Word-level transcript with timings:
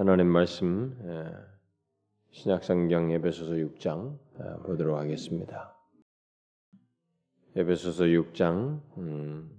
하나님 0.00 0.28
말씀 0.28 0.96
신약성경 2.30 3.10
에베소서 3.10 3.52
6장 3.52 4.16
보도록 4.64 4.96
하겠습니다. 4.96 5.76
에베소서 7.54 8.04
6장 8.04 8.80
음, 8.96 9.50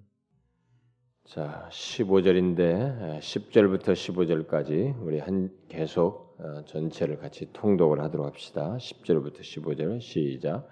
자 1.25 1.69
15절인데 1.69 3.19
10절부터 3.19 3.93
15절까지 3.93 4.99
우리 5.04 5.19
한 5.19 5.51
계속 5.69 6.35
어, 6.40 6.65
전체를 6.65 7.19
같이 7.19 7.53
통독을 7.53 8.01
하도록 8.01 8.26
합시다. 8.26 8.78
10절부터 8.78 9.42
15절 9.42 10.01
시작. 10.01 10.67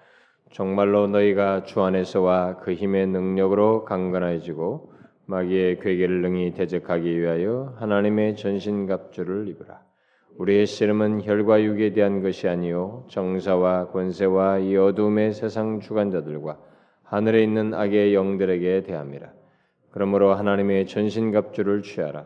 정말로 0.51 1.05
너희가 1.05 1.61
주 1.61 1.83
안에서와 1.83 2.57
그 2.61 2.73
힘의 2.73 3.05
능력으로 3.05 3.85
강건해지고 3.85 4.98
마귀의 5.29 5.79
괴계를 5.79 6.23
능히 6.23 6.53
대적하기 6.53 7.21
위하여 7.21 7.75
하나님의 7.77 8.35
전신갑주를 8.35 9.47
입으라. 9.49 9.79
우리의 10.39 10.65
씨름은 10.65 11.23
혈과 11.23 11.61
육에 11.61 11.93
대한 11.93 12.23
것이 12.23 12.47
아니요 12.47 13.05
정사와 13.09 13.89
권세와 13.89 14.57
이 14.57 14.75
어둠의 14.75 15.33
세상 15.33 15.81
주관자들과 15.81 16.59
하늘에 17.03 17.43
있는 17.43 17.75
악의 17.75 18.15
영들에게 18.15 18.81
대함이라. 18.81 19.31
그러므로 19.91 20.33
하나님의 20.33 20.87
전신갑주를 20.87 21.83
취하라. 21.83 22.25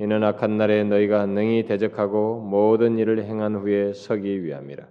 이는 0.00 0.24
악한 0.24 0.58
날에 0.58 0.82
너희가 0.82 1.26
능히 1.26 1.66
대적하고 1.66 2.40
모든 2.40 2.98
일을 2.98 3.22
행한 3.22 3.54
후에 3.54 3.92
서기 3.92 4.42
위함이라. 4.42 4.88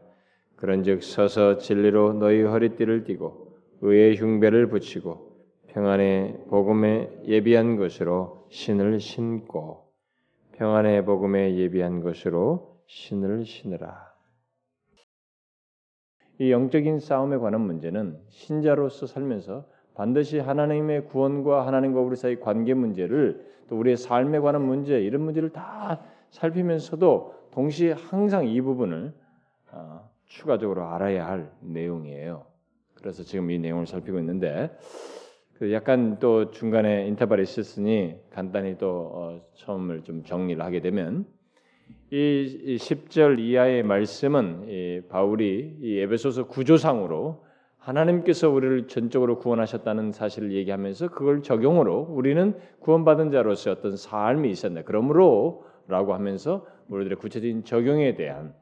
그런즉 0.56 1.04
서서 1.04 1.58
진리로 1.58 2.14
너희 2.14 2.42
허리띠를 2.42 3.04
띠고 3.04 3.54
의의 3.82 4.16
흉배를 4.16 4.68
붙이고 4.70 5.29
평안의 5.74 6.46
복음에 6.50 7.10
예비한 7.26 7.76
것으로 7.76 8.48
신을 8.50 9.00
신고 9.00 9.92
평안의 10.54 11.06
복음에 11.06 11.56
예비한 11.56 12.02
것으로 12.02 12.82
신을 12.88 13.46
신으라. 13.46 14.10
이 16.40 16.52
영적인 16.52 17.00
싸움에 17.00 17.38
관한 17.38 17.62
문제는 17.62 18.20
신자로서 18.30 19.06
살면서 19.06 19.66
반드시 19.94 20.40
하나님의 20.40 21.06
구원과 21.06 21.68
하나님과 21.68 22.00
우리 22.00 22.16
사이 22.16 22.40
관계 22.40 22.74
문제를 22.74 23.46
또 23.68 23.78
우리의 23.78 23.98
삶에 23.98 24.40
관한 24.40 24.64
문제 24.64 25.00
이런 25.00 25.22
문제를 25.22 25.52
다 25.52 26.02
살피면서도 26.32 27.50
동시에 27.52 27.92
항상 27.92 28.48
이 28.48 28.60
부분을 28.62 29.14
어, 29.72 30.10
추가적으로 30.26 30.86
알아야 30.88 31.28
할 31.28 31.52
내용이에요. 31.60 32.46
그래서 32.96 33.24
지금 33.24 33.52
이 33.52 33.60
내용을 33.60 33.86
살피고 33.86 34.18
있는데 34.20 34.72
그 35.60 35.74
약간 35.74 36.20
또 36.20 36.52
중간에 36.52 37.06
인터벌이 37.08 37.44
있었으니 37.44 38.16
간단히 38.32 38.78
또 38.78 39.12
어, 39.14 39.42
처음을 39.56 40.04
좀 40.04 40.24
정리를 40.24 40.64
하게 40.64 40.80
되면 40.80 41.26
이 42.12 42.78
10절 42.80 43.40
이하의 43.40 43.84
말씀은 43.84 44.70
이 44.70 45.02
바울이 45.10 45.80
이 45.82 46.00
에베소서 46.00 46.48
구조상으로 46.48 47.44
하나님께서 47.78 48.50
우리를 48.50 48.88
전적으로 48.88 49.38
구원하셨다는 49.38 50.14
사실을 50.14 50.54
얘기하면서 50.54 51.10
그걸 51.10 51.44
적용으로 51.44 52.08
우리는 52.10 52.56
구원받은 52.80 53.32
자로서 53.32 53.72
어떤 53.72 53.98
삶이 53.98 54.50
있었네. 54.50 54.84
그러므로라고 54.84 56.14
하면서 56.14 56.66
우리들의 56.88 57.18
구체적인 57.18 57.66
적용에 57.66 58.16
대한 58.16 58.54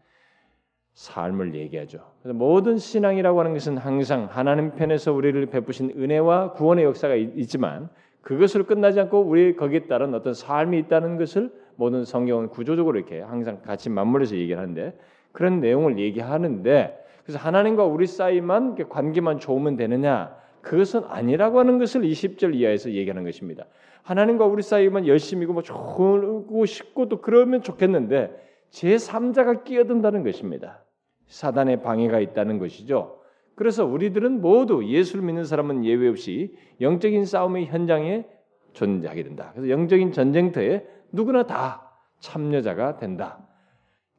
삶을 0.98 1.54
얘기하죠. 1.54 2.00
모든 2.24 2.80
신앙이라고 2.80 3.40
하는 3.40 3.54
것은 3.54 3.78
항상 3.78 4.28
하나님 4.32 4.72
편에서 4.72 5.14
우리를 5.14 5.46
베푸신 5.46 5.94
은혜와 5.96 6.54
구원의 6.54 6.86
역사가 6.86 7.14
있지만 7.16 7.90
그것으로 8.22 8.66
끝나지 8.66 9.00
않고 9.00 9.22
우리 9.22 9.56
거기에 9.56 9.82
따른 9.82 10.16
어떤 10.16 10.34
삶이 10.34 10.80
있다는 10.80 11.18
것을 11.18 11.52
모든 11.76 12.04
성경은 12.04 12.50
구조적으로 12.50 12.98
이렇게 12.98 13.22
항상 13.22 13.62
같이 13.62 13.92
맞물려서 13.92 14.38
얘기를 14.38 14.60
하는데 14.60 14.98
그런 15.34 15.60
내용을 15.60 16.00
얘기하는데 16.00 17.06
그래서 17.24 17.38
하나님과 17.38 17.86
우리 17.86 18.08
사이만 18.08 18.90
관계만 18.90 19.40
좋으면 19.40 19.76
되느냐? 19.76 20.36
그것은 20.62 21.04
아니라고 21.08 21.60
하는 21.60 21.78
것을 21.78 22.02
20절 22.02 22.56
이하에서 22.56 22.92
얘기하는 22.92 23.24
것입니다. 23.24 23.66
하나님과 24.02 24.46
우리 24.46 24.64
사이만 24.64 25.06
열심히고 25.06 25.54
뭐 25.54 25.62
좋고 25.62 26.66
싶고 26.66 27.08
또 27.08 27.22
그러면 27.22 27.62
좋겠는데 27.62 28.48
제 28.72 28.96
3자가 28.96 29.64
끼어든다는 29.64 30.24
것입니다. 30.24 30.82
사단의 31.28 31.82
방해가 31.82 32.20
있다는 32.20 32.60
것이죠. 32.60 33.22
그래서 33.56 33.86
우리들은 33.86 34.42
모두 34.42 34.86
예수를 34.86 35.24
믿는 35.24 35.44
사람은 35.44 35.84
예외 35.84 36.08
없이 36.08 36.56
영적인 36.80 37.26
싸움의 37.26 37.68
현장에 37.68 38.26
존재하게 38.74 39.24
된다. 39.24 39.52
그래서 39.54 39.70
영적인 39.70 40.12
전쟁터에 40.12 40.86
누구나 41.12 41.48
다 41.48 41.92
참여자가 42.20 42.98
된다. 42.98 43.48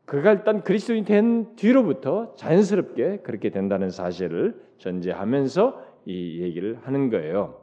그가 0.04 0.32
일단 0.32 0.62
그리스도인이 0.62 1.04
된 1.04 1.54
뒤로부터 1.54 2.34
자연스럽게 2.34 3.18
그렇게 3.18 3.50
된다는 3.50 3.90
사실을 3.90 4.60
전제하면서 4.78 5.84
이 6.06 6.40
얘기를 6.40 6.78
하는 6.82 7.10
거예요. 7.10 7.62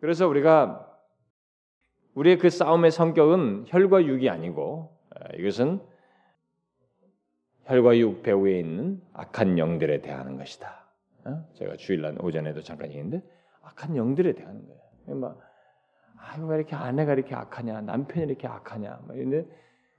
그래서 0.00 0.26
우리가 0.26 0.88
우리의 2.14 2.38
그 2.38 2.50
싸움의 2.50 2.90
성격은 2.90 3.66
혈과 3.68 4.06
육이 4.06 4.28
아니고 4.28 4.96
이것은 5.38 5.80
혈과 7.72 7.98
육 7.98 8.22
배후에 8.22 8.60
있는 8.60 9.00
악한 9.14 9.56
영들에 9.58 10.02
대하는 10.02 10.36
것이다. 10.36 10.84
어? 11.24 11.48
제가 11.54 11.76
주일날 11.76 12.16
오전에도 12.20 12.60
잠깐 12.60 12.88
얘기했는데 12.88 13.24
악한 13.62 13.96
영들에 13.96 14.34
대하는 14.34 14.60
거예요. 14.66 15.18
막 15.18 15.40
아유 16.18 16.44
왜 16.46 16.56
이렇게 16.56 16.76
아내가 16.76 17.14
이렇게 17.14 17.34
악하냐, 17.34 17.80
남편이 17.80 18.26
이렇게 18.26 18.46
악하냐, 18.46 19.00
근데 19.08 19.46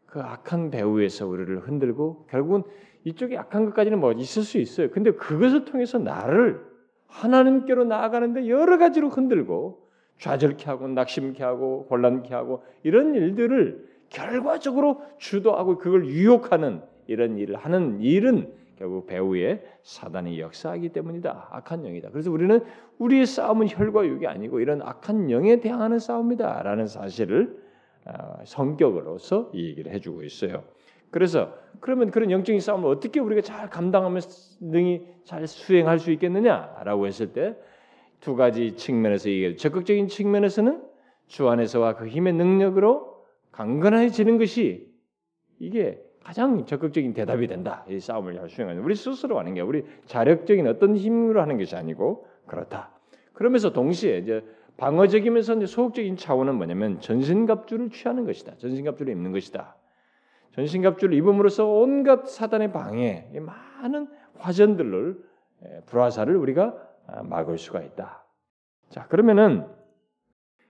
그 0.05 0.21
악한 0.21 0.69
배후에서 0.69 1.27
우리를 1.27 1.67
흔들고 1.67 2.27
결국은 2.27 2.61
이쪽이 3.05 3.39
악한 3.39 3.65
것까지는 3.65 3.99
뭐 3.99 4.11
있을 4.11 4.43
수 4.43 4.59
있어요. 4.59 4.91
근데 4.91 5.11
그것을 5.11 5.65
통해서 5.65 5.97
나를 5.97 6.63
하나님께로 7.07 7.85
나아가는데 7.85 8.47
여러 8.49 8.77
가지로 8.77 9.09
흔들고 9.09 9.89
좌절케 10.19 10.65
하고 10.65 10.87
낙심케 10.87 11.43
하고 11.43 11.87
혼란케 11.89 12.35
하고 12.35 12.63
이런 12.83 13.15
일들을 13.15 13.89
결과적으로 14.09 15.01
주도하고 15.17 15.79
그걸 15.79 16.05
유혹하는 16.05 16.83
이런 17.07 17.37
일을 17.37 17.55
하는 17.55 18.01
일은 18.01 18.51
결국 18.77 19.05
배후에 19.07 19.63
사단이 19.83 20.39
역사하기 20.39 20.89
때문이다. 20.89 21.49
악한 21.51 21.83
영이다. 21.83 22.09
그래서 22.09 22.31
우리는 22.31 22.59
우리의 22.97 23.25
싸움은 23.25 23.67
혈과 23.69 24.05
육이 24.05 24.27
아니고 24.27 24.59
이런 24.59 24.81
악한 24.81 25.29
영에 25.29 25.59
대항하는 25.59 25.99
싸움이다라는 25.99 26.87
사실을 26.87 27.61
아, 28.05 28.37
성격으로서 28.43 29.51
이 29.53 29.67
얘기를 29.67 29.91
해주고 29.93 30.23
있어요. 30.23 30.63
그래서 31.11 31.53
그러면 31.79 32.11
그런 32.11 32.31
영적인 32.31 32.59
싸움을 32.59 32.89
어떻게 32.89 33.19
우리가 33.19 33.41
잘 33.41 33.69
감당하며 33.69 34.19
능히 34.59 35.07
잘 35.23 35.47
수행할 35.47 35.99
수 35.99 36.11
있겠느냐라고 36.11 37.07
했을 37.07 37.31
때 37.33 37.55
두 38.23 38.37
가지 38.37 38.77
측면에서 38.77 39.29
얘기해요. 39.29 39.57
적극적인 39.57 40.07
측면에서는 40.07 40.81
주 41.27 41.49
안에서와 41.49 41.97
그 41.97 42.07
힘의 42.07 42.31
능력으로 42.31 43.21
강건해지는 43.51 44.37
것이 44.37 44.89
이게 45.59 46.01
가장 46.23 46.65
적극적인 46.65 47.13
대답이 47.13 47.47
된다. 47.47 47.83
이 47.89 47.99
싸움을 47.99 48.35
잘 48.35 48.49
수행하는 48.49 48.81
우리 48.81 48.95
스스로 48.95 49.37
하는 49.37 49.53
게 49.53 49.61
우리 49.61 49.85
자력적인 50.05 50.65
어떤 50.67 50.95
힘으로 50.95 51.41
하는 51.41 51.57
것이 51.57 51.75
아니고 51.75 52.27
그렇다. 52.47 52.91
그러면서 53.33 53.73
동시에 53.73 54.19
이제 54.19 54.43
방어적이면서 54.77 55.55
이제 55.55 55.65
소극적인 55.65 56.15
차원은 56.15 56.55
뭐냐면 56.55 56.99
전신갑주를 57.01 57.89
취하는 57.89 58.25
것이다. 58.25 58.55
전신갑주를 58.57 59.11
입는 59.11 59.31
것이다. 59.33 59.75
전신갑주를 60.55 61.15
입음으로써 61.17 61.67
온갖 61.67 62.27
사단의 62.27 62.71
방해, 62.71 63.27
많은 63.33 64.07
화전들을 64.37 65.17
불화사를 65.87 66.35
우리가 66.35 66.75
아, 67.07 67.21
막을 67.23 67.57
수가 67.57 67.81
있다. 67.81 68.25
자 68.89 69.07
그러면은 69.07 69.67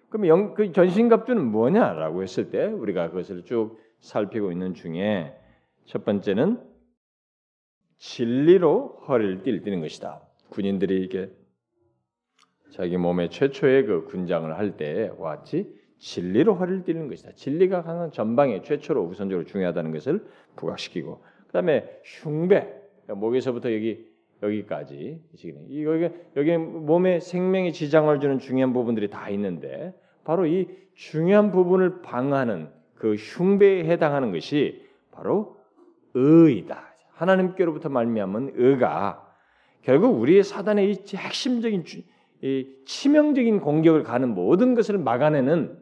그럼 0.10 0.28
영, 0.28 0.54
그 0.54 0.72
전신갑주는 0.72 1.44
뭐냐라고 1.44 2.24
했을 2.24 2.50
때 2.50 2.66
우리가 2.66 3.10
그것을 3.10 3.44
쭉 3.46 3.78
살피고 4.00 4.52
있는 4.52 4.74
중에 4.74 5.36
첫 5.86 6.06
번째는 6.06 6.60
진리로 7.98 9.02
허리를 9.08 9.44
띠는 9.44 9.82
것이다. 9.82 10.22
군인들이 10.50 11.04
이게 11.04 11.32
자기 12.72 12.98
몸의 12.98 13.30
최초의 13.30 13.86
그 13.86 14.06
군장을 14.06 14.58
할 14.58 14.78
때와 14.78 15.38
같이 15.38 15.74
진리로 16.00 16.56
허리를 16.56 16.84
띠는 16.84 17.08
것이다. 17.08 17.32
진리가 17.34 17.82
항상 17.82 18.12
전방에 18.12 18.62
최초로 18.62 19.04
우선적으로 19.06 19.46
중요하다는 19.46 19.92
것을 19.94 20.26
부각시키고 20.56 21.24
그다음에 21.48 22.02
흉배 22.04 22.68
목에서부터 23.08 23.74
여기 23.74 24.12
여기까지 24.42 25.22
이 25.70 25.84
여기 25.86 26.10
여기 26.36 26.58
몸에 26.58 27.20
생명의 27.20 27.72
지장을 27.72 28.20
주는 28.20 28.40
중요한 28.40 28.74
부분들이 28.74 29.10
다 29.10 29.30
있는데 29.30 29.94
바로 30.24 30.46
이 30.46 30.68
중요한 30.96 31.52
부분을 31.52 32.02
방하는 32.02 32.70
그 32.96 33.16
흉배에 33.16 33.86
해당하는 33.86 34.32
것이 34.32 34.86
바로 35.12 35.63
의이다. 36.14 36.94
하나님께로부터 37.14 37.90
말미암은 37.90 38.54
의가 38.56 39.34
결국 39.82 40.20
우리의 40.20 40.44
사단의 40.44 40.92
이 40.92 41.16
핵심적인 41.16 41.84
이 42.42 42.68
치명적인 42.86 43.60
공격을 43.62 44.04
가는 44.04 44.30
모든 44.30 44.76
것을 44.76 44.98
막아내는 44.98 45.82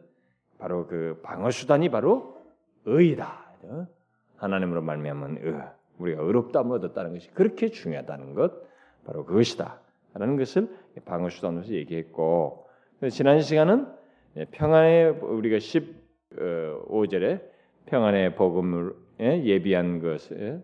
바로 0.58 0.86
그 0.86 1.20
방어 1.22 1.50
수단이 1.50 1.88
바로 1.88 2.40
의이다. 2.84 3.52
하나님으로 4.36 4.82
말미암은 4.82 5.38
의, 5.42 5.60
우리가 5.98 6.22
의롭다함을 6.22 6.78
얻었다는 6.78 7.14
것이 7.14 7.30
그렇게 7.32 7.68
중요하다는 7.68 8.34
것 8.34 8.52
바로 9.04 9.24
그것이다. 9.24 9.80
라는 10.14 10.36
것을 10.36 10.68
방어 11.04 11.30
수단으로서 11.30 11.72
얘기했고 11.72 12.66
지난 13.10 13.40
시간은 13.40 13.88
평안의 14.52 15.10
우리가 15.20 15.56
15절에 15.56 17.42
평안의 17.86 18.36
복음을 18.36 18.94
예비한 19.20 20.00
것을 20.00 20.62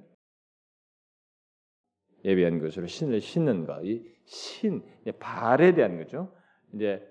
예비한 2.24 2.60
것으로 2.60 2.86
신을 2.86 3.20
신는 3.20 3.66
것, 3.66 3.84
이 3.84 4.04
신, 4.24 4.82
발에 5.18 5.74
대한 5.74 5.96
거죠. 5.98 6.32
이제 6.74 7.02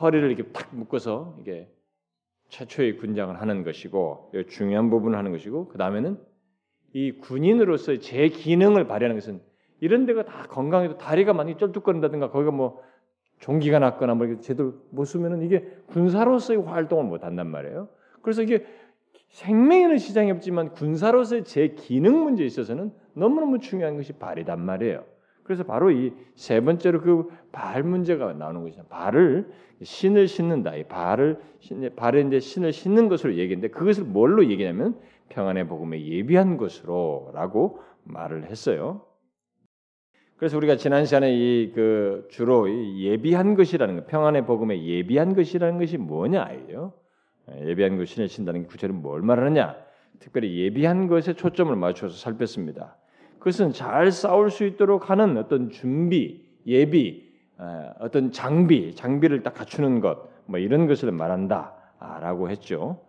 허리를 0.00 0.30
이렇게 0.30 0.50
탁 0.52 0.74
묶어서 0.74 1.36
이게 1.40 1.70
최초의 2.48 2.96
군장을 2.96 3.38
하는 3.40 3.64
것이고 3.64 4.32
중요한 4.48 4.90
부분을 4.90 5.18
하는 5.18 5.32
것이고 5.32 5.68
그 5.68 5.78
다음에는 5.78 6.18
이 6.94 7.12
군인으로서 7.12 7.98
제 7.98 8.28
기능을 8.28 8.86
발휘하는 8.86 9.16
것은 9.16 9.42
이런 9.80 10.06
데가 10.06 10.24
다 10.24 10.44
건강해도 10.44 10.96
다리가 10.96 11.34
많이 11.34 11.56
쩔뚝거린다든가 11.56 12.30
거기가 12.30 12.50
뭐 12.52 12.82
종기가 13.40 13.78
났거나 13.78 14.14
뭐 14.14 14.40
제대로 14.40 14.74
못 14.90 15.04
쓰면은 15.04 15.42
이게 15.42 15.60
군사로서의 15.88 16.62
활동을 16.62 17.04
못 17.04 17.22
한단 17.22 17.48
말이에요. 17.48 17.88
그래서 18.22 18.42
이게 18.42 18.66
생명에는 19.28 19.98
시장이 19.98 20.30
없지만 20.30 20.70
군사로서의 20.72 21.44
제 21.44 21.68
기능 21.68 22.22
문제에 22.22 22.46
있어서는 22.46 22.92
너무너무 23.14 23.58
중요한 23.58 23.96
것이 23.96 24.12
발이단 24.14 24.60
말이에요. 24.60 25.04
그래서 25.44 25.64
바로 25.64 25.90
이 25.90 26.12
세 26.34 26.60
번째로 26.60 27.00
그 27.00 27.28
발 27.52 27.82
문제가 27.82 28.32
나오는 28.34 28.62
것이죠. 28.62 28.84
발을 28.88 29.50
신을 29.82 30.28
신는다. 30.28 30.76
이 30.76 30.84
발을 30.84 31.40
발에 31.96 32.20
이제 32.22 32.40
신을 32.40 32.72
신는 32.72 33.08
것으로 33.08 33.32
얘기했는데 33.34 33.68
그것을 33.68 34.04
뭘로 34.04 34.48
얘기냐면 34.50 34.98
평안의 35.30 35.66
복음에 35.68 36.04
예비한 36.04 36.56
것으로라고 36.56 37.80
말을 38.04 38.44
했어요. 38.46 39.02
그래서 40.36 40.56
우리가 40.56 40.76
지난 40.76 41.04
시간에 41.04 41.34
이 41.34 41.72
그 41.74 42.28
주로 42.30 42.68
이 42.68 43.04
예비한 43.06 43.54
것이라는 43.56 43.96
것, 43.96 44.06
평안의 44.06 44.46
복음에 44.46 44.82
예비한 44.84 45.34
것이라는 45.34 45.78
것이 45.78 45.96
뭐냐예요. 45.98 46.92
예비한 47.62 47.96
것을 47.98 48.28
신다는 48.28 48.66
구체로 48.66 48.94
뭘 48.94 49.22
말하느냐? 49.22 49.76
특별히 50.18 50.58
예비한 50.58 51.06
것에 51.06 51.34
초점을 51.34 51.74
맞춰서 51.76 52.16
살폈습니다. 52.16 52.96
그것은 53.38 53.72
잘 53.72 54.10
싸울 54.10 54.50
수 54.50 54.64
있도록 54.64 55.10
하는 55.10 55.36
어떤 55.36 55.70
준비, 55.70 56.44
예비, 56.66 57.28
어떤 58.00 58.32
장비, 58.32 58.94
장비를 58.94 59.42
딱 59.42 59.54
갖추는 59.54 60.00
것, 60.00 60.28
뭐 60.46 60.58
이런 60.58 60.86
것을 60.86 61.12
말한다라고 61.12 62.50
했죠. 62.50 63.04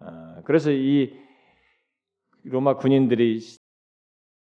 어, 0.00 0.40
그래서 0.44 0.70
이 0.70 1.14
로마 2.44 2.76
군인들이 2.76 3.40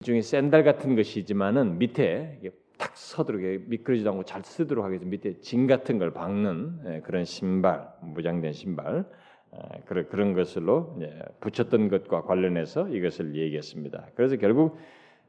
중에 0.02 0.22
샌들 0.22 0.64
같은 0.64 0.96
것이지만은 0.96 1.78
밑에 1.78 2.40
탁 2.78 2.96
서도록 2.96 3.42
미끄러지도 3.68 4.10
않고 4.10 4.24
잘 4.24 4.42
쓰도록 4.42 4.84
하기 4.84 4.92
위해서 4.92 5.06
밑에 5.06 5.38
진 5.40 5.66
같은 5.66 5.98
걸 5.98 6.12
박는 6.12 7.02
그런 7.02 7.24
신발, 7.24 7.88
무장된 8.00 8.52
신발 8.52 9.04
그런 9.86 10.08
그런 10.08 10.32
것으로 10.32 10.96
붙였던 11.40 11.88
것과 11.88 12.22
관련해서 12.22 12.88
이것을 12.88 13.34
얘기했습니다. 13.34 14.06
그래서 14.14 14.36
결국 14.36 14.78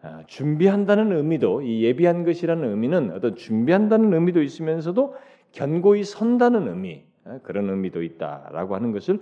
아, 0.03 0.23
준비한다는 0.25 1.15
의미도 1.15 1.62
이 1.62 1.83
예비한 1.83 2.23
것이라는 2.23 2.68
의미는 2.68 3.12
어떤 3.12 3.35
준비한다는 3.35 4.13
의미도 4.13 4.41
있으면서도 4.41 5.15
견고히 5.51 6.03
선다는 6.03 6.68
의미 6.68 7.03
그런 7.44 7.69
의미도 7.69 8.01
있다라고 8.01 8.75
하는 8.75 8.91
것을 8.94 9.19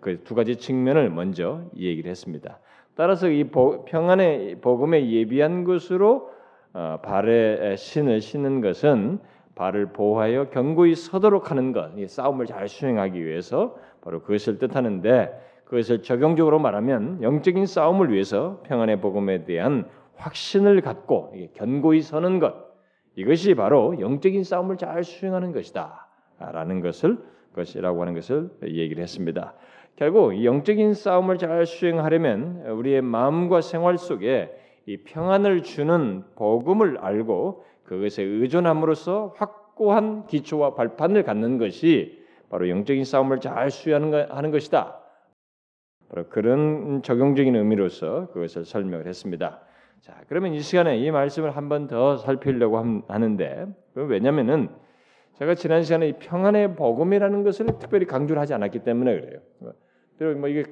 그 0.00 0.22
두 0.24 0.34
가지 0.34 0.56
측면을 0.56 1.10
먼저 1.10 1.62
얘기를 1.76 2.10
했습니다. 2.10 2.58
따라서 2.94 3.28
이 3.28 3.44
평안의 3.44 4.60
복음에 4.60 5.10
예비한 5.10 5.64
것으로 5.64 6.30
어, 6.72 6.98
발에 7.02 7.74
신을 7.76 8.20
신는 8.20 8.60
것은 8.60 9.18
발을 9.56 9.86
보호하여 9.92 10.50
견고히 10.50 10.94
서도록 10.94 11.50
하는 11.50 11.72
것, 11.72 11.90
싸움을 12.08 12.46
잘 12.46 12.68
수행하기 12.68 13.24
위해서 13.24 13.76
바로 14.02 14.22
그것을 14.22 14.58
뜻하는데 14.58 15.48
그것을 15.64 16.02
적용적으로 16.02 16.58
말하면 16.58 17.22
영적인 17.22 17.66
싸움을 17.66 18.12
위해서 18.12 18.60
평안의 18.64 19.00
복음에 19.00 19.44
대한 19.44 19.88
확신을 20.16 20.80
갖고 20.80 21.32
견고히 21.54 22.02
서는 22.02 22.40
것 22.40 22.54
이것이 23.16 23.54
바로 23.54 23.98
영적인 24.00 24.44
싸움을 24.44 24.76
잘 24.76 25.04
수행하는 25.04 25.52
것이다라는 25.52 26.80
것을 26.80 27.18
것이라고 27.54 28.00
하는 28.00 28.14
것을 28.14 28.50
얘기를 28.64 29.02
했습니다. 29.02 29.54
결국 29.96 30.44
영적인 30.44 30.94
싸움을 30.94 31.38
잘 31.38 31.66
수행하려면 31.66 32.64
우리의 32.66 33.02
마음과 33.02 33.60
생활 33.60 33.98
속에 33.98 34.56
이 34.86 34.96
평안을 34.98 35.62
주는 35.62 36.24
복음을 36.36 36.98
알고 36.98 37.64
그것에 37.84 38.22
의존함으로써 38.22 39.34
확고한 39.36 40.26
기초와 40.26 40.74
발판을 40.74 41.24
갖는 41.24 41.58
것이 41.58 42.19
바로 42.50 42.68
영적인 42.68 43.04
싸움을 43.04 43.40
잘 43.40 43.70
수행하는 43.70 44.50
것이다. 44.50 45.00
바로 46.10 46.28
그런 46.28 47.02
적용적인 47.02 47.54
의미로서 47.54 48.26
그것을 48.32 48.64
설명을 48.64 49.06
했습니다. 49.06 49.60
자, 50.00 50.20
그러면 50.28 50.52
이 50.52 50.60
시간에 50.60 50.98
이 50.98 51.10
말씀을 51.10 51.56
한 51.56 51.68
번 51.68 51.86
더 51.86 52.16
살피려고 52.16 53.04
하는데 53.08 53.66
왜냐하면은 53.94 54.68
제가 55.34 55.54
지난 55.54 55.82
시간에 55.84 56.08
이 56.08 56.12
평안의 56.14 56.74
복음이라는 56.74 57.44
것을 57.44 57.66
특별히 57.78 58.04
강조를 58.06 58.40
하지 58.42 58.52
않았기 58.52 58.80
때문에 58.80 59.20
그래요. 59.20 59.40
비록 60.18 60.38
뭐 60.38 60.48
이게 60.48 60.64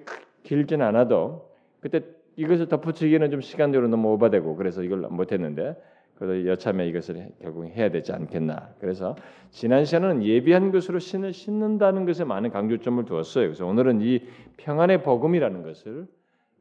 길진 0.42 0.82
않아도 0.82 1.50
그때 1.80 2.00
이것을 2.36 2.68
덧붙이기는 2.68 3.30
좀 3.30 3.40
시간적으로 3.40 3.88
너무 3.88 4.12
오바되고 4.12 4.56
그래서 4.56 4.82
이걸 4.82 5.00
못했는데 5.08 5.76
그래도 6.18 6.48
여참에 6.48 6.88
이것을 6.88 7.28
결국 7.40 7.66
해야 7.66 7.90
되지 7.90 8.12
않겠나. 8.12 8.70
그래서 8.80 9.14
지난 9.50 9.84
시간은 9.84 10.24
예비한 10.24 10.72
것으로 10.72 10.98
신을 10.98 11.32
신는다는 11.32 12.06
것에 12.06 12.24
많은 12.24 12.50
강조점을 12.50 13.04
두었어요. 13.04 13.44
그래서 13.46 13.64
오늘은 13.64 14.00
이 14.00 14.22
평안의 14.56 15.04
복음이라는 15.04 15.62
것을 15.62 16.08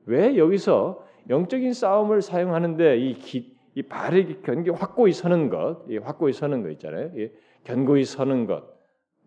왜 0.06 0.38
여기서 0.38 1.04
영적인 1.32 1.74
싸움을 1.74 2.22
사용하는데 2.22 2.98
이, 2.98 3.16
기, 3.16 3.58
이 3.74 3.82
발이 3.82 4.44
견고 4.44 4.76
확고히 4.76 5.12
서는 5.12 5.50
것, 5.50 5.86
이 5.90 5.98
확고히 5.98 6.34
서는 6.34 6.62
거 6.62 6.70
있잖아요. 6.70 7.12
이 7.16 7.30
견고히 7.64 8.06
서는 8.06 8.46
것. 8.46 8.64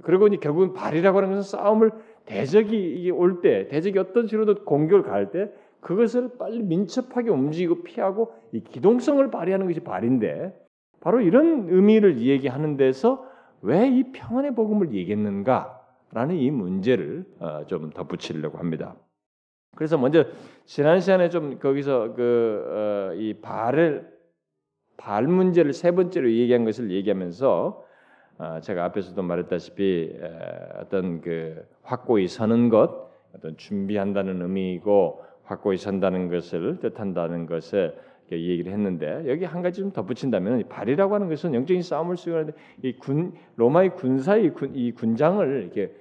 그리고 0.02 0.28
이제 0.28 0.36
결국은 0.36 0.74
발이라고 0.74 1.18
하는 1.18 1.30
것은 1.30 1.58
싸움을 1.58 1.90
대적이 2.24 3.10
올 3.10 3.40
때, 3.40 3.66
대적이 3.66 3.98
어떤 3.98 4.28
식으로도 4.28 4.64
공격을 4.64 5.02
가할 5.02 5.32
때 5.32 5.50
그것을 5.80 6.36
빨리 6.38 6.62
민첩하게 6.62 7.30
움직이고 7.30 7.82
피하고 7.82 8.32
이 8.52 8.60
기동성을 8.60 9.30
발휘하는 9.30 9.66
것이 9.66 9.80
발인데 9.80 10.54
바로 11.00 11.20
이런 11.20 11.68
의미를 11.68 12.20
얘기하는 12.20 12.76
데서 12.76 13.26
왜 13.62 13.88
이 13.88 14.12
평안의 14.12 14.54
복음을 14.54 14.92
얘기했는가라는 14.94 16.36
이 16.36 16.50
문제를 16.50 17.24
어, 17.38 17.64
좀 17.66 17.90
덧붙이려고 17.90 18.58
합니다. 18.58 18.96
그래서 19.76 19.98
먼저 19.98 20.24
지난 20.64 21.00
시간에 21.00 21.28
좀 21.28 21.58
거기서 21.58 22.14
그이 22.14 23.32
어, 23.32 23.40
발을 23.42 24.10
발 24.96 25.26
문제를 25.26 25.72
세 25.72 25.92
번째로 25.92 26.30
얘기한 26.30 26.64
것을 26.64 26.90
얘기하면서 26.90 27.84
어, 28.38 28.60
제가 28.60 28.84
앞에서도 28.86 29.22
말했다시피 29.22 30.18
어떤 30.80 31.20
그 31.20 31.62
확고히 31.82 32.26
서는 32.26 32.70
것, 32.70 33.10
어떤 33.34 33.56
준비한다는 33.56 34.40
의미이고 34.42 35.22
확고히 35.50 35.76
선다는 35.76 36.28
것을 36.28 36.78
뜻한다는 36.78 37.46
것을 37.46 37.96
얘기를 38.30 38.72
했는데 38.72 39.24
여기 39.26 39.44
한 39.44 39.60
가지 39.62 39.80
좀 39.80 39.90
덧붙인다면 39.90 40.68
발이라고 40.68 41.14
하는 41.14 41.28
것은 41.28 41.52
영적인 41.54 41.82
싸움을 41.82 42.16
수행하는데 42.16 42.56
이 42.84 42.92
군 42.92 43.32
로마의 43.56 43.96
군사의 43.96 44.54
군, 44.54 44.70
이 44.76 44.92
군장을 44.92 45.62
이렇게 45.64 45.92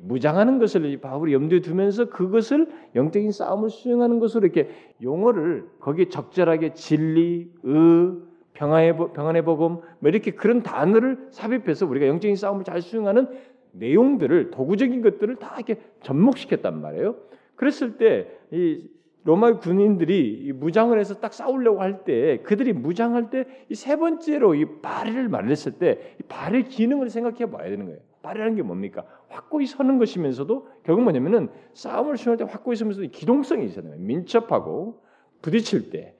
무장하는 0.00 0.58
것을 0.58 0.98
바울이 1.00 1.32
염두에 1.32 1.60
두면서 1.60 2.06
그것을 2.06 2.68
영적인 2.96 3.30
싸움을 3.30 3.70
수행하는 3.70 4.18
것으로 4.18 4.46
이렇게 4.46 4.68
용어를 5.00 5.68
거기에 5.78 6.08
적절하게 6.08 6.74
진리, 6.74 7.52
의, 7.62 8.16
평화의 8.54 8.96
평안의 9.14 9.44
복음 9.44 9.74
뭐 10.00 10.10
이렇게 10.10 10.32
그런 10.32 10.64
단어를 10.64 11.28
삽입해서 11.30 11.86
우리가 11.86 12.08
영적인 12.08 12.34
싸움을 12.34 12.64
잘 12.64 12.82
수행하는 12.82 13.28
내용들을 13.70 14.50
도구적인 14.50 15.02
것들을 15.02 15.36
다 15.36 15.54
이렇게 15.56 15.80
접목시켰단 16.02 16.80
말이에요. 16.80 17.14
그랬을 17.54 17.96
때 17.98 18.36
이 18.50 18.88
로마 19.26 19.58
군인들이 19.58 20.52
무장을 20.54 20.96
해서 20.98 21.14
딱 21.20 21.34
싸우려고 21.34 21.80
할 21.82 22.04
때 22.04 22.38
그들이 22.44 22.72
무장할 22.72 23.28
때 23.30 23.44
이 23.68 23.74
세 23.74 23.96
번째로 23.96 24.54
이 24.54 24.80
발을 24.80 25.28
말했을 25.28 25.72
때이 25.72 25.96
발의 26.28 26.64
기능을 26.64 27.10
생각해 27.10 27.50
봐야 27.50 27.68
되는 27.68 27.86
거예요. 27.86 27.98
발이라는 28.22 28.54
게 28.56 28.62
뭡니까? 28.62 29.04
확고히 29.28 29.66
서는 29.66 29.98
것이면서도 29.98 30.68
결국 30.84 31.02
뭐냐면은 31.02 31.48
싸움을 31.74 32.16
수행할 32.16 32.38
때 32.38 32.44
확고히 32.50 32.76
서면서도 32.76 33.08
기동성이 33.10 33.66
있어야 33.66 33.84
돼요. 33.84 33.94
민첩하고 33.98 35.02
부딪힐 35.42 35.90
때 35.90 36.14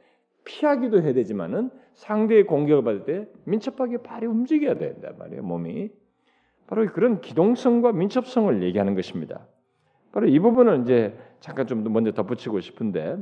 피하기도 0.44 1.02
해야 1.02 1.12
되지만은 1.12 1.70
상대의 1.94 2.44
공격을 2.46 2.84
받을 2.84 3.04
때 3.04 3.28
민첩하게 3.44 3.98
발이 3.98 4.26
움직여야 4.26 4.74
된단 4.78 5.16
말이에요. 5.18 5.42
몸이 5.42 5.90
바로 6.66 6.86
그런 6.92 7.20
기동성과 7.20 7.92
민첩성을 7.92 8.62
얘기하는 8.64 8.94
것입니다. 8.96 9.46
바로 10.16 10.28
이 10.28 10.38
부분을 10.38 10.80
이제 10.80 11.14
잠깐 11.40 11.66
좀 11.66 11.84
먼저 11.92 12.10
덧붙이고 12.10 12.58
싶은데 12.60 13.18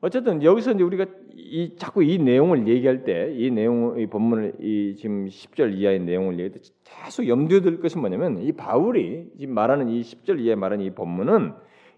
어쨌든 0.00 0.42
여기서 0.42 0.72
이제 0.72 0.82
우리가 0.82 1.04
이 1.34 1.76
자꾸 1.76 2.02
이 2.02 2.16
내용을 2.16 2.66
얘기할 2.66 3.04
때 3.04 3.34
이 3.36 3.50
내용 3.50 4.00
이 4.00 4.06
본문을 4.06 4.54
이 4.60 4.96
지금 4.96 5.26
10절 5.26 5.74
이하의 5.74 6.00
내용을 6.00 6.38
얘기할 6.40 6.52
때 6.52 6.60
계속 6.84 7.28
염두에 7.28 7.60
둘 7.60 7.80
것이 7.80 7.98
뭐냐면 7.98 8.38
이 8.38 8.52
바울이 8.52 9.28
지금 9.38 9.54
말하는 9.54 9.90
이 9.90 10.00
10절 10.00 10.40
이하에 10.40 10.54
말하는 10.54 10.86
이 10.86 10.90
본문은 10.94 11.52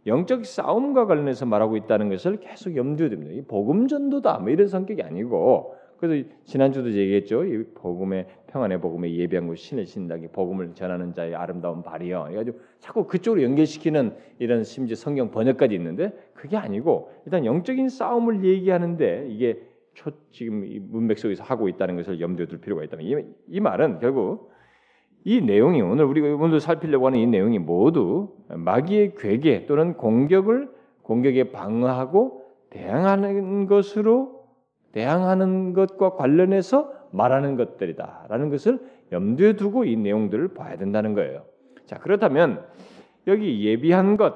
영적 0.09 0.47
싸움과 0.47 1.07
관련해서 1.07 1.47
말하고 1.47 1.77
있다는 1.77 2.09
것을 2.09 2.41
계속 2.41 2.75
염두에 2.75 3.09
둡니다. 3.09 3.31
이 3.35 3.43
복음 3.43 3.87
전도다 3.87 4.39
뭐 4.41 4.51
이런 4.51 4.67
성격이 4.67 5.01
아니고 5.01 5.77
그래서 6.07 6.29
지난주도 6.45 6.93
얘기했죠. 6.93 7.45
이 7.45 7.65
복음의 7.75 8.27
평안의 8.49 8.81
복음에 8.81 9.13
예비한 9.13 9.47
것 9.47 9.57
신을 9.57 9.87
신다기 9.87 10.29
복음을 10.29 10.75
전하는 10.75 11.13
자의 11.13 11.35
아름다운 11.35 11.83
발이요. 11.83 12.25
그래가지고 12.29 12.59
자꾸 12.79 13.07
그쪽으로 13.07 13.43
연결시키는 13.43 14.15
이런 14.39 14.65
심지어 14.65 14.97
성경 14.97 15.31
번역까지 15.31 15.75
있는데 15.75 16.13
그게 16.35 16.57
아니고 16.57 17.11
일단 17.27 17.45
영적인 17.45 17.89
싸움을 17.89 18.45
얘기하는데 18.45 19.27
이게 19.31 19.61
초 19.95 20.11
지금 20.31 20.65
이 20.65 20.79
문맥 20.79 21.19
속에서 21.19 21.43
하고 21.45 21.69
있다는 21.69 21.97
것을 21.97 22.21
염두에 22.21 22.47
둘 22.47 22.61
필요가 22.61 22.83
있다면 22.85 23.07
이, 23.07 23.17
이 23.49 23.61
말은 23.61 24.01
결국 24.01 24.51
이 25.25 25.41
내용이 25.41 25.81
오늘 25.81 26.05
우리가 26.05 26.29
오늘도 26.35 26.59
살피려고 26.59 27.07
하는 27.07 27.19
이 27.19 27.27
내용이 27.27 27.59
모두 27.59 28.35
마귀의 28.49 29.15
괴계 29.17 29.67
또는 29.67 29.95
공격을 29.95 30.69
공격에 31.03 31.51
방어하고 31.51 32.43
대항하는 32.71 33.67
것으로 33.67 34.34
대항하는 34.95 35.73
것과 35.73 36.15
관련해서 36.15 36.93
말하는 37.11 37.57
것들이다라는 37.57 38.49
것을 38.49 38.79
염두에 39.11 39.55
두고 39.57 39.85
이 39.85 39.97
내용들을 39.97 40.55
봐야 40.55 40.77
된다는 40.77 41.15
거예요. 41.15 41.45
자 41.85 41.99
그렇다면 41.99 42.65
여기 43.27 43.65
예비한 43.67 44.17
것 44.17 44.35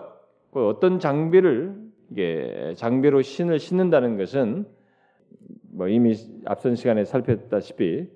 어떤 0.53 0.99
장비를 0.99 1.77
이게 2.11 2.75
장비로 2.77 3.23
신을 3.23 3.61
신는다는 3.61 4.17
것은 4.17 4.67
뭐 5.71 5.87
이미 5.87 6.15
앞선 6.45 6.75
시간에 6.75 7.05
살폈다시피 7.05 8.09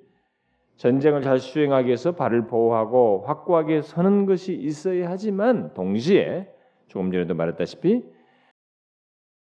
전쟁을 0.76 1.22
잘 1.22 1.38
수행하기 1.38 1.86
위해서 1.86 2.12
발을 2.12 2.48
보호하고 2.48 3.22
확고하게 3.24 3.82
서는 3.82 4.26
것이 4.26 4.54
있어야 4.54 5.10
하지만 5.10 5.72
동시에 5.74 6.48
조금 6.88 7.12
전에도 7.12 7.34
말했다시피 7.34 8.02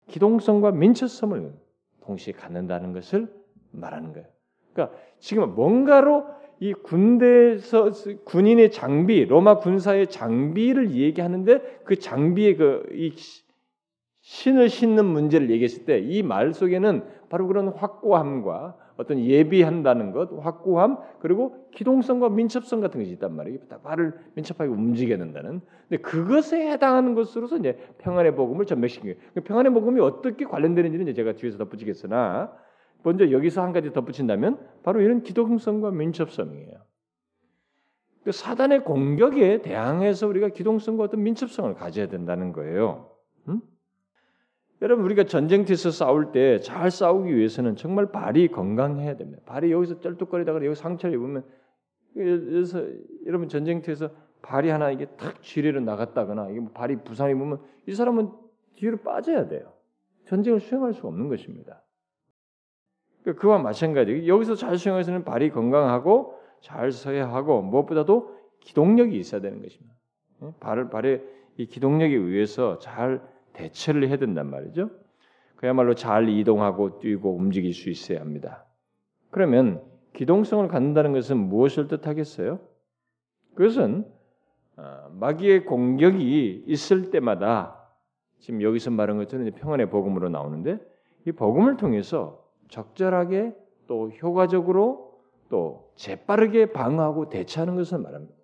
기동성과 0.08 0.72
민첩성을 0.72 1.65
동시에 2.06 2.34
갖는다는 2.34 2.94
것을 2.94 3.28
말하는 3.72 4.14
거예요. 4.14 4.28
그러니까 4.74 4.98
지금 5.20 5.56
뭔가로 5.56 6.26
이 6.60 6.74
군대에서 6.74 7.92
군인의 8.26 8.72
장비, 8.72 9.26
로마 9.26 9.58
군사의 9.60 10.08
장비를 10.08 10.92
얘기하는데 10.92 11.82
그 11.84 11.98
장비의 12.00 12.58
그이 12.58 13.14
신을 14.22 14.70
신는 14.70 15.06
문제를 15.06 15.50
얘기했을 15.52 15.86
때 15.86 16.00
이 16.00 16.24
말 16.24 16.54
속에는 16.54 17.04
바로 17.30 17.48
그런 17.48 17.68
확고함과 17.70 18.78
어떤 18.98 19.20
예비한다는 19.20 20.12
것, 20.12 20.30
확고함 20.40 20.98
그리고 21.20 21.68
기동성과 21.74 22.30
민첩성 22.30 22.82
같은 22.82 23.00
것이 23.00 23.12
있단 23.12 23.36
말이에요. 23.36 23.60
발을 23.84 24.14
민첩하게 24.36 24.70
움직여야 24.70 25.18
된다는. 25.18 25.62
근데 25.88 26.02
그것에 26.02 26.72
해당하는 26.72 27.14
것으로서 27.16 27.58
이제 27.58 27.78
평안의 28.00 28.36
복음을 28.36 28.66
거예요. 28.66 29.16
그 29.34 29.42
평안의 29.42 29.74
복음이 29.74 30.00
어떻게 30.00 30.46
관련되는지는 30.46 31.14
제가 31.14 31.34
뒤에서 31.34 31.58
덧붙이겠으나 31.58 32.52
먼저 33.04 33.30
여기서 33.32 33.62
한 33.62 33.72
가지 33.72 33.94
덧붙인다면 33.94 34.60
바로 34.84 35.02
이런 35.02 35.22
기동성과 35.22 35.92
민첩성이에요. 35.92 36.74
그 38.24 38.32
사단의 38.32 38.84
공격에 38.84 39.62
대항해서 39.62 40.28
우리가 40.28 40.50
기동성과 40.50 41.04
어떤 41.04 41.22
민첩성을 41.22 41.76
가져야 41.76 42.08
된다는 42.08 42.52
거예요. 42.54 43.15
음? 44.86 44.88
여러분 44.88 45.06
우리가 45.06 45.24
전쟁터에서 45.24 45.92
싸울 45.92 46.32
때 46.32 46.60
잘 46.60 46.92
싸우기 46.92 47.36
위해서는 47.36 47.76
정말 47.76 48.12
발이 48.12 48.50
건강해야 48.50 49.18
됩니다. 49.18 49.42
발이 49.46 49.72
여기서 49.72 50.00
쩔뚝거리다가 50.00 50.64
여기 50.64 50.76
상처를 50.76 51.16
입으면 51.16 51.44
그래서 52.14 52.86
여러분 53.26 53.50
전쟁터에서 53.50 54.10
발이 54.42 54.70
하나 54.70 54.92
이게 54.92 55.06
탁 55.18 55.42
지뢰로 55.42 55.82
나갔다거나 55.82 56.50
이게 56.50 56.60
뭐 56.60 56.72
발이 56.72 56.98
부상 57.04 57.30
입으면 57.32 57.60
이 57.88 57.94
사람은 57.94 58.32
뒤로 58.76 58.98
빠져야 58.98 59.48
돼요. 59.48 59.74
전쟁을 60.28 60.60
수행할 60.60 60.94
수 60.94 61.08
없는 61.08 61.30
것입니다. 61.30 61.82
그러니까 63.22 63.42
그와 63.42 63.58
마찬가지. 63.58 64.28
여기서 64.28 64.56
잘 64.56 64.78
수행해서는 64.78 65.24
발이 65.24 65.50
건강하고 65.50 66.40
잘 66.62 66.92
서야 66.92 67.28
하고 67.32 67.62
무엇보다도 67.62 68.36
기동력이 68.60 69.18
있어야 69.18 69.42
되는 69.42 69.62
것입니다. 69.62 69.96
예? 70.44 70.54
발을 70.60 70.90
발의 70.90 71.24
이 71.58 71.66
기동력에 71.66 72.16
의해서 72.16 72.78
잘 72.80 73.22
대처를 73.56 74.08
해야 74.08 74.18
된단 74.18 74.50
말이죠. 74.50 74.90
그야말로 75.56 75.96
잘 75.96 76.30
이동하고 76.30 77.00
뛰고 77.00 77.36
움직일 77.36 77.74
수 77.74 77.90
있어야 77.90 78.20
합니다. 78.20 78.66
그러면 79.32 79.82
기동성을 80.14 80.68
갖는다는 80.68 81.14
것은 81.14 81.38
무엇을 81.38 81.88
뜻하겠어요? 81.88 82.60
그것은 83.56 84.06
어, 84.78 85.10
마귀의 85.14 85.66
공격이 85.66 86.66
있을 86.68 87.10
때마다 87.10 87.82
지금 88.40 88.62
여기서 88.62 88.92
말한 88.92 89.18
것처럼 89.18 89.50
평안의 89.52 89.90
복음으로 89.90 90.30
나오는데 90.30 90.80
이 91.26 91.32
복음을 91.32 91.78
통해서 91.78 92.46
적절하게 92.70 93.56
또 93.88 94.10
효과적으로 94.10 95.20
또 95.50 95.92
재빠르게 95.96 96.72
방어하고 96.72 97.30
대처하는 97.30 97.76
것을 97.76 98.00
말합니다. 98.00 98.36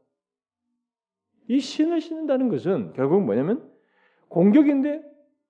이 1.47 1.59
신을 1.59 1.99
신는다는 1.99 2.49
것은 2.49 2.93
결국 2.93 3.23
뭐냐면 3.23 3.70
공격인데 4.31 5.03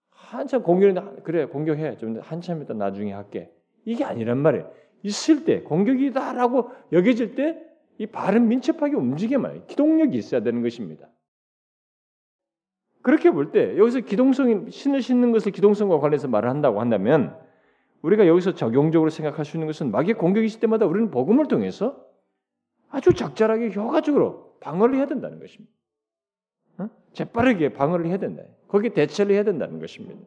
한참 0.10 0.64
공격인데 0.64 1.22
그래 1.24 1.46
공격해 1.46 1.98
좀 1.98 2.20
한참 2.22 2.62
있다 2.62 2.74
나중에 2.74 3.14
할게 3.14 3.52
이게 3.86 4.04
아니란 4.04 4.38
말이에요. 4.40 4.72
있을 5.04 5.46
때 5.46 5.62
공격이다라고 5.62 6.70
여겨질 6.92 7.36
때 7.36 7.72
이 8.02 8.08
발은 8.08 8.48
민첩하게 8.48 8.96
움직여 8.96 9.38
말이에요. 9.38 9.66
기동력이 9.68 10.18
있어야 10.18 10.42
되는 10.42 10.64
것입니다. 10.64 11.08
그렇게 13.04 13.30
볼 13.30 13.52
때 13.52 13.78
여기서 13.78 14.00
기동성이 14.00 14.72
신을 14.72 15.04
신는 15.04 15.32
것을 15.32 15.52
기동성과 15.52 16.00
관련해서 16.00 16.28
말을 16.28 16.50
한다고 16.50 16.82
한다면 16.82 17.38
우리가 18.02 18.26
여기서 18.26 18.56
적용적으로 18.56 19.12
생각할 19.12 19.46
수 19.46 19.56
있는 19.58 19.68
것은 19.68 19.92
마귀 19.92 20.14
공격이 20.14 20.48
있을 20.48 20.60
때마다 20.62 20.88
우리는 20.88 21.12
복음을 21.12 21.48
통해서 21.48 22.04
아주 22.90 23.14
적절하게 23.14 23.72
효과적으로 23.72 24.58
방어를 24.62 24.96
해야 24.96 25.06
된다는 25.06 25.40
것입니다. 25.40 25.72
어? 26.80 26.90
재빠르게 27.14 27.74
방어를 27.74 28.08
해야 28.08 28.18
된다. 28.18 28.42
거기에 28.72 28.92
대처를 28.94 29.36
해야 29.36 29.44
된다는 29.44 29.80
것입니다. 29.80 30.22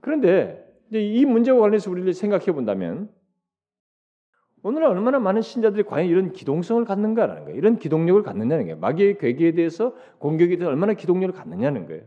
그런데 0.00 0.64
이 0.92 1.24
문제와 1.24 1.58
관련해서 1.58 1.90
우리를 1.90 2.12
생각해 2.12 2.52
본다면 2.52 3.10
오늘날 4.62 4.90
얼마나 4.90 5.18
많은 5.18 5.40
신자들이 5.40 5.84
과연 5.84 6.06
이런 6.08 6.32
기동성을 6.32 6.84
갖는가라는 6.84 7.44
거예요. 7.44 7.56
이런 7.56 7.78
기동력을 7.78 8.22
갖느냐는 8.22 8.64
거예요. 8.64 8.78
마귀의 8.78 9.18
괴기에 9.18 9.52
대해서 9.52 9.94
공격에 10.18 10.56
대해서 10.56 10.70
얼마나 10.70 10.92
기동력을 10.92 11.34
갖느냐는 11.34 11.86
거예요. 11.86 12.02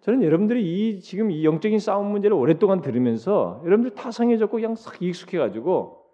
저는 0.00 0.22
여러분들이 0.22 0.62
이 0.62 1.00
지금 1.00 1.30
이 1.30 1.44
영적인 1.44 1.78
싸움 1.78 2.10
문제를 2.10 2.36
오랫동안 2.36 2.82
들으면서 2.82 3.62
여러분들 3.64 3.94
타성해졌고 3.94 4.56
그냥 4.56 4.74
싹 4.74 5.00
익숙해가지고 5.00 6.04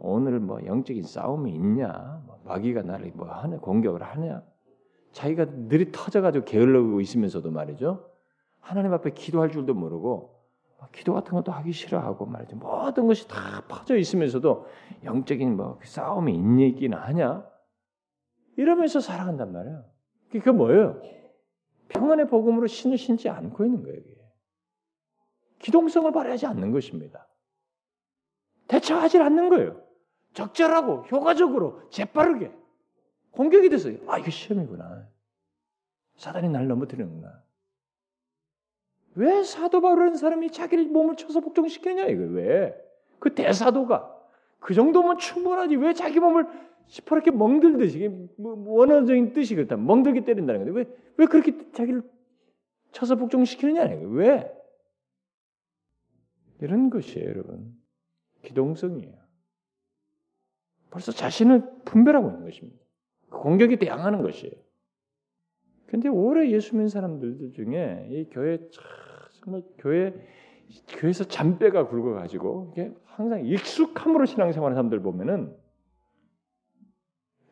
오늘 0.00 0.40
뭐 0.40 0.64
영적인 0.64 1.04
싸움이 1.04 1.52
있냐, 1.54 2.22
뭐 2.26 2.40
마귀가 2.44 2.82
나를 2.82 3.12
뭐 3.14 3.28
하냐, 3.28 3.58
공격을 3.58 4.02
하냐, 4.02 4.42
자기가 5.14 5.44
늘이 5.44 5.92
터져가지고 5.92 6.44
게을러고 6.44 7.00
있으면서도 7.00 7.50
말이죠. 7.52 8.10
하나님 8.60 8.92
앞에 8.92 9.10
기도할 9.10 9.50
줄도 9.50 9.72
모르고 9.72 10.34
기도 10.92 11.14
같은 11.14 11.32
것도 11.32 11.50
하기 11.52 11.72
싫어하고 11.72 12.26
말이죠. 12.26 12.56
모든 12.56 13.06
것이 13.06 13.26
다 13.28 13.64
퍼져 13.68 13.96
있으면서도 13.96 14.66
영적인 15.04 15.56
뭐그 15.56 15.86
싸움이 15.86 16.66
있긴 16.68 16.94
하냐? 16.94 17.48
이러면서 18.56 19.00
살아간단 19.00 19.52
말이에요. 19.52 19.84
그게 20.30 20.50
뭐예요? 20.50 21.00
평안의 21.88 22.28
복음으로 22.28 22.66
신을 22.66 22.98
신지 22.98 23.28
않고 23.28 23.64
있는 23.64 23.82
거예요. 23.82 23.96
이게. 23.96 24.20
기동성을 25.60 26.10
발휘하지 26.10 26.46
않는 26.46 26.72
것입니다. 26.72 27.28
대처하지 28.66 29.18
않는 29.20 29.48
거예요. 29.48 29.80
적절하고 30.32 31.04
효과적으로 31.04 31.88
재빠르게 31.90 32.52
공격이 33.34 33.68
됐어요. 33.68 33.98
아 34.06 34.18
이거 34.18 34.30
시험이구나. 34.30 35.08
사단이 36.16 36.48
날 36.48 36.66
넘어뜨리는구나. 36.68 37.42
왜 39.16 39.42
사도 39.42 39.80
바울이라는 39.80 40.16
사람이 40.16 40.50
자기를 40.50 40.86
몸을 40.86 41.16
쳐서 41.16 41.40
복종시켰냐 41.40 42.06
이거 42.06 42.24
왜? 42.24 42.74
그 43.18 43.34
대사도가 43.34 44.12
그 44.58 44.74
정도면 44.74 45.18
충분하지 45.18 45.76
왜 45.76 45.94
자기 45.94 46.18
몸을 46.20 46.46
시퍼렇게 46.86 47.30
멍들듯이 47.30 48.08
뭐, 48.36 48.56
뭐 48.56 48.78
원어적인 48.80 49.32
뜻이 49.32 49.54
그렇다 49.54 49.76
멍들게 49.76 50.24
때린다는 50.24 50.64
건데 50.64 50.80
왜, 50.80 50.96
왜 51.16 51.26
그렇게 51.26 51.70
자기를 51.72 52.02
쳐서 52.92 53.14
복종시키느냐 53.16 53.84
왜? 54.10 54.52
이런 56.60 56.90
것이에요 56.90 57.28
여러분 57.28 57.76
기동성이에요 58.42 59.14
벌써 60.90 61.12
자신을 61.12 61.82
분별하고 61.84 62.28
있는 62.28 62.44
것입니다 62.44 62.83
그 63.34 63.40
공격에 63.40 63.76
대항하는 63.76 64.22
것이에요 64.22 64.52
근데 65.86 66.08
오래 66.08 66.50
예수 66.50 66.74
믿는 66.74 66.88
사람들 66.88 67.52
중에 67.54 68.08
이 68.10 68.28
교회 68.30 68.58
정말 69.42 69.62
교회 69.78 70.12
교회에서 70.88 71.24
잔뼈가 71.24 71.86
굵어 71.88 72.14
가지고 72.14 72.70
이게 72.72 72.92
항상 73.04 73.44
익숙함으로 73.44 74.24
신앙생활하는 74.24 74.74
사람들 74.74 75.00
보면은 75.02 75.54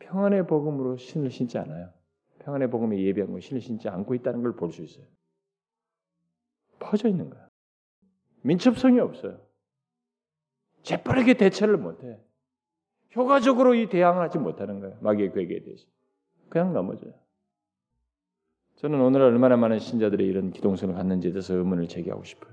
평안의 0.00 0.46
복음으로 0.46 0.96
신을 0.96 1.30
신지 1.30 1.58
않아요. 1.58 1.92
평안의 2.40 2.70
복음에 2.70 2.98
예비한 3.00 3.30
거 3.32 3.38
신을 3.40 3.60
신지 3.60 3.88
않고 3.88 4.14
있다는 4.14 4.42
걸 4.42 4.56
볼 4.56 4.72
수 4.72 4.82
있어요. 4.82 5.06
퍼져 6.80 7.08
있는 7.08 7.30
거야. 7.30 7.48
민첩성이 8.42 8.98
없어요. 8.98 9.40
재빠르게 10.82 11.34
대처를 11.34 11.76
못해. 11.76 12.18
효과적으로 13.14 13.74
이 13.74 13.88
대항을 13.88 14.22
하지 14.22 14.38
못하는 14.38 14.80
거예요. 14.80 14.96
마귀의 15.00 15.32
괴계에 15.32 15.62
대해서. 15.62 15.86
그냥 16.48 16.72
넘어져요. 16.72 17.12
저는 18.76 19.00
오늘 19.00 19.22
얼마나 19.22 19.56
많은 19.56 19.78
신자들이 19.78 20.26
이런 20.26 20.50
기동성을 20.50 20.94
갖는지에 20.94 21.32
대해서 21.32 21.54
의문을 21.54 21.88
제기하고 21.88 22.24
싶어요. 22.24 22.52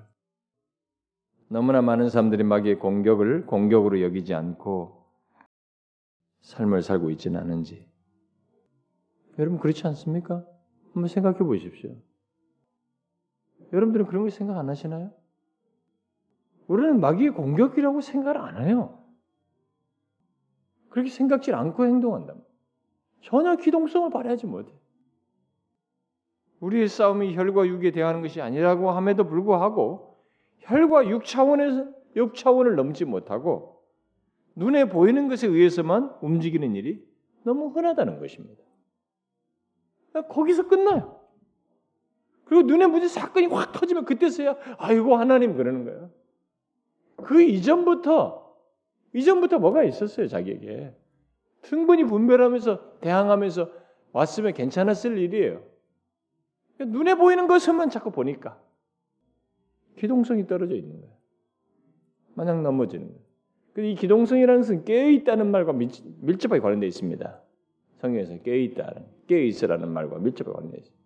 너무나 1.47 1.81
많은 1.81 2.09
사람들이 2.09 2.43
마귀의 2.43 2.79
공격을 2.79 3.47
공격으로 3.47 4.01
여기지 4.01 4.33
않고 4.35 5.03
삶을 6.41 6.83
살고 6.83 7.09
있지는 7.11 7.39
않은지. 7.39 7.87
여러분 9.39 9.59
그렇지 9.59 9.87
않습니까? 9.87 10.45
한번 10.93 11.07
생각해 11.07 11.39
보십시오. 11.39 11.95
여러분들은 13.71 14.05
그런 14.07 14.23
거 14.23 14.29
생각 14.29 14.57
안 14.57 14.69
하시나요? 14.69 15.11
우리는 16.67 16.99
마귀의 16.99 17.31
공격이라고 17.31 18.01
생각을 18.01 18.37
안 18.37 18.67
해요. 18.67 18.98
그렇게 20.89 21.09
생각지 21.09 21.53
않고 21.53 21.85
행동한다. 21.85 22.35
전혀 23.21 23.55
기동성을 23.55 24.09
발휘하지 24.09 24.47
못해. 24.47 24.71
우리의 26.59 26.87
싸움이 26.87 27.35
혈과 27.35 27.67
육에 27.67 27.91
대하는 27.91 28.21
것이 28.21 28.41
아니라고 28.41 28.91
함에도 28.91 29.25
불구하고 29.25 30.17
혈과 30.59 31.09
육 31.09 31.25
차원에서 31.25 31.87
육 32.15 32.35
차원을 32.35 32.75
넘지 32.75 33.05
못하고 33.05 33.83
눈에 34.55 34.89
보이는 34.89 35.29
것에 35.29 35.47
의해서만 35.47 36.17
움직이는 36.21 36.75
일이 36.75 37.07
너무 37.43 37.69
흔하다는 37.69 38.19
것입니다. 38.19 38.61
거기서 40.27 40.67
끝나요. 40.67 41.19
그리고 42.43 42.63
눈에 42.63 42.87
무슨 42.87 43.07
사건이 43.07 43.45
확 43.45 43.71
터지면 43.71 44.05
그때서야 44.05 44.57
아이고 44.79 45.15
하나님 45.15 45.55
그러는 45.55 45.85
거예요. 45.85 46.09
그 47.17 47.41
이전부터 47.41 48.48
이전부터 49.13 49.59
뭐가 49.59 49.83
있었어요 49.83 50.27
자기에게 50.27 50.93
충분히 51.61 52.03
분별하면서 52.03 52.99
대항하면서 52.99 53.69
왔으면 54.11 54.53
괜찮았을 54.53 55.17
일이에요. 55.17 55.63
눈에 56.79 57.15
보이는 57.15 57.47
것만 57.47 57.89
자꾸 57.89 58.11
보니까 58.11 58.59
기동성이 59.97 60.47
떨어져 60.47 60.75
있는 60.75 61.01
거예요. 61.01 61.13
마냥 62.35 62.63
넘어지는 62.63 63.07
거예요. 63.07 63.91
이 63.91 63.95
기동성이라는 63.95 64.61
것은 64.61 64.85
깨어 64.85 65.09
있다는 65.09 65.51
말과 65.51 65.73
밀접하게 65.73 66.59
관련되어 66.61 66.87
있습니다. 66.87 67.41
성경에서 67.97 68.41
깨어 68.41 68.55
있다는 68.55 69.05
깨어 69.27 69.39
있으라는 69.39 69.89
말과 69.89 70.17
밀접하게 70.19 70.55
관련되어 70.55 70.79
있습니다. 70.79 71.05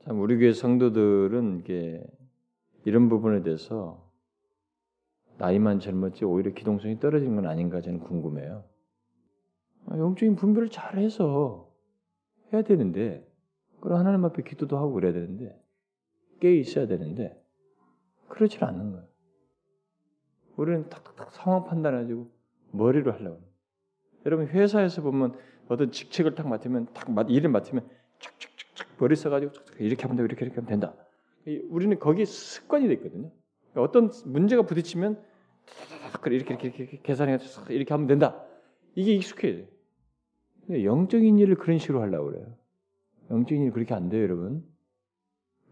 참 0.00 0.20
우리 0.20 0.36
교회 0.36 0.52
성도들은 0.52 1.60
이게 1.60 2.04
이런 2.84 3.08
부분에 3.08 3.42
대해서 3.42 4.03
나이만 5.38 5.80
젊었지 5.80 6.24
오히려 6.24 6.52
기동성이 6.52 7.00
떨어진 7.00 7.34
건 7.34 7.46
아닌가 7.46 7.80
저는 7.80 8.00
궁금해요. 8.00 8.64
아, 9.86 9.98
영적인 9.98 10.36
분별을 10.36 10.68
잘해서 10.70 11.70
해야 12.52 12.62
되는데 12.62 13.26
그리고 13.80 13.96
하나님 13.96 14.24
앞에 14.24 14.42
기도도 14.42 14.78
하고 14.78 14.92
그래야 14.92 15.12
되는데 15.12 15.60
깨어 16.40 16.52
있어야 16.52 16.86
되는데 16.86 17.40
그렇지 18.28 18.58
않는 18.64 18.92
거예요. 18.92 19.06
우리는 20.56 20.88
탁탁탁 20.88 21.32
상황 21.32 21.64
판단해가지고 21.64 22.30
머리로 22.70 23.12
하려고. 23.12 23.42
여러분 24.26 24.46
회사에서 24.46 25.02
보면 25.02 25.36
어떤 25.68 25.90
직책을 25.90 26.34
딱 26.34 26.48
맡으면 26.48 26.88
딱 26.94 27.30
일을 27.30 27.50
맡으면 27.50 27.86
쫙쫙쫙쫙 28.20 28.96
머리 28.98 29.16
써가지고 29.16 29.52
이렇게 29.78 30.02
하면 30.02 30.16
되고 30.16 30.26
이렇게 30.26 30.44
이렇게 30.44 30.56
하면 30.56 30.68
된다. 30.68 30.94
우리는 31.68 31.98
거기에 31.98 32.24
습관이 32.24 32.88
돼 32.88 32.94
있거든요. 32.94 33.30
그러니까 33.74 33.82
어떤 33.82 34.10
문제가 34.24 34.62
부딪히면 34.62 35.20
이렇게 36.26 36.54
이렇게 36.54 36.68
이렇게 36.68 37.00
계산해서 37.02 37.70
이렇게 37.70 37.92
하면 37.92 38.06
된다. 38.06 38.42
이게 38.94 39.12
익숙해요. 39.14 39.64
영적인 40.70 41.38
일을 41.38 41.56
그런 41.56 41.78
식으로 41.78 42.00
하려고 42.00 42.30
그래요. 42.30 42.46
영적인 43.30 43.64
일 43.64 43.72
그렇게 43.72 43.92
안 43.94 44.08
돼요, 44.08 44.22
여러분. 44.22 44.64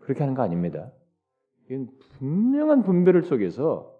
그렇게 0.00 0.20
하는 0.20 0.34
거 0.34 0.42
아닙니다. 0.42 0.90
이건 1.66 1.88
분명한 2.18 2.82
분별 2.82 3.22
속에서 3.22 3.96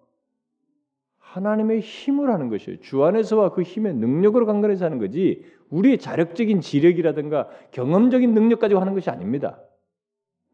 하나님의 1.18 1.80
힘을 1.80 2.30
하는 2.30 2.48
것이에요. 2.50 2.80
주 2.80 3.04
안에서와 3.04 3.52
그 3.52 3.62
힘의 3.62 3.94
능력으로 3.94 4.44
강건해서 4.44 4.84
하는 4.84 4.98
거지 4.98 5.44
우리의 5.70 5.98
자력적인 5.98 6.60
지력이라든가 6.60 7.48
경험적인 7.70 8.34
능력 8.34 8.58
가지고 8.58 8.80
하는 8.80 8.92
것이 8.92 9.08
아닙니다. 9.08 9.62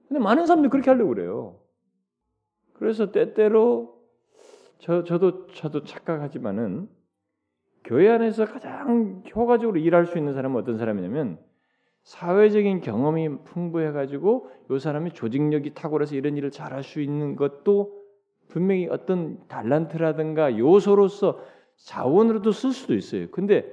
근데 0.06 0.20
많은 0.20 0.46
사람들이 0.46 0.70
그렇게 0.70 0.90
하려고 0.90 1.14
그래요. 1.14 1.58
그래서 2.78 3.10
때때로 3.10 3.98
저, 4.78 5.04
저도 5.04 5.48
저도 5.48 5.84
착각하지만은 5.84 6.88
교회 7.84 8.08
안에서 8.08 8.44
가장 8.44 9.22
효과적으로 9.34 9.78
일할 9.78 10.06
수 10.06 10.18
있는 10.18 10.32
사람은 10.32 10.60
어떤 10.60 10.78
사람이냐면 10.78 11.38
사회적인 12.04 12.80
경험이 12.80 13.42
풍부해 13.44 13.92
가지고 13.92 14.50
이 14.70 14.78
사람이 14.78 15.12
조직력이 15.12 15.74
탁월해서 15.74 16.14
이런 16.14 16.36
일을 16.36 16.50
잘할 16.50 16.82
수 16.82 17.00
있는 17.00 17.36
것도 17.36 17.98
분명히 18.48 18.88
어떤 18.88 19.46
달란트라든가 19.48 20.58
요소로서 20.58 21.40
자원으로도 21.76 22.52
쓸 22.52 22.72
수도 22.72 22.94
있어요. 22.94 23.30
근데 23.30 23.66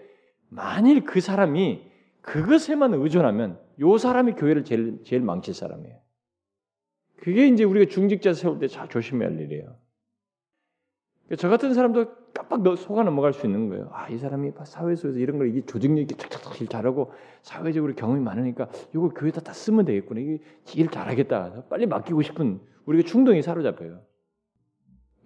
만일 0.49 1.05
그 1.05 1.21
사람이 1.21 1.91
그것에만 2.21 2.93
의존하면 2.93 3.59
요 3.79 3.97
사람이 3.97 4.33
교회를 4.33 4.63
제일, 4.63 5.03
제일 5.03 5.21
망칠 5.21 5.53
사람이에요. 5.53 6.04
그게 7.17 7.47
이제 7.47 7.63
우리가 7.63 7.89
중직자 7.89 8.33
세울 8.33 8.59
때 8.59 8.67
조심해야 8.67 9.29
할 9.29 9.39
일이에요. 9.39 9.75
저 11.37 11.49
같은 11.49 11.73
사람도 11.73 12.05
깜빡 12.33 12.77
속아 12.77 13.03
넘어갈 13.03 13.33
수 13.33 13.45
있는 13.45 13.69
거예요. 13.69 13.89
아, 13.91 14.07
이 14.09 14.17
사람이 14.17 14.51
사회 14.65 14.95
속에서 14.95 15.17
이런 15.17 15.37
걸 15.37 15.49
이게 15.49 15.65
조직력이 15.65 16.15
탁탁탁 16.15 16.69
잘하고 16.69 17.13
사회적으로 17.41 17.95
경험이 17.95 18.21
많으니까 18.21 18.69
이거 18.91 19.09
교회에다 19.09 19.41
다 19.41 19.53
쓰면 19.53 19.85
되겠구나. 19.85 20.19
이게 20.19 20.39
일 20.75 20.89
잘하겠다. 20.89 21.63
빨리 21.69 21.87
맡기고 21.87 22.21
싶은 22.21 22.59
우리가 22.85 23.07
충동이 23.07 23.41
사로잡혀요. 23.41 24.01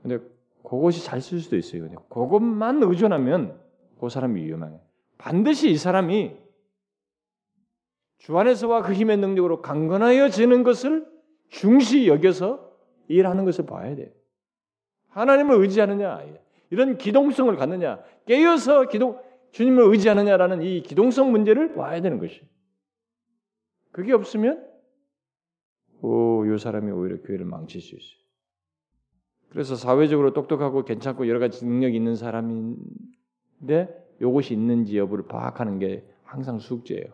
근데 0.01 0.19
그것이 0.63 1.03
잘 1.03 1.19
쓸 1.19 1.39
수도 1.39 1.57
있어요. 1.57 1.81
근데 1.81 1.95
그것만 2.09 2.81
의존하면 2.83 3.59
그 3.99 4.07
사람이 4.07 4.41
위험해요. 4.41 4.79
반드시 5.17 5.69
이 5.69 5.75
사람이 5.75 6.37
주 8.19 8.37
안에서와 8.37 8.83
그 8.83 8.93
힘의 8.93 9.17
능력으로 9.17 9.61
강건하여지는 9.61 10.63
것을 10.63 11.05
중시 11.49 12.07
여겨서 12.07 12.71
일하는 13.07 13.45
것을 13.45 13.65
봐야 13.65 13.95
돼요. 13.95 14.09
하나님을 15.09 15.59
의지하느냐, 15.61 16.23
이런 16.69 16.97
기동성을 16.97 17.55
갖느냐, 17.55 18.01
깨어서 18.25 18.87
기동, 18.87 19.19
주님을 19.51 19.83
의지하느냐라는 19.91 20.61
이 20.61 20.81
기동성 20.81 21.31
문제를 21.31 21.73
봐야 21.73 22.01
되는 22.01 22.19
것이. 22.19 22.41
그게 23.91 24.13
없으면, 24.13 24.67
오, 26.01 26.45
이 26.45 26.57
사람이 26.57 26.91
오히려 26.91 27.21
교회를 27.21 27.45
망칠 27.45 27.81
수 27.81 27.95
있어요. 27.95 28.19
그래서 29.49 29.75
사회적으로 29.75 30.33
똑똑하고 30.33 30.85
괜찮고 30.85 31.27
여러 31.27 31.39
가지 31.39 31.65
능력이 31.65 31.95
있는 31.95 32.15
사람인데 32.15 32.77
이것이 34.21 34.53
있는지 34.53 34.97
여부를 34.97 35.25
파악하는 35.25 35.79
게 35.79 36.07
항상 36.23 36.59
숙제예요. 36.59 37.07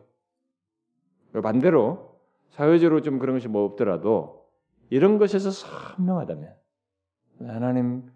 반대로 1.41 2.14
사회적으로 2.49 3.01
좀 3.01 3.19
그런 3.19 3.35
것이 3.35 3.47
뭐 3.47 3.63
없더라도 3.63 4.45
이런 4.89 5.17
것에서 5.17 5.51
선명하다면 5.51 6.55
하나님 7.41 8.09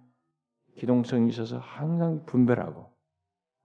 기동성이 0.76 1.30
있어서 1.30 1.58
항상 1.58 2.26
분별하고 2.26 2.92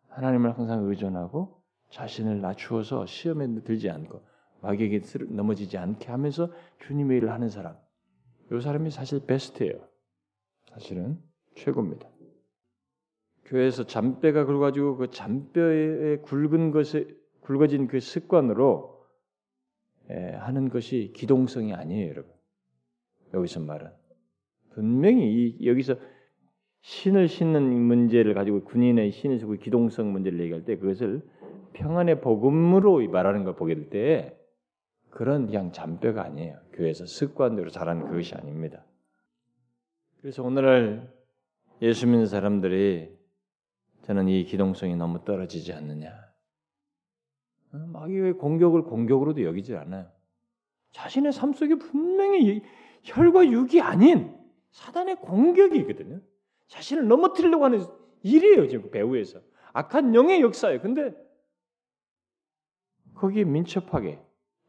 하나님을 0.08 0.56
항상 0.56 0.84
의존하고 0.84 1.62
자신을 1.90 2.40
낮추어서 2.40 3.06
시험에 3.06 3.46
들지 3.62 3.90
않고 3.90 4.24
마귀에게 4.62 5.00
넘어지지 5.28 5.76
않게 5.78 6.10
하면서 6.10 6.50
주님의 6.80 7.18
일을 7.18 7.30
하는 7.30 7.48
사람. 7.48 7.76
이 8.50 8.60
사람이 8.60 8.90
사실 8.90 9.24
베스트예요. 9.26 9.88
사실은 10.70 11.22
최고입니다. 11.54 12.08
교회에서 13.44 13.84
잔뼈가 13.84 14.44
굵어가지고 14.44 14.96
그 14.96 15.10
잔뼈에 15.10 16.18
굵은 16.22 16.70
것에 16.70 17.06
굵어진 17.42 17.86
그 17.86 18.00
습관으로 18.00 18.93
예, 18.93 18.93
하는 20.08 20.68
것이 20.68 21.12
기동성이 21.14 21.74
아니에요, 21.74 22.10
여러분. 22.10 22.32
여기서 23.32 23.60
말은 23.60 23.90
분명히 24.70 25.56
여기서 25.64 25.96
신을 26.82 27.28
신는 27.28 27.62
문제를 27.62 28.34
가지고 28.34 28.64
군인의 28.64 29.10
신을 29.12 29.38
쓰고 29.38 29.54
기동성 29.54 30.12
문제를 30.12 30.40
얘기할 30.40 30.64
때 30.64 30.76
그것을 30.76 31.22
평안의 31.72 32.20
복음으로 32.20 33.08
말하는 33.08 33.44
걸 33.44 33.56
보게 33.56 33.74
될 33.74 33.90
때 33.90 34.36
그런 35.14 35.46
그냥 35.46 35.70
잔뼈가 35.70 36.24
아니에요. 36.24 36.58
교회에서 36.72 37.06
습관대로 37.06 37.70
자란 37.70 38.04
그것이 38.04 38.34
아닙니다. 38.34 38.84
그래서 40.20 40.42
오늘날 40.42 41.12
예수 41.82 42.06
믿는 42.06 42.26
사람들이 42.26 43.16
저는 44.02 44.28
이 44.28 44.44
기동성이 44.44 44.96
너무 44.96 45.24
떨어지지 45.24 45.72
않느냐. 45.72 46.23
어, 47.74 47.86
마귀의 47.92 48.34
공격을 48.34 48.82
공격으로도 48.82 49.42
여기지 49.42 49.74
않아요. 49.76 50.06
자신의 50.92 51.32
삶 51.32 51.52
속에 51.52 51.74
분명히 51.74 52.62
혈과 53.02 53.48
육이 53.48 53.80
아닌 53.80 54.34
사단의 54.70 55.16
공격이거든요. 55.16 56.20
자신을 56.68 57.08
넘어뜨리려고 57.08 57.64
하는 57.64 57.84
일이에요, 58.22 58.68
지금 58.68 58.90
배후에서. 58.90 59.40
악한 59.72 60.14
영의 60.14 60.40
역사예요. 60.40 60.80
근데 60.80 61.12
거기에 63.14 63.44
민첩하게, 63.44 64.20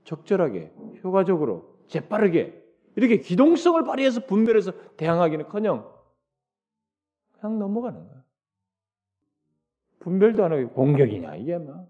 적절하게, 0.04 0.74
효과적으로, 1.04 1.80
재빠르게 1.88 2.64
이렇게 2.96 3.20
기동성을 3.20 3.84
발휘해서 3.84 4.26
분별해서 4.26 4.72
대항하기는커녕 4.96 5.94
그냥 7.34 7.60
넘어가는 7.60 8.08
거야. 8.08 8.24
분별도 10.00 10.44
안 10.44 10.54
하고 10.54 10.70
공격이냐 10.70 11.36
이게 11.36 11.58
뭐 11.58 11.88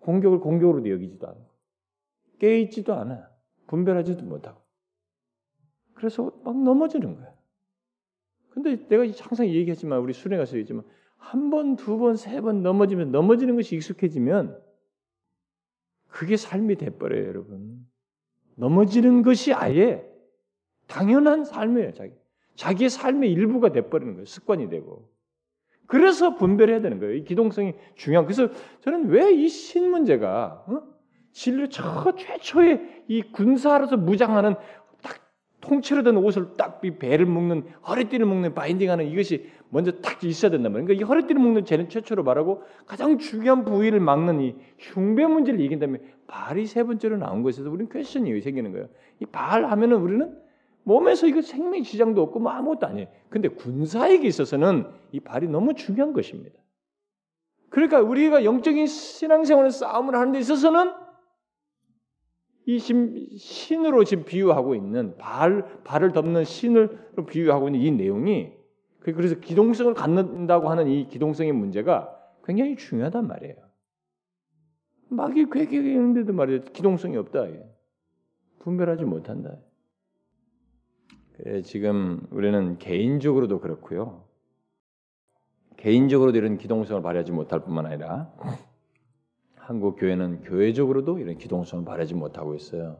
공격을 0.00 0.40
공격으로도 0.40 0.90
여기지도 0.90 1.28
않고 1.28 1.50
깨있지도 2.38 2.94
않아 2.94 3.28
분별하지도 3.66 4.24
못하고 4.24 4.60
그래서 5.94 6.32
막 6.44 6.56
넘어지는 6.62 7.14
거야. 7.16 7.34
근데 8.50 8.88
내가 8.88 9.02
항상 9.20 9.46
얘기했지만 9.46 10.00
우리 10.00 10.12
수련회 10.12 10.38
가서 10.38 10.56
얘기했지만 10.56 10.84
한 11.16 11.50
번, 11.50 11.76
두 11.76 11.98
번, 11.98 12.16
세 12.16 12.40
번 12.40 12.62
넘어지면 12.62 13.12
넘어지는 13.12 13.54
것이 13.56 13.76
익숙해지면 13.76 14.58
그게 16.08 16.36
삶이 16.36 16.76
돼버려요, 16.76 17.26
여러분. 17.26 17.86
넘어지는 18.56 19.22
것이 19.22 19.52
아예 19.52 20.04
당연한 20.86 21.44
삶이에요, 21.44 21.92
자기. 21.92 22.14
자기의 22.56 22.90
삶의 22.90 23.30
일부가 23.32 23.70
돼버리는 23.72 24.14
거예요. 24.14 24.24
습관이 24.24 24.68
되고. 24.70 25.08
그래서 25.90 26.36
분별해야 26.36 26.80
되는 26.80 27.00
거예요. 27.00 27.14
이 27.14 27.24
기동성이 27.24 27.74
중요한. 27.96 28.24
그래서 28.24 28.48
저는 28.80 29.08
왜 29.10 29.32
이 29.34 29.48
신 29.48 29.90
문제가 29.90 30.64
어? 30.68 30.82
진료 31.32 31.68
저 31.68 32.14
최초의 32.16 33.04
이 33.08 33.22
군사로서 33.22 33.96
무장하는 33.96 34.54
딱 35.02 35.18
통째로 35.60 36.02
된 36.04 36.16
옷을 36.16 36.56
딱 36.56 36.80
이 36.84 36.92
배를 36.96 37.26
묶는 37.26 37.64
허리띠를 37.88 38.24
묶는 38.24 38.54
바인딩하는 38.54 39.06
이것이 39.08 39.50
먼저 39.68 39.90
딱 40.00 40.22
있어야 40.24 40.50
된단 40.50 40.72
말이에요. 40.72 40.86
그러니까 40.86 41.04
이 41.04 41.08
허리띠를 41.08 41.40
묶는 41.42 41.64
죄는 41.64 41.88
최초로 41.88 42.22
말하고 42.24 42.62
가장 42.86 43.18
중요한 43.18 43.64
부위를 43.64 44.00
막는 44.00 44.40
이 44.40 44.54
흉배 44.78 45.26
문제를 45.26 45.60
얘기한다면 45.60 46.00
발이 46.28 46.66
세 46.66 46.84
번째로 46.84 47.16
나온 47.18 47.42
것에서 47.42 47.68
우리는 47.68 47.88
퀘션이 47.90 48.40
생기는 48.40 48.72
거예요. 48.72 48.88
이 49.20 49.26
발 49.26 49.64
하면은 49.66 49.96
우리는 49.98 50.34
몸에서 50.90 51.28
이거 51.28 51.40
생명 51.40 51.84
지장도 51.84 52.20
없고 52.20 52.40
뭐 52.40 52.50
아무것도 52.50 52.88
아니에요. 52.88 53.06
근데 53.28 53.48
군사에게 53.48 54.26
있어서는 54.26 54.86
이 55.12 55.20
발이 55.20 55.46
너무 55.46 55.74
중요한 55.74 56.12
것입니다. 56.12 56.58
그러니까 57.68 58.00
우리가 58.00 58.44
영적인 58.44 58.86
신앙생활을 58.86 59.70
싸움을 59.70 60.16
하는 60.16 60.32
데 60.32 60.40
있어서는 60.40 60.92
이 62.66 62.78
신으로 63.38 64.02
지금 64.02 64.24
비유하고 64.24 64.74
있는 64.74 65.16
발 65.16 65.82
발을 65.84 66.10
덮는 66.10 66.44
신으로 66.44 67.24
비유하고 67.28 67.68
있는 67.68 67.80
이 67.80 67.90
내용이 67.92 68.52
그 68.98 69.12
그래서 69.12 69.36
기동성을 69.36 69.94
갖는다고 69.94 70.70
하는 70.70 70.88
이 70.88 71.06
기동성의 71.06 71.52
문제가 71.52 72.16
굉장히 72.44 72.76
중요하단 72.76 73.28
말이에요. 73.28 73.54
막이 75.08 75.46
괴격있는데도 75.50 76.32
말이에요. 76.32 76.62
기동성이 76.72 77.16
없다. 77.16 77.46
분별하지 78.58 79.04
못한다. 79.04 79.56
그래, 81.42 81.62
지금 81.62 82.26
우리는 82.30 82.76
개인적으로도 82.76 83.60
그렇고요. 83.60 84.24
개인적으로도 85.78 86.36
이런 86.36 86.58
기동성을 86.58 87.00
발휘하지 87.00 87.32
못할 87.32 87.60
뿐만 87.60 87.86
아니라 87.86 88.30
한국 89.56 89.96
교회는 89.96 90.42
교회적으로도 90.42 91.18
이런 91.18 91.38
기동성을 91.38 91.86
발휘하지 91.86 92.14
못하고 92.14 92.54
있어요. 92.54 92.98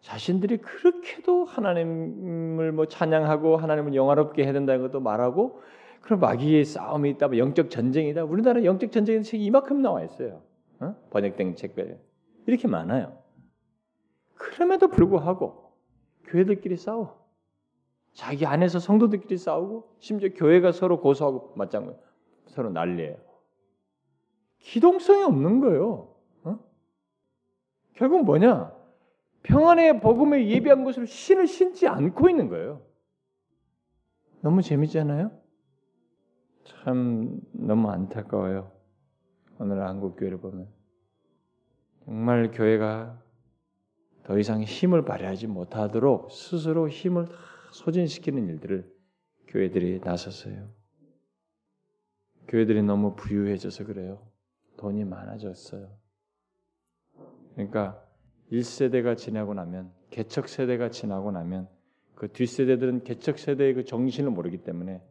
자신들이 0.00 0.56
그렇게도 0.56 1.44
하나님을 1.44 2.72
뭐 2.72 2.86
찬양하고 2.86 3.58
하나님을 3.58 3.94
영화롭게 3.94 4.42
해야 4.42 4.52
된다는 4.52 4.82
것도 4.82 4.98
말하고 5.00 5.60
그럼 6.00 6.18
마귀의 6.18 6.64
싸움이 6.64 7.10
있다, 7.10 7.28
뭐 7.28 7.38
영적 7.38 7.70
전쟁이다. 7.70 8.24
우리나라 8.24 8.64
영적 8.64 8.90
전쟁의 8.90 9.22
책이 9.22 9.44
이만큼 9.44 9.82
나와 9.82 10.02
있어요. 10.02 10.42
어? 10.80 10.96
번역된 11.10 11.54
책들 11.54 12.00
이렇게 12.46 12.66
많아요. 12.66 13.18
그럼에도 14.34 14.88
불구하고 14.88 15.70
교회들끼리 16.24 16.76
싸워. 16.76 17.19
자기 18.12 18.46
안에서 18.46 18.78
성도들끼리 18.78 19.36
싸우고 19.36 19.96
심지어 19.98 20.30
교회가 20.34 20.72
서로 20.72 21.00
고소하고 21.00 21.54
맞장구 21.56 21.96
서로 22.46 22.70
난리예요. 22.70 23.16
기동성이 24.58 25.22
없는 25.22 25.60
거예요. 25.60 26.14
어? 26.44 26.58
결국 27.94 28.24
뭐냐? 28.24 28.72
평안의 29.42 30.00
복음에 30.00 30.48
예비한 30.48 30.84
것을 30.84 31.06
신을 31.06 31.46
신지 31.46 31.88
않고 31.88 32.28
있는 32.28 32.48
거예요. 32.48 32.82
너무 34.42 34.62
재밌잖아요. 34.62 35.30
참 36.64 37.40
너무 37.52 37.90
안타까워요. 37.90 38.70
오늘 39.58 39.86
한국 39.86 40.16
교회를 40.16 40.40
보면 40.40 40.68
정말 42.04 42.50
교회가 42.50 43.22
더 44.24 44.38
이상 44.38 44.62
힘을 44.62 45.04
발휘하지 45.04 45.46
못하도록 45.46 46.30
스스로 46.30 46.88
힘을 46.88 47.26
다 47.26 47.34
소진시키는 47.72 48.48
일들을 48.48 48.90
교회들이 49.48 50.00
나섰어요. 50.00 50.70
교회들이 52.48 52.82
너무 52.82 53.14
부유해져서 53.14 53.84
그래요. 53.84 54.26
돈이 54.76 55.04
많아졌어요. 55.04 55.88
그러니까 57.54 58.04
1세대가 58.50 59.16
지나고 59.16 59.54
나면 59.54 59.92
개척 60.10 60.48
세대가 60.48 60.90
지나고 60.90 61.30
나면 61.30 61.68
그 62.14 62.30
뒷세대들은 62.32 63.04
개척 63.04 63.38
세대의 63.38 63.74
그 63.74 63.84
정신을 63.84 64.30
모르기 64.30 64.58
때문에 64.58 65.02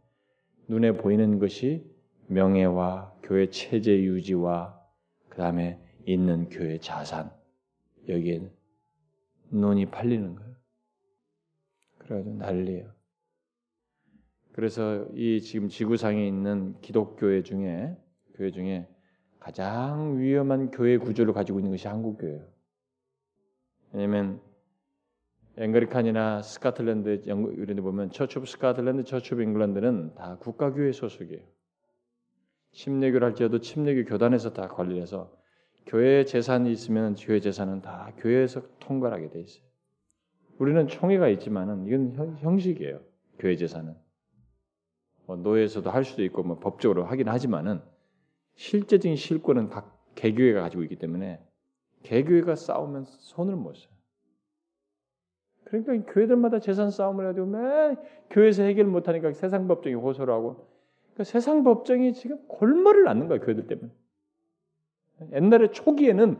눈에 0.67 0.91
보이는 0.91 1.39
것이 1.39 1.83
명예와 2.27 3.15
교회 3.23 3.49
체제 3.49 3.97
유지와 4.03 4.79
그 5.29 5.37
다음에 5.37 5.79
있는 6.05 6.49
교회 6.49 6.77
자산 6.79 7.31
여기에 8.07 8.51
눈이 9.51 9.87
팔리는 9.87 10.35
거예요. 10.35 10.55
그래가지고 12.09 12.37
난리예요. 12.37 12.91
그래서 14.51 15.07
이 15.13 15.41
지금 15.41 15.69
지구상에 15.69 16.27
있는 16.27 16.79
기독교회 16.81 17.43
중에 17.43 17.95
교회 18.33 18.49
중에 18.49 18.89
가장 19.39 20.19
위험한 20.19 20.71
교회 20.71 20.97
구조를 20.97 21.33
가지고 21.33 21.59
있는 21.59 21.71
것이 21.71 21.87
한국 21.87 22.17
교회예요. 22.17 22.45
왜냐하면 23.93 24.41
Anglican이나 25.57 26.41
스카틀랜드 26.41 27.21
이런 27.25 27.75
데 27.75 27.81
보면 27.81 28.09
of 28.09 28.45
Scotland, 28.45 29.03
of 29.15 29.43
England는 29.43 30.15
다 30.15 30.37
국가교회 30.39 30.91
소속이에요. 30.91 31.43
침례교를 32.71 33.27
할지라도 33.27 33.59
침례교 33.59 34.09
교단에서 34.09 34.53
다 34.53 34.67
관리해서 34.67 35.31
교회 35.85 36.25
재산이 36.25 36.71
있으면 36.71 37.15
교회 37.15 37.39
재산은 37.39 37.81
다 37.81 38.11
교회에서 38.17 38.63
통과하게 38.79 39.29
돼 39.29 39.41
있어요. 39.41 39.68
우리는 40.59 40.87
총회가 40.87 41.29
있지만은 41.29 41.87
이건 41.87 42.37
형식이에요. 42.37 42.99
교회 43.39 43.55
재산은 43.55 43.95
뭐 45.25 45.37
노예에서도 45.37 45.89
할 45.89 46.03
수도 46.03 46.23
있고 46.23 46.43
뭐 46.43 46.59
법적으로 46.59 47.05
하긴 47.05 47.29
하지만은 47.29 47.81
실제적인 48.55 49.15
실권은 49.15 49.69
각 49.69 49.97
개교회가 50.15 50.61
가지고 50.61 50.83
있기 50.83 50.97
때문에 50.97 51.41
개교회가 52.03 52.55
싸우면 52.55 53.05
손을 53.05 53.55
못 53.55 53.75
써요. 53.75 53.89
그러니까 55.63 56.11
교회들마다 56.11 56.59
재산 56.59 56.89
싸움을 56.89 57.25
해가지고 57.25 57.45
매 57.45 57.95
교회에서 58.29 58.63
해결 58.63 58.85
못하니까 58.85 59.31
세상 59.31 59.67
법정에 59.67 59.95
호소를 59.95 60.33
하고 60.33 60.67
그러니까 61.13 61.23
세상 61.23 61.63
법정이 61.63 62.13
지금 62.13 62.37
골머리를 62.47 63.07
앓는 63.07 63.27
거예요 63.27 63.41
교회들 63.41 63.67
때문에. 63.67 63.91
옛날에 65.33 65.71
초기에는 65.71 66.39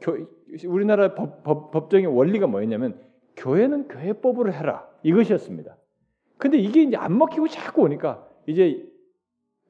교, 0.00 0.28
우리나라 0.68 1.14
법, 1.14 1.42
법, 1.42 1.70
법정의 1.72 2.06
원리가 2.06 2.46
뭐였냐면 2.46 3.05
교회는 3.36 3.88
교회법으로 3.88 4.52
해라 4.52 4.88
이것이었습니다. 5.02 5.76
근데 6.38 6.58
이게 6.58 6.82
이제 6.82 6.96
안 6.96 7.16
먹히고 7.16 7.48
자꾸 7.48 7.82
오니까 7.82 8.28
이제 8.46 8.90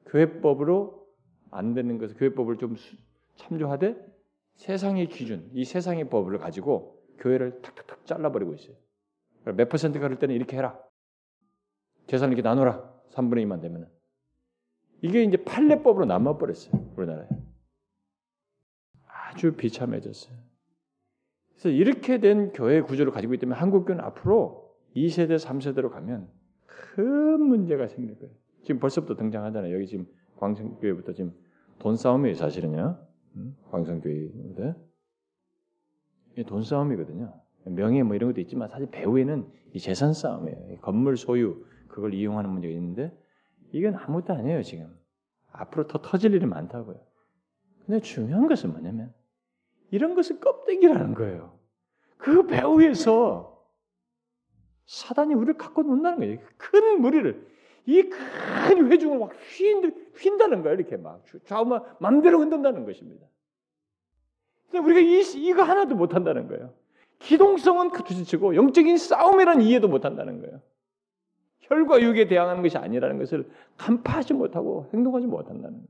교회법으로 0.07 1.07
안 1.51 1.73
되는 1.73 1.97
것을 1.97 2.17
교회법을 2.17 2.57
좀 2.57 2.75
참조하되 3.35 3.95
세상의 4.55 5.07
기준, 5.07 5.49
이 5.53 5.63
세상의 5.63 6.09
법을 6.09 6.39
가지고 6.39 7.03
교회를 7.19 7.61
탁탁탁 7.61 8.05
잘라버리고 8.05 8.53
있어요. 8.53 8.75
몇 9.43 9.69
퍼센트 9.69 9.99
가를 9.99 10.19
때는 10.19 10.35
이렇게 10.35 10.57
해라. 10.57 10.77
재산 12.07 12.29
이렇게 12.29 12.41
나눠라. 12.41 12.93
3분의 13.11 13.45
2만 13.45 13.61
되면은. 13.61 13.87
이게 15.01 15.23
이제 15.23 15.37
판례법으로 15.37 16.05
남아버렸어요. 16.05 16.93
우리나라에. 16.97 17.27
아주 19.07 19.53
비참해졌어요. 19.53 20.37
그래서 21.57 21.69
이렇게 21.69 22.19
된 22.19 22.51
교회 22.53 22.81
구조를 22.81 23.11
가지고 23.11 23.33
있다면 23.33 23.57
한국 23.57 23.85
교회는 23.85 24.03
앞으로 24.05 24.71
2세대, 24.95 25.37
3세대로 25.37 25.89
가면 25.89 26.29
큰 26.65 27.41
문제가 27.41 27.87
생길 27.87 28.17
거예요. 28.19 28.33
지금 28.63 28.79
벌써부터 28.79 29.15
등장하잖아요. 29.15 29.73
여기 29.73 29.87
지금 29.87 30.05
광성교회부터 30.37 31.13
지금 31.13 31.33
돈 31.79 31.95
싸움이에요, 31.95 32.35
사실은요. 32.35 32.99
광성교회인데 33.71 34.75
이게 36.33 36.43
돈 36.43 36.61
싸움이거든요. 36.61 37.33
명예 37.65 38.03
뭐 38.03 38.15
이런 38.15 38.29
것도 38.29 38.41
있지만 38.41 38.69
사실 38.69 38.89
배후에는 38.91 39.47
이 39.73 39.79
재산 39.79 40.13
싸움이에요. 40.13 40.77
건물 40.81 41.17
소유 41.17 41.65
그걸 41.87 42.13
이용하는 42.13 42.51
문제가 42.51 42.73
있는데 42.73 43.17
이건 43.71 43.95
아무것도 43.95 44.33
아니에요 44.33 44.61
지금. 44.61 44.95
앞으로 45.51 45.87
더 45.87 46.01
터질 46.01 46.33
일이 46.33 46.45
많다고요. 46.45 46.99
근데 47.85 47.99
중요한 47.99 48.47
것은 48.47 48.71
뭐냐면 48.71 49.13
이런 49.91 50.15
것은 50.15 50.39
껍데기라는 50.39 51.13
거예요. 51.13 51.57
그 52.17 52.45
배후에서 52.47 53.65
사단이 54.85 55.33
우리를 55.33 55.57
갖고 55.57 55.83
논다는 55.83 56.19
거예요. 56.19 56.39
큰 56.57 57.01
무리를 57.01 57.47
이 57.87 58.09
큰 58.09 58.91
회중을 58.91 59.17
막 59.17 59.31
휜, 59.31 60.13
휜다는 60.13 60.61
거예요. 60.61 60.75
이렇게 60.77 60.97
막 60.97 61.23
좌우만 61.45 61.83
맘대로 61.99 62.39
흔든다는 62.39 62.85
것입니다. 62.85 63.25
근데 64.69 64.79
우리가 64.79 64.99
이, 64.99 65.21
이거 65.47 65.63
하나도 65.63 65.95
못한다는 65.95 66.47
거예요. 66.47 66.73
기동성은 67.19 67.91
두지치고 67.91 68.55
영적인 68.55 68.97
싸움이라는 68.97 69.61
이해도 69.63 69.87
못한다는 69.87 70.41
거예요. 70.41 70.61
혈과 71.61 72.01
육에 72.01 72.27
대항하는 72.27 72.61
것이 72.61 72.77
아니라는 72.77 73.17
것을 73.19 73.49
간파하지 73.77 74.33
못하고 74.33 74.89
행동하지 74.93 75.27
못한다는 75.27 75.77
거예요. 75.77 75.87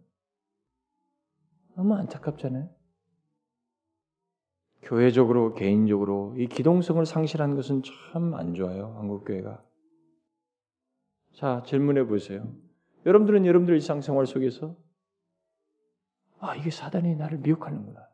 너무 1.75 1.95
안타깝잖아요. 1.95 2.69
교회적으로 4.81 5.53
개인적으로 5.53 6.33
이 6.37 6.47
기동성을 6.47 7.05
상실한 7.05 7.55
것은 7.55 7.81
참 7.83 8.33
안 8.33 8.53
좋아요. 8.53 8.95
한국 8.97 9.25
교회가. 9.25 9.61
자 11.33 11.61
질문해 11.65 12.05
보세요. 12.05 12.47
여러분들은 13.05 13.45
여러분들 13.45 13.75
일상생활 13.75 14.25
속에서 14.25 14.75
아 16.39 16.55
이게 16.55 16.69
사단이 16.69 17.15
나를 17.15 17.39
미혹하는구나. 17.39 18.07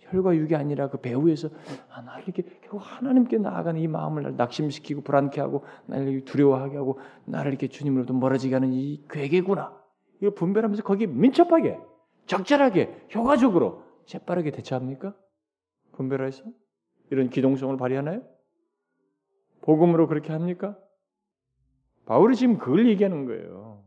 혈과 0.00 0.36
육이 0.36 0.54
아니라 0.54 0.90
그 0.90 1.00
배후에서 1.00 1.48
아, 1.90 2.02
나를 2.02 2.24
이렇게 2.24 2.42
결국 2.60 2.78
하나님께 2.78 3.38
나아가는 3.38 3.80
이 3.80 3.88
마음을 3.88 4.36
낙심시키고 4.36 5.02
불안케 5.02 5.40
하고 5.40 5.64
나를 5.86 6.24
두려워하게 6.24 6.76
하고 6.76 6.98
나를 7.24 7.52
이렇게 7.52 7.68
주님으로부터 7.68 8.12
멀어지게 8.14 8.54
하는 8.54 8.72
이 8.72 9.02
괴계구나. 9.08 9.80
이걸 10.18 10.34
분별하면서 10.34 10.82
거기 10.82 11.06
민첩하게 11.06 11.78
적절하게 12.26 13.06
효과적으로 13.14 13.82
재빠르게 14.06 14.50
대처합니까? 14.50 15.14
분별해서 15.92 16.44
이런 17.10 17.30
기동성을 17.30 17.76
발휘하나요? 17.76 18.22
복음으로 19.62 20.08
그렇게 20.08 20.32
합니까? 20.32 20.76
바울이 22.06 22.36
지금 22.36 22.58
그걸 22.58 22.88
얘기하는 22.88 23.26
거예요. 23.26 23.82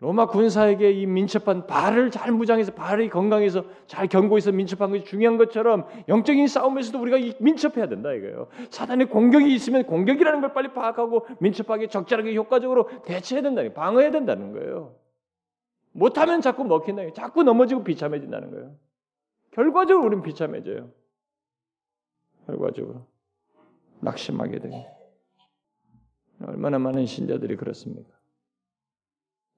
로마 0.00 0.26
군사에게 0.26 0.92
이 0.92 1.06
민첩한 1.06 1.66
발을 1.66 2.12
잘 2.12 2.30
무장해서 2.30 2.72
발이 2.72 3.08
건강해서 3.08 3.64
잘 3.86 4.06
견고해서 4.06 4.52
민첩한 4.52 4.90
것이 4.90 5.04
중요한 5.04 5.38
것처럼 5.38 5.86
영적인 6.06 6.46
싸움에서도 6.46 7.00
우리가 7.00 7.36
민첩해야 7.40 7.88
된다 7.88 8.12
이거예요. 8.12 8.46
사단의 8.70 9.08
공격이 9.08 9.52
있으면 9.52 9.84
공격이라는 9.86 10.40
걸 10.40 10.52
빨리 10.52 10.72
파악하고 10.72 11.26
민첩하게 11.40 11.88
적절하게 11.88 12.36
효과적으로 12.36 12.88
대처해야 13.06 13.42
된다. 13.42 13.62
방어해야 13.74 14.12
된다는 14.12 14.52
거예요. 14.52 14.94
못하면 15.90 16.40
자꾸 16.42 16.64
먹힌다. 16.64 17.02
자꾸 17.14 17.42
넘어지고 17.42 17.82
비참해진다는 17.82 18.52
거예요. 18.52 18.76
결과적으로 19.58 20.06
우리는 20.06 20.22
비참해져요. 20.22 20.88
결과적으로 22.46 23.08
낙심하게 24.00 24.60
돼요. 24.60 24.84
얼마나 26.46 26.78
많은 26.78 27.06
신자들이 27.06 27.56
그렇습니까? 27.56 28.08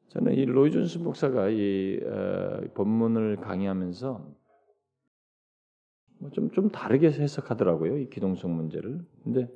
저는 0.08 0.32
이 0.36 0.46
로이존스 0.46 0.98
목사가 0.98 1.50
이 1.50 2.00
어, 2.02 2.62
본문을 2.72 3.36
강의하면서 3.36 4.26
뭐 6.20 6.30
좀, 6.30 6.50
좀 6.52 6.70
다르게 6.70 7.08
해석하더라고요. 7.08 7.98
이 7.98 8.08
기동성 8.08 8.56
문제를. 8.56 9.04
근데 9.22 9.50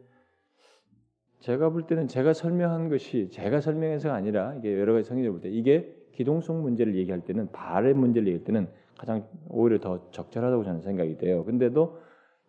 제가 1.41 1.71
볼 1.71 1.87
때는 1.87 2.07
제가 2.07 2.35
설명한 2.35 2.91
것이 2.91 3.31
제가 3.31 3.63
설명해서가 3.63 4.15
아니라 4.15 4.55
이게 4.57 4.79
여러 4.79 4.93
가지 4.93 5.09
성인들 5.09 5.31
볼때 5.33 5.49
이게 5.49 5.97
기동성 6.13 6.61
문제를 6.61 6.97
얘기할 6.97 7.25
때는 7.25 7.51
발의 7.51 7.95
문제를 7.95 8.29
얘기할 8.29 8.45
때는 8.45 8.84
가장 8.99 9.27
오히려 9.49 9.79
더 9.81 10.11
적절하다고 10.11 10.65
저는 10.65 10.81
생각이 10.83 11.19
돼요. 11.19 11.45
근데도 11.45 11.99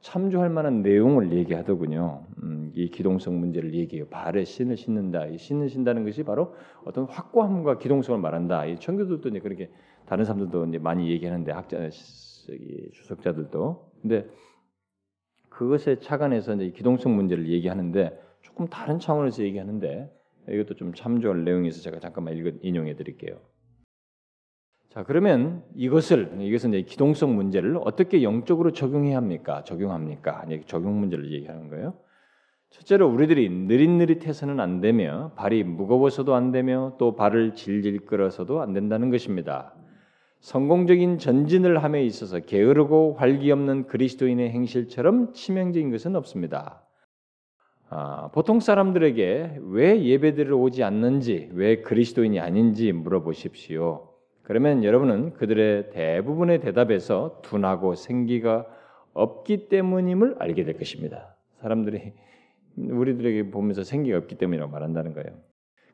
참조할 0.02 0.50
만한 0.50 0.84
내용을 0.84 1.32
얘기하더군요. 1.32 2.26
음, 2.44 2.72
이 2.76 2.90
기동성 2.90 3.40
문제를 3.40 3.74
얘기해요. 3.74 4.08
발에 4.08 4.44
신을 4.44 4.78
신는다. 4.78 5.26
이 5.26 5.38
신을 5.38 5.70
신다는 5.70 6.06
것이 6.06 6.24
바로 6.24 6.54
어떤 6.84 7.06
확고함과 7.06 7.80
기동성을 7.80 8.20
말한다. 8.20 8.66
이 8.66 8.80
청교도도 8.80 9.30
이제 9.30 9.40
그렇게 9.40 9.72
다른 10.06 10.24
사람들도 10.26 10.66
이제 10.68 10.78
많이 10.78 11.10
얘기하는데 11.10 11.52
학자 11.52 11.90
주석자들도 12.94 13.92
근데 14.02 14.28
그것에 15.50 16.00
착안해서 16.00 16.56
이제 16.56 16.70
기동성 16.72 17.16
문제를 17.16 17.50
얘기하는데 17.50 18.20
조금 18.42 18.68
다른 18.68 19.00
차원에서 19.00 19.44
얘기하는데 19.44 20.12
이것도 20.50 20.76
좀 20.76 20.94
참조할 20.94 21.44
내용이 21.44 21.70
있어서 21.70 21.84
제가 21.84 22.00
잠깐만 22.00 22.38
읽어, 22.38 22.52
인용해 22.62 22.96
드릴게요. 22.96 23.40
자, 24.96 25.04
그러면 25.04 25.62
이것을 25.76 26.38
이것은 26.40 26.74
이제 26.74 26.84
기동성 26.84 27.36
문제를 27.36 27.78
어떻게 27.84 28.24
영적으로 28.24 28.72
적용해야 28.72 29.18
합니까? 29.18 29.62
적용합니까? 29.66 30.46
적용 30.68 31.02
문제를 31.02 31.34
얘기하는 31.34 31.68
거예요. 31.68 31.96
첫째로 32.70 33.10
우리들이 33.10 33.50
느릿느릿해서는 33.50 34.62
안 34.62 34.80
되며 34.80 35.34
발이 35.36 35.66
무거워서도 35.66 36.34
안 36.34 36.54
되며 36.54 36.96
또 36.98 37.18
발을 37.18 37.56
질질 37.56 38.06
끌어서도 38.06 38.62
안 38.62 38.72
된다는 38.72 39.10
것입니다. 39.10 39.74
성공적인 40.40 41.18
전진을 41.18 41.84
함에 41.84 42.06
있어서 42.06 42.40
게으르고 42.40 43.16
활기 43.16 43.52
없는 43.52 43.88
그리스도인의 43.88 44.50
행실처럼 44.52 45.34
치명적인 45.34 45.92
것은 45.92 46.16
없습니다. 46.16 46.88
아, 47.90 48.30
보통 48.32 48.62
사람들에게 48.62 49.60
왜 49.62 50.06
예배드리러 50.06 50.56
오지 50.56 50.84
않는지, 50.84 51.50
왜 51.52 51.82
그리스도인이 51.82 52.40
아닌지 52.40 52.94
물어보십시오. 52.94 54.15
그러면 54.46 54.84
여러분은 54.84 55.34
그들의 55.34 55.90
대부분의 55.90 56.60
대답에서 56.60 57.40
둔하고 57.42 57.96
생기가 57.96 58.68
없기 59.14 59.70
때문임을 59.70 60.36
알게 60.38 60.64
될 60.66 60.78
것입니다. 60.78 61.36
사람들이 61.62 62.14
우리들에게 62.78 63.50
보면서 63.50 63.84
생기가 63.84 64.20
없기 64.20 64.36
때문이라고 64.36 64.72
말한다는 64.72 65.14
거예요. 65.14 65.30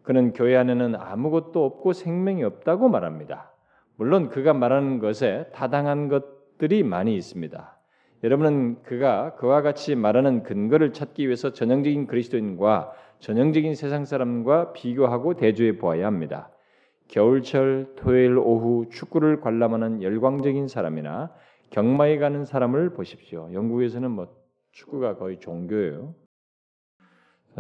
그는 0.03 0.33
교회 0.33 0.57
안에는 0.57 0.95
아무것도 0.95 1.63
없고 1.63 1.93
생명이 1.93 2.43
없다고 2.43 2.89
말합니다. 2.89 3.53
물론 3.95 4.27
그가 4.27 4.53
말하는 4.53 4.99
것에 4.99 5.45
타당한 5.53 6.09
것들이 6.09 6.83
많이 6.83 7.15
있습니다. 7.15 7.77
여러분은 8.25 8.83
그가 8.83 9.35
그와 9.35 9.61
같이 9.61 9.95
말하는 9.95 10.43
근거를 10.43 10.91
찾기 10.91 11.25
위해서 11.25 11.53
전형적인 11.53 12.07
그리스도인과 12.07 12.91
전형적인 13.19 13.75
세상 13.75 14.03
사람과 14.03 14.73
비교하고 14.73 15.35
대조해 15.35 15.77
보아야 15.77 16.05
합니다. 16.05 16.49
겨울철 17.11 17.93
토요일 17.97 18.37
오후 18.37 18.87
축구를 18.89 19.41
관람하는 19.41 20.01
열광적인 20.01 20.67
사람이나 20.67 21.31
경마에 21.69 22.17
가는 22.17 22.45
사람을 22.45 22.93
보십시오. 22.93 23.49
영국에서는 23.53 24.09
뭐 24.09 24.27
축구가 24.71 25.17
거의 25.17 25.39
종교예요. 25.39 26.15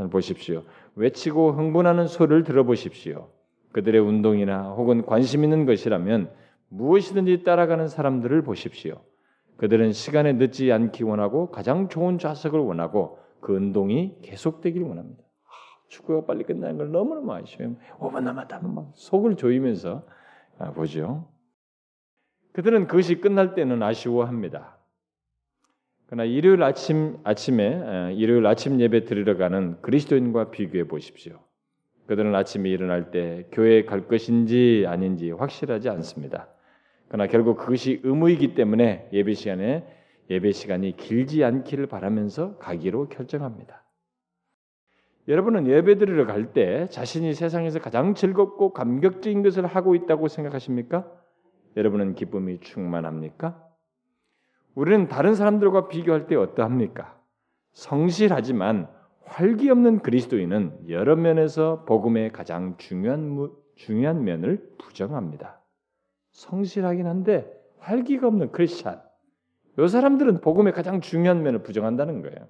보십시오. 0.09 0.63
외치고 0.95 1.51
흥분하는 1.51 2.07
소리를 2.07 2.43
들어보십시오. 2.43 3.29
그들의 3.73 3.99
운동이나 3.99 4.71
혹은 4.71 5.05
관심 5.05 5.43
있는 5.43 5.65
것이라면 5.65 6.31
무엇이든지 6.69 7.43
따라가는 7.43 7.89
사람들을 7.89 8.41
보십시오. 8.43 9.01
그들은 9.57 9.91
시간에 9.91 10.31
늦지 10.31 10.71
않기 10.71 11.03
원하고 11.03 11.51
가장 11.51 11.89
좋은 11.89 12.17
좌석을 12.17 12.57
원하고 12.57 13.19
그 13.41 13.53
운동이 13.53 14.15
계속되길 14.21 14.81
원합니다. 14.81 15.23
축구가 15.91 16.25
빨리 16.25 16.43
끝나는 16.45 16.77
걸 16.77 16.91
너무너무 16.91 17.33
아쉬워요. 17.33 17.75
5분 17.99 18.23
남았다면 18.23 18.73
막 18.73 18.91
속을 18.95 19.35
조이면서 19.35 20.03
아, 20.57 20.71
보죠. 20.71 21.27
그들은 22.53 22.87
그것이 22.87 23.19
끝날 23.19 23.53
때는 23.55 23.83
아쉬워합니다. 23.83 24.77
그러나 26.05 26.23
일요일 26.23 26.63
아침 26.63 27.17
아침에 27.23 28.13
일요일 28.15 28.45
아침 28.45 28.79
예배 28.79 29.05
드리러 29.05 29.37
가는 29.37 29.81
그리스도인과 29.81 30.51
비교해 30.51 30.85
보십시오. 30.85 31.39
그들은 32.07 32.35
아침에 32.35 32.69
일어날 32.69 33.11
때 33.11 33.47
교회에 33.51 33.85
갈 33.85 34.07
것인지 34.07 34.85
아닌지 34.87 35.31
확실하지 35.31 35.89
않습니다. 35.89 36.49
그러나 37.07 37.27
결국 37.27 37.57
그것이 37.57 38.01
의무이기 38.03 38.55
때문에 38.55 39.09
예배 39.13 39.33
시간에 39.33 39.85
예배 40.29 40.51
시간이 40.51 40.95
길지 40.95 41.43
않기를 41.43 41.87
바라면서 41.87 42.57
가기로 42.57 43.09
결정합니다. 43.09 43.83
여러분은 45.27 45.67
예배드리러 45.67 46.25
갈 46.25 46.53
때 46.53 46.87
자신이 46.89 47.33
세상에서 47.33 47.79
가장 47.79 48.15
즐겁고 48.15 48.73
감격적인 48.73 49.43
것을 49.43 49.65
하고 49.65 49.95
있다고 49.95 50.27
생각하십니까? 50.27 51.09
여러분은 51.77 52.15
기쁨이 52.15 52.59
충만합니까? 52.59 53.63
우리는 54.75 55.07
다른 55.07 55.35
사람들과 55.35 55.87
비교할 55.87 56.27
때 56.27 56.35
어떠합니까? 56.35 57.19
성실하지만 57.73 58.89
활기 59.25 59.69
없는 59.69 59.99
그리스도인은 59.99 60.89
여러 60.89 61.15
면에서 61.15 61.85
복음의 61.85 62.31
가장 62.31 62.75
중요한 62.77 63.49
중요한 63.75 64.23
면을 64.23 64.69
부정합니다. 64.77 65.61
성실하긴 66.31 67.07
한데 67.07 67.51
활기가 67.79 68.27
없는 68.27 68.51
크리스찬. 68.51 69.01
이 69.79 69.87
사람들은 69.87 70.41
복음의 70.41 70.73
가장 70.73 70.99
중요한 70.99 71.43
면을 71.43 71.63
부정한다는 71.63 72.21
거예요. 72.21 72.47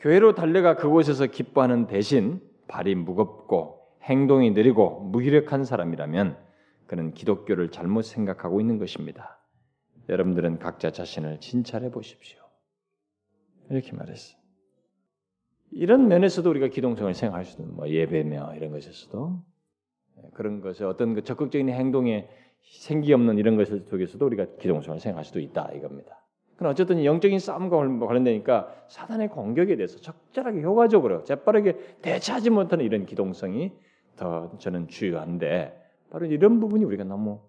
교회로 0.00 0.34
달려가 0.34 0.76
그곳에서 0.76 1.26
기뻐하는 1.26 1.86
대신 1.86 2.40
발이 2.68 2.94
무겁고 2.94 3.80
행동이 4.02 4.50
느리고 4.50 5.00
무기력한 5.00 5.64
사람이라면 5.64 6.38
그는 6.86 7.12
기독교를 7.12 7.70
잘못 7.70 8.02
생각하고 8.02 8.60
있는 8.60 8.78
것입니다. 8.78 9.38
여러분들은 10.08 10.58
각자 10.58 10.90
자신을 10.90 11.40
진찰해 11.40 11.90
보십시오. 11.90 12.40
이렇게 13.68 13.92
말했어요. 13.92 14.40
이런 15.72 16.08
면에서도 16.08 16.48
우리가 16.48 16.68
기동성을 16.68 17.12
생각할 17.14 17.44
수도 17.44 17.62
뭐 17.64 17.88
예배며 17.88 18.54
이런 18.56 18.72
것에서도 18.72 19.44
그런 20.32 20.60
것에 20.60 20.84
어떤 20.84 21.14
그 21.14 21.22
적극적인 21.22 21.68
행동에 21.68 22.28
생기 22.62 23.12
없는 23.12 23.38
이런 23.38 23.56
것을 23.56 23.84
속에서도 23.88 24.24
우리가 24.24 24.46
기동성을 24.58 24.98
생각할 24.98 25.24
수도 25.24 25.38
있다 25.38 25.70
이겁니다. 25.74 26.19
그럼 26.60 26.72
어쨌든 26.72 27.02
영적인 27.06 27.38
싸움과 27.38 27.78
관련되니까 28.06 28.84
사단의 28.86 29.28
공격에 29.28 29.76
대해서 29.76 29.98
적절하게 29.98 30.60
효과적으로 30.60 31.24
재빠르게 31.24 31.96
대처하지 32.02 32.50
못하는 32.50 32.84
이런 32.84 33.06
기동성이 33.06 33.72
더 34.14 34.54
저는 34.58 34.88
주요한데 34.88 35.74
바로 36.10 36.26
이런 36.26 36.60
부분이 36.60 36.84
우리가 36.84 37.04
너무 37.04 37.40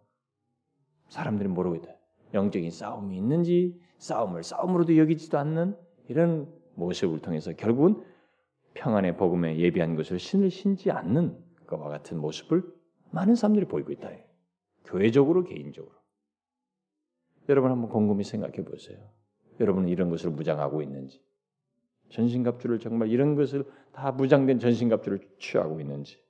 사람들이 1.10 1.50
모르고 1.50 1.76
있다. 1.76 1.92
영적인 2.34 2.72
싸움이 2.72 3.18
있는지 3.18 3.78
싸움을 3.98 4.44
싸움으로도 4.44 4.96
여기지도 4.96 5.38
않는 5.40 5.76
이런 6.08 6.48
모습을 6.76 7.20
통해서 7.20 7.52
결국은 7.52 8.02
평안의 8.76 9.18
복음에 9.18 9.58
예비한 9.58 9.98
것을 9.98 10.20
신을 10.20 10.50
신지 10.50 10.90
않는 10.90 11.38
것과 11.68 11.90
같은 11.90 12.18
모습을 12.18 12.64
많은 13.10 13.36
사람들이 13.36 13.66
보이고 13.66 13.92
있다. 13.92 14.10
교회적으로 14.86 15.44
개인적으로. 15.44 16.01
여러분 17.50 17.72
한번 17.72 17.90
곰곰이 17.90 18.24
생각해 18.24 18.64
보세요. 18.64 18.98
여러분은 19.60 19.90
이런 19.90 20.10
것을 20.10 20.32
무장하고 20.32 20.82
있는지, 20.82 21.22
전신갑주를 22.10 22.80
정말 22.80 23.10
이런 23.10 23.36
것을 23.36 23.66
다 23.92 24.12
무장된 24.12 24.60
전신갑주를 24.60 25.20
취하고 25.40 25.80
있는지. 25.80 26.22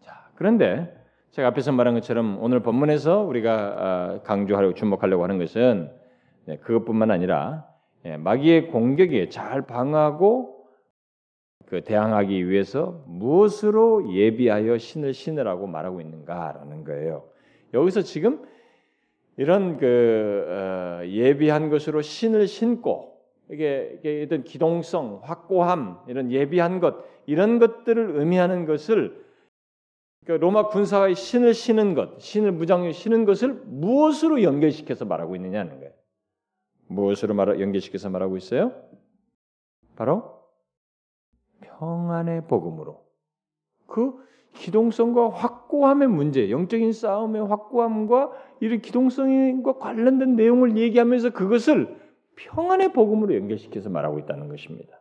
자, 0.00 0.30
그런데 0.34 0.94
제가 1.30 1.48
앞에서 1.48 1.72
말한 1.72 1.94
것처럼 1.94 2.38
오늘 2.40 2.60
본문에서 2.60 3.22
우리가 3.22 3.52
아, 3.76 4.22
강조하려고 4.22 4.74
주목하려고 4.74 5.24
하는 5.24 5.38
것은 5.38 5.90
네, 6.46 6.58
그것뿐만 6.58 7.10
아니라 7.10 7.66
예, 8.04 8.16
마귀의 8.16 8.68
공격에 8.68 9.28
잘 9.30 9.62
방하고 9.62 10.66
그 11.66 11.82
대항하기 11.82 12.48
위해서 12.48 13.02
무엇으로 13.06 14.12
예비하여 14.12 14.76
신을 14.76 15.14
신으라고 15.14 15.66
말하고 15.66 16.00
있는가라는 16.00 16.84
거예요. 16.84 17.24
여기서 17.72 18.02
지금 18.02 18.44
이런 19.36 19.78
그 19.78 20.46
어, 20.48 21.06
예비한 21.06 21.70
것으로 21.70 22.02
신을 22.02 22.46
신고 22.46 23.20
이게, 23.50 23.98
이게 23.98 24.42
기동성, 24.42 25.20
확고함 25.22 26.00
이런 26.08 26.30
예비한 26.30 26.80
것 26.80 26.96
이런 27.26 27.58
것들을 27.58 28.16
의미하는 28.16 28.66
것을 28.66 29.24
그러니까 30.24 30.44
로마 30.44 30.68
군사의 30.68 31.14
신을 31.14 31.52
신은 31.52 31.94
것, 31.94 32.20
신을 32.20 32.52
무장에 32.52 32.92
신은 32.92 33.26
것을 33.26 33.52
무엇으로 33.66 34.42
연결시켜서 34.42 35.04
말하고 35.04 35.36
있느냐는 35.36 35.78
거예요. 35.78 35.92
무엇으로 36.86 37.34
말 37.34 37.60
연결시켜서 37.60 38.08
말하고 38.08 38.36
있어요? 38.36 38.72
바로 39.96 40.42
평안의 41.60 42.46
복음으로 42.46 43.04
그 43.86 44.14
기동성과 44.54 45.30
확고함의 45.30 46.08
문제, 46.08 46.50
영적인 46.50 46.92
싸움의 46.92 47.46
확고함과 47.46 48.32
이런 48.60 48.80
기동성과 48.80 49.78
관련된 49.78 50.36
내용을 50.36 50.76
얘기하면서 50.76 51.30
그것을 51.30 51.96
평안의 52.36 52.92
복음으로 52.92 53.34
연결시켜서 53.34 53.90
말하고 53.90 54.18
있다는 54.20 54.48
것입니다. 54.48 55.00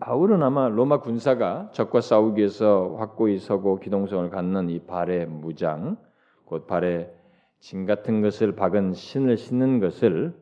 바울은 0.00 0.42
아마 0.42 0.68
로마 0.68 1.00
군사가 1.00 1.70
적과 1.72 2.00
싸우기 2.00 2.38
위해서 2.38 2.94
확고히 2.98 3.38
서고 3.38 3.80
기동성을 3.80 4.30
갖는 4.30 4.70
이 4.70 4.78
발의 4.80 5.26
무장, 5.26 5.96
곧 6.44 6.66
발에 6.66 7.12
진 7.58 7.84
같은 7.86 8.22
것을 8.22 8.54
박은 8.54 8.92
신을 8.92 9.36
신는 9.36 9.80
것을 9.80 10.34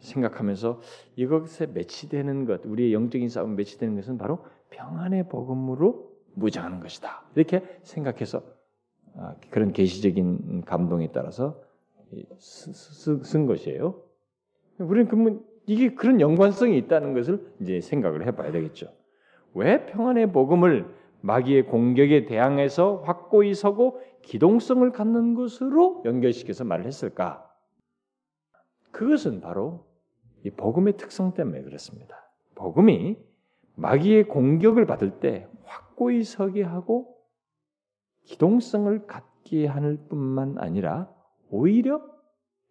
생각하면서 0.00 0.80
이것에 1.16 1.66
매치되는 1.66 2.46
것, 2.46 2.64
우리의 2.64 2.94
영적인 2.94 3.28
싸움 3.28 3.54
매치되는 3.54 3.94
것은 3.96 4.18
바로 4.18 4.44
평안의 4.70 5.28
복음으로 5.28 6.13
무장하는 6.34 6.80
것이다. 6.80 7.24
이렇게 7.34 7.62
생각해서 7.82 8.42
아, 9.16 9.34
그런 9.50 9.72
계시적인 9.72 10.64
감동에 10.64 11.10
따라서 11.12 11.60
쓴 12.38 13.46
것이에요. 13.46 14.02
우리는 14.78 15.08
그러면 15.08 15.44
이게 15.66 15.94
그런 15.94 16.20
연관성이 16.20 16.76
있다는 16.78 17.14
것을 17.14 17.54
이제 17.60 17.80
생각을 17.80 18.26
해봐야 18.26 18.52
되겠죠. 18.52 18.92
왜 19.54 19.86
평안의 19.86 20.32
복음을 20.32 20.92
마귀의 21.22 21.66
공격에 21.66 22.26
대항해서 22.26 23.02
확고히 23.04 23.54
서고 23.54 24.00
기동성을 24.22 24.90
갖는 24.92 25.34
것으로 25.34 26.02
연결시켜서 26.04 26.64
말을 26.64 26.86
했을까? 26.86 27.50
그것은 28.90 29.40
바로 29.40 29.86
이 30.44 30.50
복음의 30.50 30.96
특성 30.96 31.32
때문에 31.32 31.62
그렇습니다. 31.62 32.30
복음이 32.54 33.16
마귀의 33.76 34.28
공격을 34.28 34.86
받을 34.86 35.20
때 35.20 35.48
확고히 35.64 36.22
서게 36.22 36.62
하고 36.62 37.16
기동성을 38.24 39.06
갖게 39.06 39.66
하는 39.66 40.08
뿐만 40.08 40.58
아니라 40.58 41.12
오히려 41.50 42.02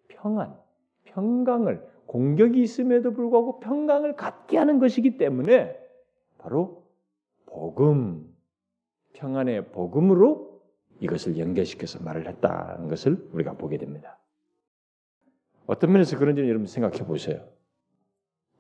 평안, 0.08 0.58
평강을 1.06 1.88
공격이 2.06 2.62
있음에도 2.62 3.14
불구하고 3.14 3.60
평강을 3.60 4.16
갖게 4.16 4.58
하는 4.58 4.80
것이기 4.80 5.18
때문에 5.18 5.78
바로 6.38 6.84
복음, 7.46 8.34
평안의 9.14 9.72
복음으로 9.72 10.62
이것을 11.00 11.38
연결시켜서 11.38 12.04
말을 12.04 12.28
했다는 12.28 12.88
것을 12.88 13.30
우리가 13.34 13.54
보게 13.54 13.78
됩니다. 13.78 14.20
어떤 15.66 15.92
면에서 15.92 16.18
그런지 16.18 16.42
여러분 16.42 16.66
생각해 16.66 17.06
보세요. 17.06 17.48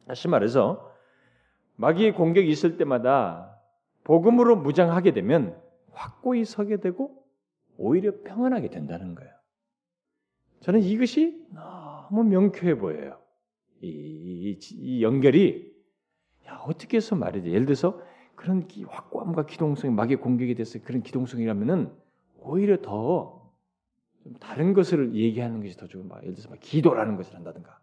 다시 0.07 0.27
말해서 0.27 0.92
마귀의 1.75 2.13
공격이 2.13 2.49
있을 2.49 2.77
때마다 2.77 3.59
복음으로 4.03 4.57
무장하게 4.57 5.13
되면 5.13 5.59
확고히 5.91 6.45
서게 6.45 6.77
되고 6.77 7.23
오히려 7.77 8.11
평안하게 8.23 8.69
된다는 8.69 9.15
거예요. 9.15 9.31
저는 10.61 10.81
이것이 10.81 11.45
너무 11.53 12.23
명쾌해 12.23 12.77
보여요. 12.77 13.19
이, 13.81 13.87
이, 13.87 14.59
이 14.71 15.03
연결이 15.03 15.73
야, 16.47 16.61
어떻게 16.65 16.97
해서 16.97 17.15
말이지? 17.15 17.49
예를 17.49 17.65
들어서 17.65 18.01
그런 18.35 18.67
확고함과 18.87 19.45
기동성이 19.45 19.93
마귀의 19.93 20.19
공격에 20.19 20.53
대해서 20.53 20.79
그런 20.83 21.01
기동성이라면은 21.01 21.91
오히려 22.39 22.81
더 22.81 23.51
다른 24.39 24.73
것을 24.73 25.15
얘기하는 25.15 25.61
것이 25.61 25.77
더 25.77 25.87
좋은 25.87 26.07
바. 26.07 26.17
예를 26.21 26.33
들어서 26.33 26.49
막 26.49 26.59
기도라는 26.61 27.17
것을 27.17 27.35
한다든가, 27.35 27.79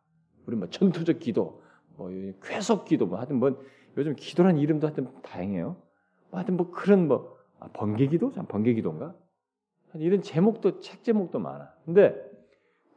우리 0.46 0.56
뭐 0.56 0.68
전투적 0.68 1.18
기도, 1.18 1.62
뭐 1.96 2.10
쾌속 2.42 2.84
기도, 2.86 3.06
뭐 3.06 3.18
하여튼 3.18 3.36
뭐 3.38 3.62
요즘 3.96 4.14
기도라는 4.14 4.60
이름도 4.60 4.86
하여튼 4.86 5.08
다행이에요. 5.22 5.76
뭐 6.30 6.38
하여튼 6.38 6.56
뭐 6.56 6.70
그런 6.70 7.08
뭐 7.08 7.38
아, 7.58 7.68
번개 7.72 8.06
기도, 8.06 8.32
번개 8.32 8.72
기도인가? 8.74 9.14
이런 9.94 10.22
제목도 10.22 10.80
책 10.80 11.02
제목도 11.02 11.38
많아. 11.38 11.74
근데 11.84 12.14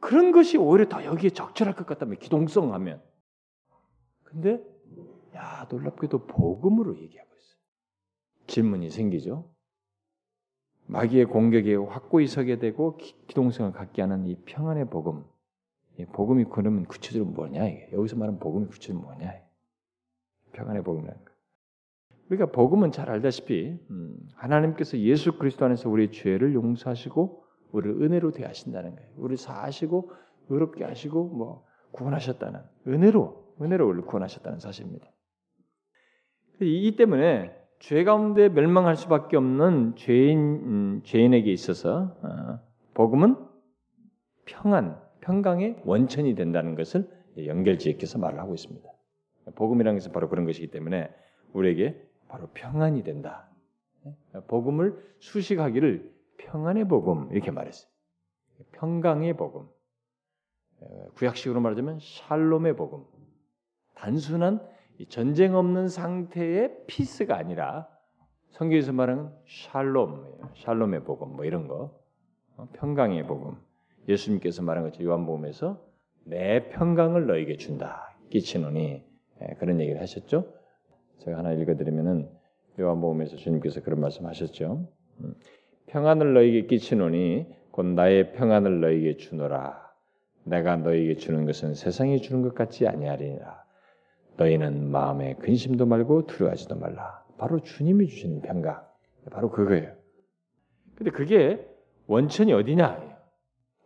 그런 0.00 0.32
것이 0.32 0.56
오히려 0.56 0.88
더 0.88 1.04
여기에 1.04 1.30
적절할 1.30 1.74
것 1.74 1.86
같다면 1.86 2.18
기동성 2.18 2.72
하면. 2.74 3.02
근데 4.22 4.62
야 5.34 5.66
놀랍게도 5.70 6.26
복음으로 6.26 6.96
얘기하고 6.96 7.30
있어요. 7.34 7.58
질문이 8.46 8.90
생기죠. 8.90 9.50
마귀의 10.86 11.26
공격에 11.26 11.74
확고히 11.74 12.26
서게 12.26 12.58
되고 12.58 12.98
기동성을 12.98 13.72
갖게 13.72 14.02
하는 14.02 14.26
이 14.26 14.36
평안의 14.44 14.90
복음. 14.90 15.24
이 15.98 16.04
복음이 16.04 16.46
그러면 16.50 16.84
구체적으로 16.84 17.30
뭐냐 17.30 17.66
이게 17.68 17.88
여기서 17.92 18.16
말하는 18.16 18.38
복음이 18.40 18.66
구체적으로 18.66 19.06
뭐냐 19.06 19.32
평안의 20.54 20.82
복음이라는 20.82 21.24
거. 21.24 21.34
우리가 22.30 22.46
복음은 22.46 22.90
잘 22.90 23.10
알다시피 23.10 23.78
음, 23.90 24.16
하나님께서 24.34 24.98
예수 24.98 25.38
그리스도 25.38 25.66
안에서 25.66 25.90
우리의 25.90 26.10
죄를 26.10 26.54
용서하시고 26.54 27.44
우리를 27.72 28.02
은혜로 28.02 28.30
대하신다는 28.30 28.96
거예요. 28.96 29.10
우리 29.16 29.36
사하시고 29.36 30.10
의롭게 30.48 30.84
하시고 30.84 31.28
뭐 31.28 31.64
구원하셨다는 31.92 32.60
은혜로 32.88 33.54
은혜로 33.60 33.86
우리를 33.86 34.06
구원하셨다는 34.06 34.58
사실입니다. 34.58 35.06
이 36.60 36.96
때문에 36.96 37.54
죄 37.80 38.04
가운데 38.04 38.48
멸망할 38.48 38.96
수밖에 38.96 39.36
없는 39.36 39.96
죄인 39.96 40.38
음, 40.38 41.00
죄인에게 41.04 41.52
있어서 41.52 42.16
어, 42.22 42.60
복음은 42.94 43.36
평안, 44.46 44.98
평강의 45.20 45.82
원천이 45.84 46.34
된다는 46.34 46.74
것을 46.74 47.08
연결지어서 47.36 48.18
말을 48.18 48.38
하고 48.38 48.54
있습니다. 48.54 48.93
복음이라는 49.54 49.98
것은 49.98 50.12
바로 50.12 50.28
그런 50.28 50.44
것이기 50.44 50.70
때문에 50.70 51.10
우리에게 51.52 52.00
바로 52.28 52.48
평안이 52.54 53.02
된다. 53.04 53.48
복음을 54.48 54.98
수식하기를 55.18 56.12
평안의 56.38 56.88
복음 56.88 57.32
이렇게 57.32 57.50
말했어요. 57.50 57.90
평강의 58.72 59.34
복음. 59.36 59.68
구약식으로 61.14 61.60
말하자면 61.60 61.98
샬롬의 62.00 62.76
복음. 62.76 63.04
단순한 63.94 64.66
전쟁 65.08 65.54
없는 65.56 65.88
상태의 65.88 66.84
피스가 66.86 67.36
아니라 67.36 67.88
성경에서 68.50 68.92
말하는 68.92 69.30
샬롬이에요. 69.46 70.50
샬롬의 70.56 71.04
복음 71.04 71.36
뭐 71.36 71.44
이런 71.44 71.66
거. 71.66 71.98
어, 72.56 72.68
평강의 72.74 73.26
복음. 73.26 73.56
예수님께서 74.08 74.62
말한 74.62 74.84
것처럼 74.84 75.08
요한복음에서 75.08 75.84
내 76.24 76.68
평강을 76.68 77.26
너에게 77.26 77.56
준다. 77.56 78.16
끼치노니 78.30 78.80
예, 78.90 79.13
그런 79.58 79.80
얘기를 79.80 80.00
하셨죠. 80.00 80.52
제가 81.18 81.38
하나 81.38 81.52
읽어드리면은 81.52 82.28
요한복음에서 82.78 83.36
주님께서 83.36 83.82
그런 83.82 84.00
말씀하셨죠. 84.00 84.88
음, 85.20 85.34
평안을 85.86 86.34
너에게 86.34 86.66
끼치노니 86.66 87.46
곧 87.70 87.86
나의 87.86 88.32
평안을 88.32 88.80
너에게 88.80 89.16
주노라. 89.16 89.84
내가 90.44 90.76
너에게 90.76 91.16
주는 91.16 91.46
것은 91.46 91.74
세상이 91.74 92.20
주는 92.20 92.42
것 92.42 92.54
같지 92.54 92.86
아니하리라. 92.86 93.64
너희는 94.36 94.90
마음에 94.90 95.34
근심도 95.34 95.86
말고 95.86 96.26
두려워하지도 96.26 96.76
말라. 96.76 97.24
바로 97.38 97.60
주님이 97.60 98.08
주시는 98.08 98.42
평강. 98.42 98.84
바로 99.30 99.50
그거예요. 99.50 99.94
근데 100.96 101.10
그게 101.10 101.66
원천이 102.06 102.52
어디냐? 102.52 103.14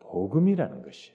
복음이라는 0.01 0.83
것이. 0.83 1.13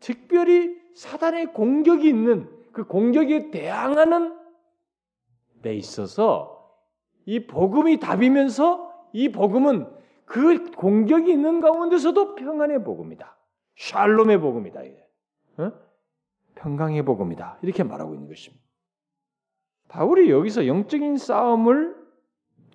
특별히 0.00 0.76
사단의 0.94 1.52
공격이 1.52 2.08
있는 2.08 2.48
그 2.74 2.84
공격에 2.84 3.50
대항하는 3.50 4.36
데 5.62 5.74
있어서 5.74 6.76
이 7.24 7.46
복음이 7.46 8.00
답이면서 8.00 8.92
이 9.12 9.30
복음은 9.30 9.88
그 10.26 10.72
공격이 10.72 11.30
있는 11.30 11.60
가운데서도 11.60 12.34
평안의 12.34 12.84
복음이다. 12.84 13.36
샬롬의 13.76 14.40
복음이다. 14.40 14.80
어? 15.58 15.72
평강의 16.56 17.04
복음이다. 17.04 17.58
이렇게 17.62 17.82
말하고 17.84 18.14
있는 18.14 18.28
것입니다. 18.28 18.62
바울이 19.88 20.30
여기서 20.30 20.66
영적인 20.66 21.16
싸움을 21.16 21.96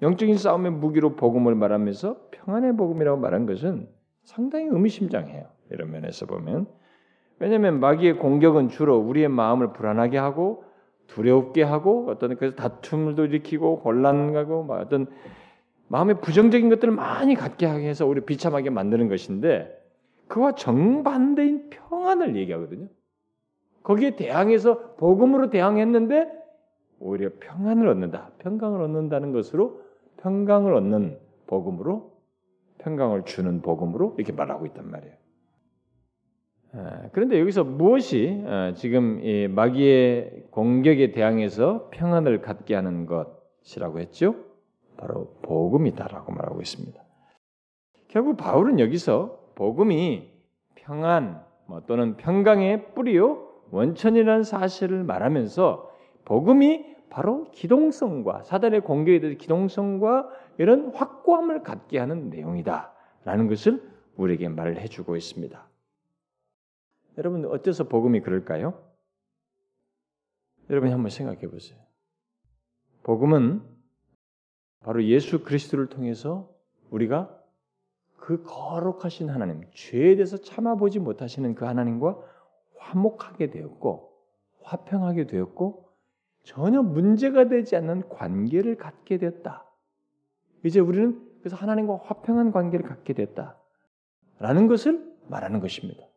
영적인 0.02 0.38
싸움의 0.38 0.72
무기로 0.72 1.18
복음을 1.18 1.56
말하면서 1.56 2.30
평안의 2.32 2.78
복음이라고 2.78 3.20
말한 3.20 3.46
것은 3.46 3.90
상당히 4.24 4.68
의미심장해요. 4.68 5.50
이런 5.72 5.92
면에서 5.92 6.26
보면 6.26 6.68
왜냐하면 7.40 7.80
마귀의 7.80 8.18
공격은 8.20 8.70
주로 8.70 8.98
우리의 8.98 9.30
마음을 9.30 9.74
불안하게 9.74 10.18
하고 10.18 10.64
두렵게 11.08 11.64
하고 11.64 12.08
어떤 12.10 12.36
그래서 12.36 12.56
다툼도 12.56 13.26
일으키고 13.26 13.82
혼란하고 13.84 14.68
어떤 14.70 15.08
마음의 15.88 16.22
부정적인 16.22 16.70
것들을 16.70 16.94
많이 16.94 17.34
갖게 17.34 17.68
해서 17.68 18.06
우리 18.06 18.22
비참하게 18.22 18.70
만드는 18.70 19.10
것인데 19.10 19.76
그와 20.28 20.54
정반대인 20.54 21.70
평안을 21.72 22.36
얘기하거든요. 22.36 22.88
거기에 23.82 24.16
대항해서 24.16 24.96
복음으로 24.98 25.50
대항했는데 25.50 26.32
오히려 27.00 27.32
평안을 27.40 27.88
얻는다. 27.88 28.32
평강을 28.40 28.82
얻는다는 28.82 29.32
것으로 29.32 29.82
평강을 30.18 30.74
얻는 30.76 31.18
복음으로 31.48 32.12
평강을 32.80 33.26
주는 33.26 33.62
복음으로 33.62 34.16
이렇게 34.18 34.32
말하고 34.32 34.68
있단 34.68 34.92
말이에요. 34.92 35.19
아, 36.74 37.10
그런데 37.12 37.40
여기서 37.40 37.64
무엇이 37.64 38.44
아, 38.46 38.74
지금 38.76 39.22
마귀의 39.56 40.48
공격에 40.52 41.12
대항해서 41.12 41.90
평안을 41.92 42.42
갖게 42.42 42.76
하는 42.76 43.06
것이라고 43.06 44.00
했죠? 44.00 44.36
바로 44.98 45.34
복음이다라고 45.42 46.32
말하고 46.32 46.62
있습니다. 46.62 47.02
결국 48.10 48.38
바울은 48.38 48.80
여기서 48.80 49.54
복음이 49.56 50.30
평안 50.76 51.42
뭐 51.68 51.82
또는 51.86 52.18
평강의 52.18 52.94
뿌리요 52.94 53.48
원천이라는 53.72 54.44
사실을 54.44 55.04
말하면서 55.04 55.90
복음이 56.26 56.86
바로 57.10 57.46
기동성과 57.52 58.44
사단의 58.44 58.82
공격에 58.82 59.20
대해서 59.20 59.38
기동성과 59.38 60.30
이런 60.58 60.92
확고함을 60.94 61.64
갖게 61.64 61.98
하는 62.00 62.30
내용이다라는 62.30 63.48
것을 63.48 63.82
우리에게 64.18 64.50
말을 64.50 64.80
해주고 64.80 65.16
있습니다. 65.16 65.68
여러분 67.20 67.44
어째서 67.46 67.90
복음이 67.90 68.22
그럴까요? 68.22 68.82
여러분이 70.70 70.94
한번 70.94 71.10
생각해 71.10 71.50
보세요. 71.50 71.78
복음은 73.04 73.62
바로 74.80 75.04
예수 75.04 75.44
그리스도를 75.44 75.88
통해서 75.88 76.50
우리가 76.90 77.38
그 78.16 78.42
거룩하신 78.44 79.30
하나님, 79.30 79.66
죄에 79.74 80.16
대해서 80.16 80.38
참아보지 80.38 81.00
못하시는 81.00 81.56
그 81.56 81.66
하나님과 81.66 82.18
화목하게 82.78 83.52
되었고 83.52 84.14
화평하게 84.64 85.28
되었고 85.28 85.90
전혀 86.44 86.82
문제가 86.82 87.50
되지 87.50 87.76
않는 87.76 88.08
관계를 88.08 88.78
갖게 88.78 89.18
되었다. 89.18 89.66
이제 90.64 90.80
우리는 90.80 91.22
그래서 91.40 91.58
하나님과 91.58 91.98
화평한 91.98 92.54
관계를 92.54 92.88
갖게 92.88 93.12
됐다. 93.12 93.58
라는 94.40 94.68
것을 94.68 95.06
말하는 95.28 95.60
것입니다. 95.60 96.09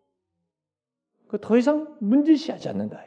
그더 1.32 1.56
이상 1.56 1.96
문제시하지 2.00 2.68
않는다. 2.68 3.02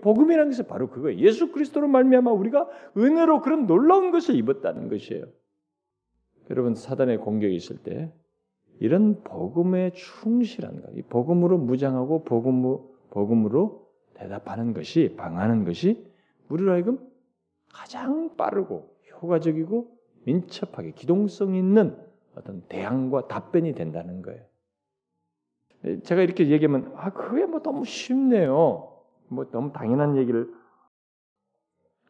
복음이라는 0.00 0.50
것은 0.50 0.66
바로 0.66 0.88
그거예요. 0.88 1.18
예수 1.20 1.52
그리스도로 1.52 1.86
말미암아 1.86 2.30
우리가 2.32 2.68
은혜로 2.96 3.42
그런 3.42 3.66
놀라운 3.66 4.10
것을 4.10 4.34
입었다는 4.34 4.88
것이에요. 4.88 5.26
여러분 6.48 6.74
사단의 6.74 7.18
공격이 7.18 7.54
있을 7.54 7.76
때 7.76 8.10
이런 8.80 9.22
복음에 9.24 9.90
충실한 9.92 10.80
것, 10.80 10.90
이 10.94 11.02
복음으로 11.02 11.58
무장하고 11.58 12.24
복음으로, 12.24 12.94
복음으로 13.10 13.86
대답하는 14.14 14.72
것이 14.72 15.14
방하는 15.18 15.64
것이 15.66 16.06
우리로 16.48 16.72
하여금 16.72 16.98
가장 17.72 18.36
빠르고 18.36 18.96
효과적이고 19.12 19.98
민첩하게 20.24 20.92
기동성 20.92 21.54
있는 21.54 21.94
어떤 22.34 22.62
대항과 22.68 23.28
답변이 23.28 23.74
된다는 23.74 24.22
거예요. 24.22 24.47
제가 26.04 26.22
이렇게 26.22 26.48
얘기하면 26.48 26.92
아 26.96 27.10
그게 27.10 27.46
뭐 27.46 27.60
너무 27.62 27.84
쉽네요. 27.84 29.02
뭐 29.28 29.50
너무 29.50 29.72
당연한 29.72 30.16
얘기를 30.16 30.52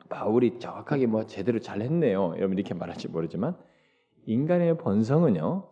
바울이 0.09 0.59
정확하게 0.59 1.07
뭐 1.07 1.27
제대로 1.27 1.59
잘 1.59 1.83
했네요. 1.83 2.35
여러분 2.37 2.57
이렇게 2.57 2.75
말할지 2.75 3.09
모르지만 3.09 3.57
인간의 4.27 4.79
본성은요. 4.79 5.69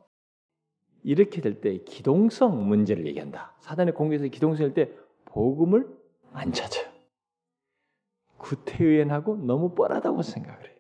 이렇게 1.05 1.41
될 1.41 1.61
때 1.61 1.79
기동성 1.85 2.67
문제를 2.69 3.07
얘기한다. 3.07 3.55
사단의 3.61 3.95
공격에서 3.95 4.27
기동성일 4.29 4.75
때 4.75 4.93
복음을 5.27 5.89
안 6.33 6.53
찾아요. 6.53 6.85
구태의연하고 8.39 9.37
너무 9.37 9.75
뻔하다고 9.75 10.23
생각을 10.23 10.67
해요. 10.69 10.77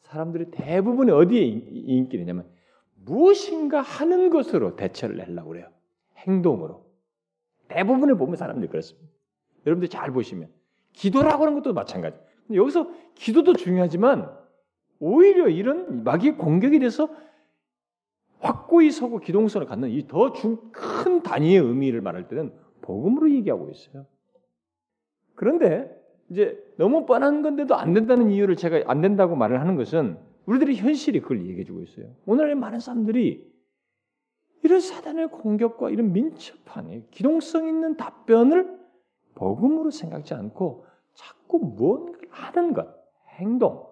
사람들이 0.00 0.50
대부분이 0.50 1.10
어디에 1.12 1.42
인기느냐면 1.42 2.50
무엇인가 2.94 3.80
하는 3.80 4.30
것으로 4.30 4.74
대처를 4.76 5.20
하려고 5.20 5.50
그래요. 5.50 5.68
행동으로. 6.26 6.84
대부분을 7.68 8.16
보면 8.16 8.36
사람들이 8.36 8.68
그렇습니다. 8.68 9.08
여러분들 9.66 9.88
잘 9.88 10.10
보시면 10.12 10.48
기도라고 10.92 11.44
하는 11.44 11.54
것도 11.54 11.72
마찬가지. 11.72 12.18
여기서 12.52 12.90
기도도 13.14 13.54
중요하지만 13.54 14.30
오히려 14.98 15.48
이런 15.48 16.02
마귀의 16.04 16.36
공격에 16.36 16.78
대해서 16.78 17.08
확고히 18.40 18.90
서고 18.90 19.18
기동성을 19.18 19.66
갖는 19.66 19.90
이 19.90 20.06
더 20.06 20.32
큰 20.72 21.22
단위의 21.22 21.58
의미를 21.58 22.00
말할 22.00 22.28
때는 22.28 22.52
복음으로 22.82 23.30
얘기하고 23.30 23.68
있어요. 23.70 24.06
그런데 25.34 25.90
이제 26.30 26.58
너무 26.76 27.06
뻔한 27.06 27.42
건데도 27.42 27.74
안 27.74 27.92
된다는 27.92 28.30
이유를 28.30 28.56
제가 28.56 28.82
안 28.90 29.00
된다고 29.00 29.36
말을 29.36 29.60
하는 29.60 29.76
것은 29.76 30.18
우리들의 30.46 30.76
현실이 30.76 31.20
그걸 31.20 31.46
얘기해 31.46 31.64
주고 31.64 31.82
있어요. 31.82 32.06
오늘의 32.26 32.54
많은 32.54 32.80
사람들이 32.80 33.49
이런 34.62 34.80
사단의 34.80 35.28
공격과 35.28 35.90
이런 35.90 36.12
민첩한 36.12 37.06
기동성 37.10 37.66
있는 37.66 37.96
답변을 37.96 38.78
복음으로 39.34 39.90
생각지 39.90 40.34
않고 40.34 40.86
자꾸 41.14 41.58
무언가를 41.58 42.28
하는 42.30 42.72
것, 42.74 42.88
행동, 43.38 43.86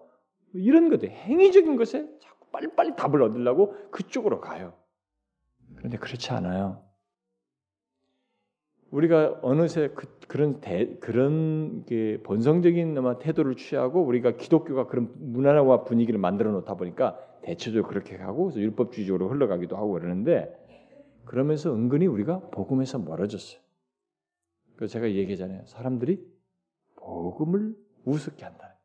이런 0.53 0.89
것들, 0.89 1.09
행위적인 1.09 1.75
것에 1.75 2.07
자꾸 2.19 2.47
빨리빨리 2.51 2.95
답을 2.95 3.21
얻으려고 3.21 3.75
그쪽으로 3.91 4.41
가요. 4.41 4.73
그런데 5.75 5.97
그렇지 5.97 6.31
않아요. 6.31 6.83
우리가 8.91 9.39
어느새 9.43 9.89
그, 9.89 10.37
런 10.37 10.59
그런 10.99 11.85
그 11.85 12.21
본성적인 12.23 12.97
아마 12.97 13.19
태도를 13.19 13.55
취하고 13.55 14.03
우리가 14.03 14.31
기독교가 14.31 14.87
그런 14.87 15.11
문화와 15.15 15.83
분위기를 15.83 16.19
만들어 16.19 16.51
놓다 16.51 16.75
보니까 16.75 17.19
대체적으로 17.43 17.87
그렇게 17.87 18.15
하고 18.17 18.51
율법주의적으로 18.53 19.29
흘러가기도 19.29 19.77
하고 19.77 19.91
그러는데 19.93 20.58
그러면서 21.29 21.71
은근히 21.71 22.07
우리가 22.07 22.39
복음에서 22.49 22.97
멀어졌어요. 22.97 23.61
그래서 24.75 24.93
제가 24.93 25.11
얘기하잖아요. 25.11 25.63
사람들이 25.67 26.27
복음을 26.95 27.75
우습게 28.03 28.43
한다. 28.43 28.79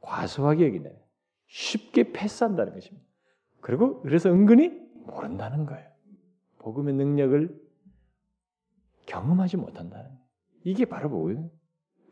과소하게 0.00 0.68
여기네. 0.68 0.96
쉽게 1.48 2.12
패스한다는 2.12 2.74
것입니다. 2.74 3.04
그리고 3.60 4.02
그래서 4.02 4.30
은근히 4.30 4.68
모른다는 5.06 5.66
거예요. 5.66 5.90
복음의 6.58 6.94
능력을 6.94 7.60
경험하지 9.06 9.56
못한다는. 9.56 10.12
이게 10.62 10.84
바로 10.84 11.08
뭐예요? 11.08 11.50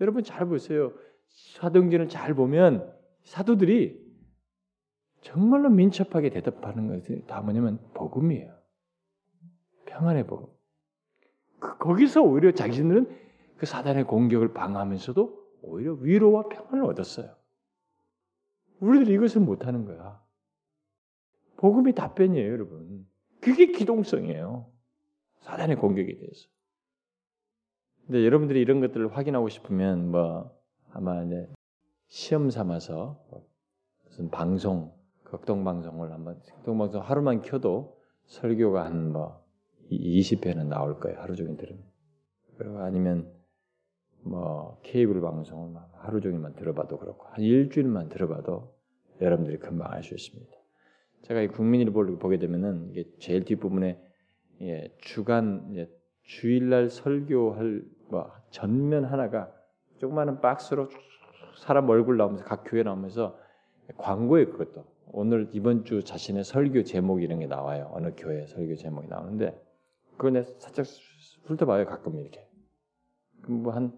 여러분 0.00 0.24
잘 0.24 0.44
보세요. 0.46 0.92
사도행전을 1.28 2.08
잘 2.08 2.34
보면 2.34 2.92
사도들이 3.22 4.02
정말로 5.20 5.70
민첩하게 5.70 6.30
대답하는 6.30 6.88
것이 6.88 7.24
다 7.28 7.42
뭐냐면 7.42 7.78
복음이에요. 7.94 8.61
평안의 9.92 10.26
복음. 10.26 10.46
그, 11.58 11.78
거기서 11.78 12.22
오히려 12.22 12.52
자신들은 12.52 13.20
그 13.56 13.66
사단의 13.66 14.04
공격을 14.04 14.52
방어하면서도 14.52 15.42
오히려 15.62 15.92
위로와 15.94 16.48
평안을 16.48 16.84
얻었어요. 16.84 17.34
우리들이 18.80 19.14
이것을 19.14 19.42
못하는 19.42 19.84
거야. 19.84 20.20
복음이 21.56 21.94
답변이에요, 21.94 22.52
여러분. 22.52 23.06
그게 23.40 23.66
기동성이에요. 23.66 24.66
사단의 25.42 25.76
공격에 25.76 26.16
대해서. 26.16 26.48
근데 28.06 28.24
여러분들이 28.24 28.60
이런 28.60 28.80
것들을 28.80 29.16
확인하고 29.16 29.48
싶으면 29.48 30.10
뭐 30.10 30.50
아마 30.90 31.22
이제 31.22 31.48
시험 32.08 32.50
삼아서 32.50 33.24
무슨 34.04 34.30
방송, 34.30 34.92
극동 35.22 35.62
방송을 35.62 36.12
한번 36.12 36.40
극동 36.40 36.78
방송 36.78 37.00
하루만 37.00 37.42
켜도 37.42 37.96
설교가 38.26 38.84
한뭐 38.86 39.41
20회는 39.98 40.66
나올 40.68 40.98
거예요. 41.00 41.18
하루 41.20 41.36
종일 41.36 41.56
들으면. 41.56 41.82
아니면 42.78 43.32
뭐 44.24 44.78
케이블 44.82 45.20
방송을 45.20 45.80
하루 45.94 46.20
종일만 46.20 46.54
들어봐도 46.54 46.98
그렇고 46.98 47.26
한 47.26 47.40
일주일만 47.40 48.08
들어봐도 48.08 48.74
여러분들이 49.20 49.58
금방 49.58 49.90
알 49.92 50.02
수 50.02 50.14
있습니다. 50.14 50.52
제가 51.22 51.40
이 51.40 51.48
국민일보를 51.48 52.18
보게 52.18 52.38
되면은 52.38 52.90
이게 52.90 53.04
제일 53.18 53.44
뒷부분에 53.44 54.00
예, 54.62 54.94
주간 55.00 55.72
예, 55.76 55.88
주일날 56.24 56.88
설교할 56.88 57.82
뭐 58.10 58.30
전면 58.50 59.04
하나가 59.04 59.52
조그마한 59.98 60.40
박스로 60.40 60.88
사람 61.56 61.88
얼굴 61.88 62.16
나오면서 62.16 62.44
각 62.44 62.64
교회 62.66 62.82
나오면서 62.82 63.38
광고에 63.96 64.46
그것도 64.46 64.84
오늘 65.12 65.48
이번 65.52 65.84
주 65.84 66.02
자신의 66.02 66.44
설교 66.44 66.84
제목 66.84 67.22
이런 67.22 67.40
게 67.40 67.46
나와요. 67.46 67.90
어느 67.92 68.12
교회 68.16 68.46
설교 68.46 68.76
제목이 68.76 69.08
나오는데 69.08 69.60
내 70.30 70.42
살짝 70.58 70.86
훑어봐요 71.44 71.86
가끔 71.86 72.18
이렇게. 72.18 72.48
뭐 73.48 73.72
한 73.72 73.92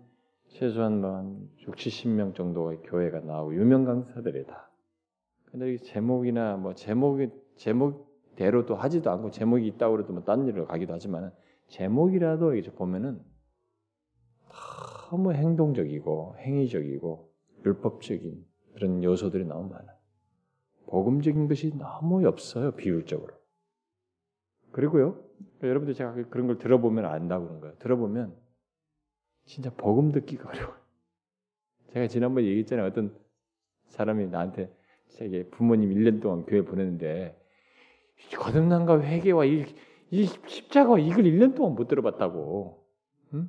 최소한 0.48 1.00
뭐한 1.00 1.50
6, 1.62 1.74
70명 1.74 2.34
정도의 2.34 2.80
교회가 2.84 3.20
나오고 3.20 3.54
유명 3.56 3.84
강사들이 3.84 4.46
다. 4.46 4.70
근데 5.46 5.74
이 5.74 5.78
제목이나 5.78 6.56
뭐 6.56 6.74
제목이 6.74 7.30
제목대로도 7.56 8.74
하지도 8.76 9.10
않고 9.10 9.30
제목이 9.30 9.66
있다고 9.66 9.96
그래도 9.96 10.12
뭐 10.12 10.22
딴 10.24 10.46
일로 10.46 10.66
가기도 10.66 10.92
하지만 10.92 11.32
제목이라도 11.68 12.56
이제 12.56 12.72
보면은 12.72 13.22
너무 15.10 15.32
행동적이고 15.32 16.36
행위적이고 16.38 17.32
율법적인 17.64 18.44
그런 18.74 19.02
요소들이 19.04 19.44
너무 19.44 19.68
많아요. 19.70 19.96
복음적인 20.86 21.48
것이 21.48 21.76
너무 21.76 22.26
없어요 22.26 22.72
비율적으로. 22.72 23.34
그리고요 24.72 25.23
그러니까 25.38 25.68
여러분들 25.68 25.94
제가 25.94 26.14
그런 26.30 26.46
걸 26.46 26.58
들어보면 26.58 27.04
안다고 27.04 27.46
그런 27.46 27.60
거예요. 27.60 27.74
들어보면 27.78 28.36
진짜 29.44 29.70
복음 29.70 30.12
듣기가 30.12 30.48
어려워요. 30.50 30.76
제가 31.92 32.08
지난번에 32.08 32.46
얘기했잖아요. 32.46 32.86
어떤 32.86 33.16
사람이 33.88 34.28
나한테 34.28 34.74
제게 35.08 35.44
부모님 35.48 35.90
1년 35.90 36.20
동안 36.20 36.44
교회 36.44 36.62
보냈는데 36.62 37.40
거듭남과 38.36 39.02
회개와 39.02 39.44
이, 39.44 39.64
이 40.10 40.24
십자가와 40.24 40.98
이걸 40.98 41.24
1년 41.24 41.54
동안 41.54 41.74
못 41.74 41.88
들어봤다고. 41.88 42.84
응? 43.34 43.48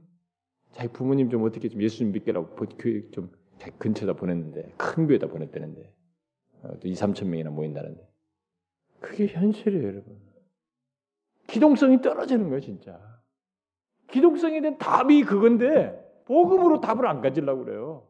자기 0.72 0.92
부모님 0.92 1.30
좀 1.30 1.44
어떻게 1.44 1.70
좀 1.70 1.82
예수님 1.82 2.14
믿게라고 2.14 2.56
교회 2.78 3.10
좀 3.12 3.32
근처에다 3.80 4.14
보냈는데 4.14 4.74
큰 4.78 5.08
교회에다 5.08 5.28
보냈다는데 5.28 5.94
어, 6.64 6.80
또 6.80 6.88
2, 6.88 6.94
3천 6.94 7.28
명이나 7.28 7.50
모인다는데 7.50 8.08
그게 9.00 9.28
현실이에요, 9.28 9.88
여러분. 9.88 10.20
기동성이 11.48 12.02
떨어지는 12.02 12.50
거예요, 12.50 12.62
진짜. 12.62 13.00
기동성에 14.08 14.62
대한 14.62 14.78
답이 14.78 15.24
그건데 15.24 16.02
복음으로 16.26 16.82
답을 16.82 17.08
안 17.08 17.22
가지려고 17.22 17.66
그래요. 17.66 18.08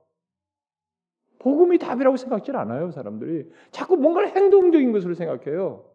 복음이 1.40 1.78
답이라고 1.78 2.18
생각지 2.18 2.52
않아요, 2.52 2.92
사람들이. 2.92 3.50
자꾸 3.72 3.98
뭔가를 3.98 4.36
행동적인 4.36 4.92
것으로 4.92 5.14
생각해요. 5.14 5.86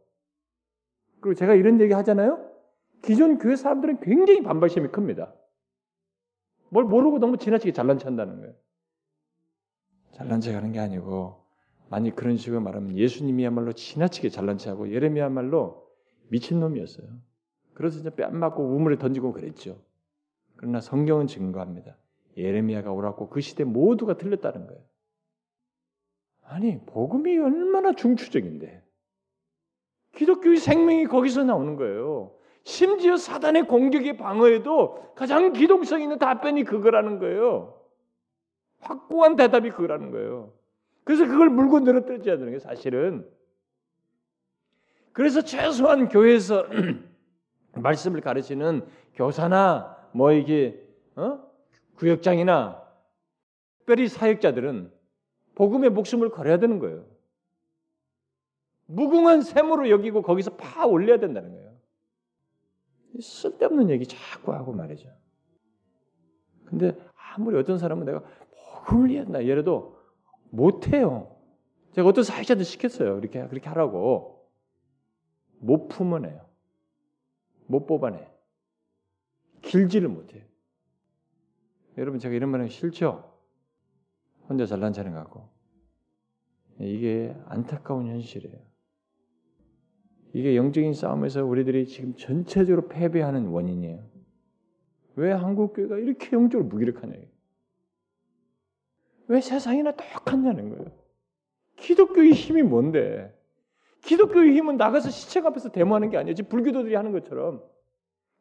그리고 1.20 1.34
제가 1.34 1.55
이런 1.55 1.80
얘기 1.80 1.93
하잖아요. 1.93 2.49
기존 3.03 3.38
교회 3.38 3.57
사람들은 3.57 4.01
굉장히 4.01 4.43
반발심이 4.43 4.88
큽니다. 4.88 5.34
뭘 6.68 6.84
모르고 6.84 7.18
너무 7.18 7.36
지나치게 7.36 7.72
잘난 7.72 7.99
체 7.99 8.05
한다는 8.05 8.41
거예요. 8.41 8.55
잘난 10.12 10.41
체 10.41 10.55
하는 10.55 10.72
게 10.72 10.78
아니고 10.78 11.45
만약 11.88 12.14
그런 12.14 12.36
식으로 12.36 12.61
말하면 12.61 12.97
예수님이야말로 12.97 13.72
지나치게 13.72 14.28
잘난 14.28 14.59
체하고 14.59 14.93
예레미야말로 14.93 15.88
미친놈이었어요. 16.28 17.09
그래서 17.75 17.99
이제 17.99 18.11
뺨 18.11 18.37
맞고 18.37 18.62
우물에 18.62 18.99
던지고 18.99 19.33
그랬죠. 19.33 19.81
그러나 20.57 20.81
성경은 20.81 21.27
증거합니다. 21.27 21.97
예레미야가 22.37 22.93
옳았고 22.93 23.29
그 23.31 23.41
시대 23.41 23.64
모두가 23.64 24.16
틀렸다는 24.16 24.66
거예요. 24.66 24.83
아니 26.43 26.81
복음이 26.85 27.39
얼마나 27.39 27.93
중추적인데 27.93 28.83
기독교의 30.16 30.57
생명이 30.57 31.07
거기서 31.07 31.45
나오는 31.45 31.77
거예요. 31.77 32.35
심지어 32.64 33.16
사단의 33.16 33.66
공격의 33.66 34.16
방어에도 34.16 35.12
가장 35.14 35.53
기동성 35.53 36.03
있는 36.03 36.18
답변이 36.18 36.64
그거라는 36.64 37.18
거예요. 37.18 37.81
확고한 38.81 39.37
대답이 39.37 39.71
그거라는 39.71 40.11
거예요. 40.11 40.53
그래서 41.05 41.27
그걸 41.27 41.49
물고 41.49 41.81
늘어뜨려야 41.81 42.37
되는 42.37 42.53
게 42.53 42.59
사실은. 42.59 43.27
그래서 45.12 45.43
최소한 45.43 46.09
교회에서 46.09 46.66
말씀을 47.75 48.21
가르치는 48.21 48.87
교사나 49.14 49.97
뭐 50.12 50.33
이게 50.33 50.83
어? 51.16 51.41
구역장이나 51.97 52.83
특별히 53.79 54.09
사역자들은 54.09 54.93
복음의 55.55 55.91
목숨을 55.91 56.31
걸어야 56.31 56.59
되는 56.59 56.79
거예요. 56.79 57.05
무궁한 58.87 59.43
샘으로 59.43 59.91
여기고 59.91 60.23
거기서 60.23 60.57
파 60.57 60.87
올려야 60.87 61.18
된다는 61.18 61.53
거예요. 61.53 61.71
쓸데없는 63.21 63.91
얘기 63.91 64.07
자꾸 64.07 64.53
하고 64.53 64.73
말이죠. 64.73 65.11
근데 66.64 66.97
아무리 67.14 67.57
어떤 67.59 67.79
사람은 67.79 68.05
내가 68.05 68.23
복음을 68.85 69.11
이해한다 69.11 69.41
이래도 69.41 69.99
못해요. 70.51 71.37
제가 71.93 72.09
어떤 72.09 72.25
사회자들 72.25 72.64
시켰어요. 72.64 73.18
이렇게 73.18 73.47
그렇게 73.49 73.68
하라고 73.68 74.49
못 75.59 75.89
품어내요. 75.89 76.49
못 77.71 77.87
뽑아내. 77.87 78.29
길지를 79.62 80.09
못해요. 80.09 80.43
여러분 81.97 82.18
제가 82.18 82.35
이런 82.35 82.51
말하기 82.51 82.71
싫죠? 82.71 83.33
혼자 84.49 84.66
잘난 84.66 84.93
차는 84.93 85.12
갖고 85.12 85.49
이게 86.81 87.37
안타까운 87.47 88.09
현실이에요. 88.09 88.59
이게 90.33 90.57
영적인 90.57 90.95
싸움에서 90.95 91.45
우리들이 91.45 91.87
지금 91.87 92.16
전체적으로 92.16 92.89
패배하는 92.89 93.47
원인이에요. 93.47 94.05
왜 95.16 95.31
한국 95.31 95.75
교회가 95.75 95.99
이렇게 95.99 96.35
영적으로 96.35 96.68
무기력하냐? 96.68 97.14
왜 99.29 99.41
세상이나 99.41 99.93
똑같냐는 99.93 100.71
거예요. 100.71 100.91
기독교의 101.77 102.33
힘이 102.33 102.62
뭔데? 102.62 103.39
기독교의 104.03 104.55
힘은 104.57 104.76
나가서 104.76 105.11
시책 105.11 105.46
앞에서 105.46 105.70
데모하는 105.70 106.11
게 106.11 106.16
아니에요. 106.16 106.34
지금 106.34 106.48
불교도들이 106.51 106.94
하는 106.94 107.12
것처럼 107.12 107.62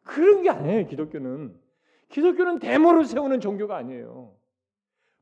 그런 0.03 0.41
게 0.41 0.49
아니에요. 0.49 0.87
기독교는 0.87 1.55
기독교는 2.09 2.59
데모를 2.59 3.05
세우는 3.05 3.39
종교가 3.39 3.77
아니에요. 3.77 4.33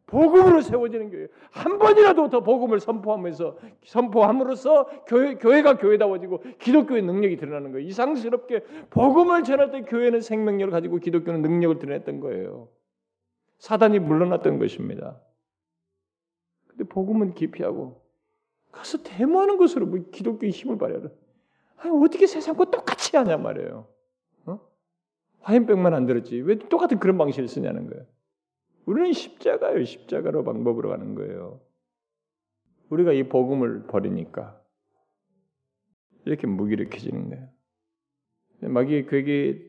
복음으로 0.08 0.62
세워지는 0.62 1.12
교회. 1.12 1.28
한 1.52 1.80
번이라도 1.80 2.30
더 2.30 2.40
복음을 2.42 2.80
선포하면서 2.80 3.58
선포함으로써 3.86 4.86
교회, 5.06 5.36
교회가 5.36 5.78
교회다워지고 5.78 6.44
기독교의 6.60 7.02
능력이 7.02 7.36
드러나는 7.36 7.74
거예요. 7.74 7.86
이상스럽게 7.86 8.64
복음을 8.90 9.44
전할 9.44 9.72
때 9.72 9.82
교회는 9.82 10.22
생명력을 10.22 10.72
가지고 10.72 11.00
기독교는 11.00 11.42
능력을 11.42 11.80
드러냈던 11.80 12.22
거예요. 12.22 12.70
사단이 13.60 14.00
물러났던 14.00 14.60
것입니다. 14.60 15.20
근데 16.68 16.86
복음은 16.86 17.34
기피하고 17.34 18.02
가서 18.72 19.04
데모하는 19.04 19.58
것으로 19.58 19.86
뭐 19.86 20.00
기독교의 20.12 20.52
힘을 20.52 20.78
발휘하라. 20.78 21.10
아니, 21.78 22.06
어떻게 22.06 22.28
세상과 22.28 22.72
똑같이 22.72 23.16
하냐 23.18 23.38
말이에요. 23.38 23.88
어? 24.46 24.60
화염병만 25.42 25.94
안 25.94 26.06
들었지 26.06 26.40
왜 26.42 26.58
똑같은 26.58 27.00
그런 27.00 27.18
방식을 27.18 27.48
쓰냐는 27.48 27.90
거예요. 27.90 28.06
우리는 28.86 29.12
십자가요 29.14 29.84
십자가로 29.84 30.44
방법으로 30.44 30.90
가는 30.90 31.16
거예요. 31.16 31.62
우리가 32.90 33.12
이 33.12 33.28
복음을 33.28 33.84
버리니까 33.88 34.62
이렇게 36.26 36.48
무기력해지는 36.48 37.30
거예요. 37.30 37.50
마귀의 38.62 39.06
그에게 39.06 39.68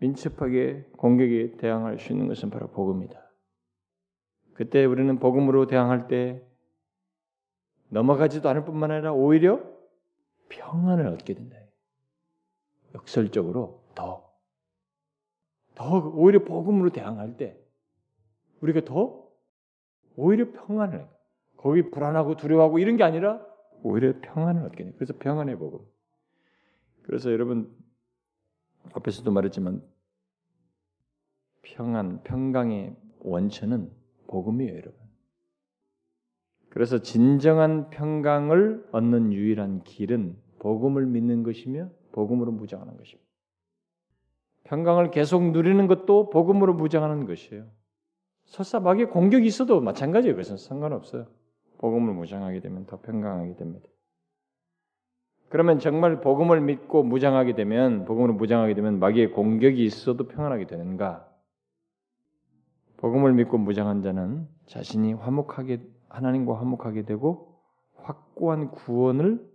민첩하게 0.00 0.90
공격에 0.96 1.56
대항할 1.56 1.98
수 1.98 2.12
있는 2.12 2.26
것은 2.26 2.50
바로 2.50 2.68
복음이다. 2.68 3.20
그때 4.54 4.84
우리는 4.84 5.18
복음으로 5.18 5.66
대항할 5.66 6.08
때 6.08 6.44
넘어가지도 7.92 8.48
않을 8.48 8.64
뿐만 8.64 8.90
아니라 8.90 9.12
오히려 9.12 9.62
평안을 10.48 11.06
얻게 11.08 11.34
된다. 11.34 11.56
역설적으로 12.94 13.84
더, 13.94 14.32
더 15.74 16.08
오히려 16.14 16.42
복음으로 16.42 16.90
대항할 16.90 17.36
때 17.36 17.58
우리가 18.60 18.84
더 18.84 19.28
오히려 20.16 20.50
평안을 20.52 21.00
해. 21.00 21.08
거기 21.56 21.90
불안하고 21.90 22.36
두려워하고 22.36 22.78
이런 22.78 22.96
게 22.96 23.04
아니라 23.04 23.44
오히려 23.82 24.14
평안을 24.20 24.64
얻게 24.64 24.84
돼. 24.84 24.92
그래서 24.92 25.12
평안의 25.18 25.56
복음. 25.58 25.80
그래서 27.02 27.30
여러분 27.30 27.74
앞에서도 28.94 29.30
말했지만 29.30 29.82
평안, 31.62 32.22
평강의 32.22 32.96
원천은 33.20 33.92
복음이에요, 34.28 34.72
여러분. 34.72 35.01
그래서 36.72 37.00
진정한 37.00 37.90
평강을 37.90 38.88
얻는 38.92 39.34
유일한 39.34 39.82
길은 39.84 40.38
복음을 40.58 41.04
믿는 41.04 41.42
것이며 41.42 41.90
복음으로 42.12 42.50
무장하는 42.50 42.96
것입니다. 42.96 43.28
평강을 44.64 45.10
계속 45.10 45.50
누리는 45.50 45.86
것도 45.86 46.30
복음으로 46.30 46.72
무장하는 46.72 47.26
것이에요. 47.26 47.66
설사 48.46 48.80
마귀 48.80 49.04
공격이 49.06 49.46
있어도 49.46 49.82
마찬가지예요. 49.82 50.34
그것은 50.34 50.56
상관없어요. 50.56 51.26
복음을 51.76 52.14
무장하게 52.14 52.60
되면 52.60 52.86
더 52.86 53.02
평강하게 53.02 53.56
됩니다. 53.56 53.86
그러면 55.50 55.78
정말 55.78 56.22
복음을 56.22 56.62
믿고 56.62 57.02
무장하게 57.02 57.54
되면 57.54 58.06
복음으로 58.06 58.32
무장하게 58.32 58.72
되면 58.72 58.98
마귀의 58.98 59.32
공격이 59.32 59.84
있어도 59.84 60.26
평안하게 60.26 60.68
되는가? 60.68 61.28
복음을 62.96 63.34
믿고 63.34 63.58
무장한 63.58 64.00
자는 64.00 64.48
자신이 64.64 65.12
화목하게 65.12 65.82
하나님과 66.12 66.58
화목하게 66.58 67.04
되고 67.04 67.58
확고한 67.94 68.70
구원을 68.70 69.50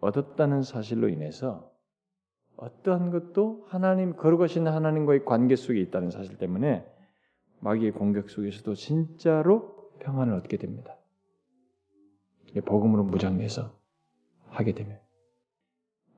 얻었다는 0.00 0.62
사실로 0.62 1.08
인해서 1.08 1.70
어떠한 2.56 3.10
것도 3.10 3.66
하나님 3.68 4.16
거룩하신 4.16 4.66
하나님과의 4.66 5.24
관계 5.24 5.56
속에 5.56 5.80
있다는 5.80 6.10
사실 6.10 6.38
때문에 6.38 6.86
마귀의 7.60 7.92
공격 7.92 8.30
속에서도 8.30 8.74
진짜로 8.74 9.90
평안을 10.00 10.34
얻게 10.34 10.56
됩니다. 10.56 10.96
복음으로 12.64 13.04
무장해서 13.04 13.72
하게 14.48 14.72
되면 14.72 14.98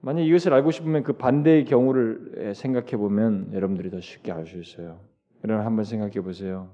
만약 0.01 0.23
이것을 0.23 0.53
알고 0.53 0.71
싶으면 0.71 1.03
그 1.03 1.15
반대의 1.15 1.65
경우를 1.65 2.55
생각해 2.55 2.97
보면 2.97 3.53
여러분들이 3.55 3.91
더 3.91 4.01
쉽게 4.01 4.33
알 4.33 4.47
수 4.47 4.59
있어요. 4.59 5.01
여러분 5.45 5.65
한번 5.65 5.85
생각해 5.85 6.21
보세요. 6.21 6.71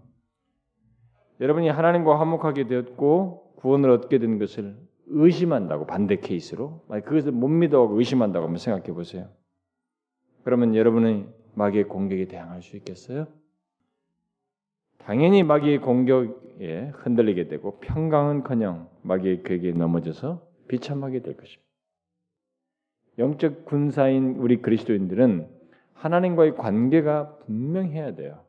여러분이 1.40 1.68
하나님과 1.68 2.20
화목하게 2.20 2.66
되었고 2.66 3.54
구원을 3.56 3.90
얻게 3.90 4.18
된 4.18 4.38
것을 4.38 4.76
의심한다고 5.06 5.86
반대 5.86 6.16
케이스로 6.16 6.84
그것을 6.88 7.32
못 7.32 7.48
믿어하고 7.48 7.98
의심한다고 7.98 8.46
한번 8.46 8.58
생각해 8.58 8.92
보세요. 8.92 9.28
그러면 10.44 10.74
여러분은 10.74 11.32
마귀의 11.54 11.84
공격에 11.84 12.26
대항할 12.26 12.62
수 12.62 12.76
있겠어요? 12.76 13.26
당연히 14.98 15.42
마귀의 15.42 15.78
공격에 15.80 16.92
흔들리게 16.94 17.48
되고 17.48 17.80
평강은커녕 17.80 18.88
마귀의 19.02 19.42
궤에 19.42 19.72
넘어져서 19.72 20.46
비참하게 20.68 21.22
될 21.22 21.36
것입니다. 21.36 21.68
영적 23.18 23.64
군사인 23.64 24.36
우리 24.36 24.62
그리스도인들은 24.62 25.48
하나님과의 25.94 26.54
관계가 26.54 27.38
분명해야 27.38 28.14
돼요. 28.14 28.44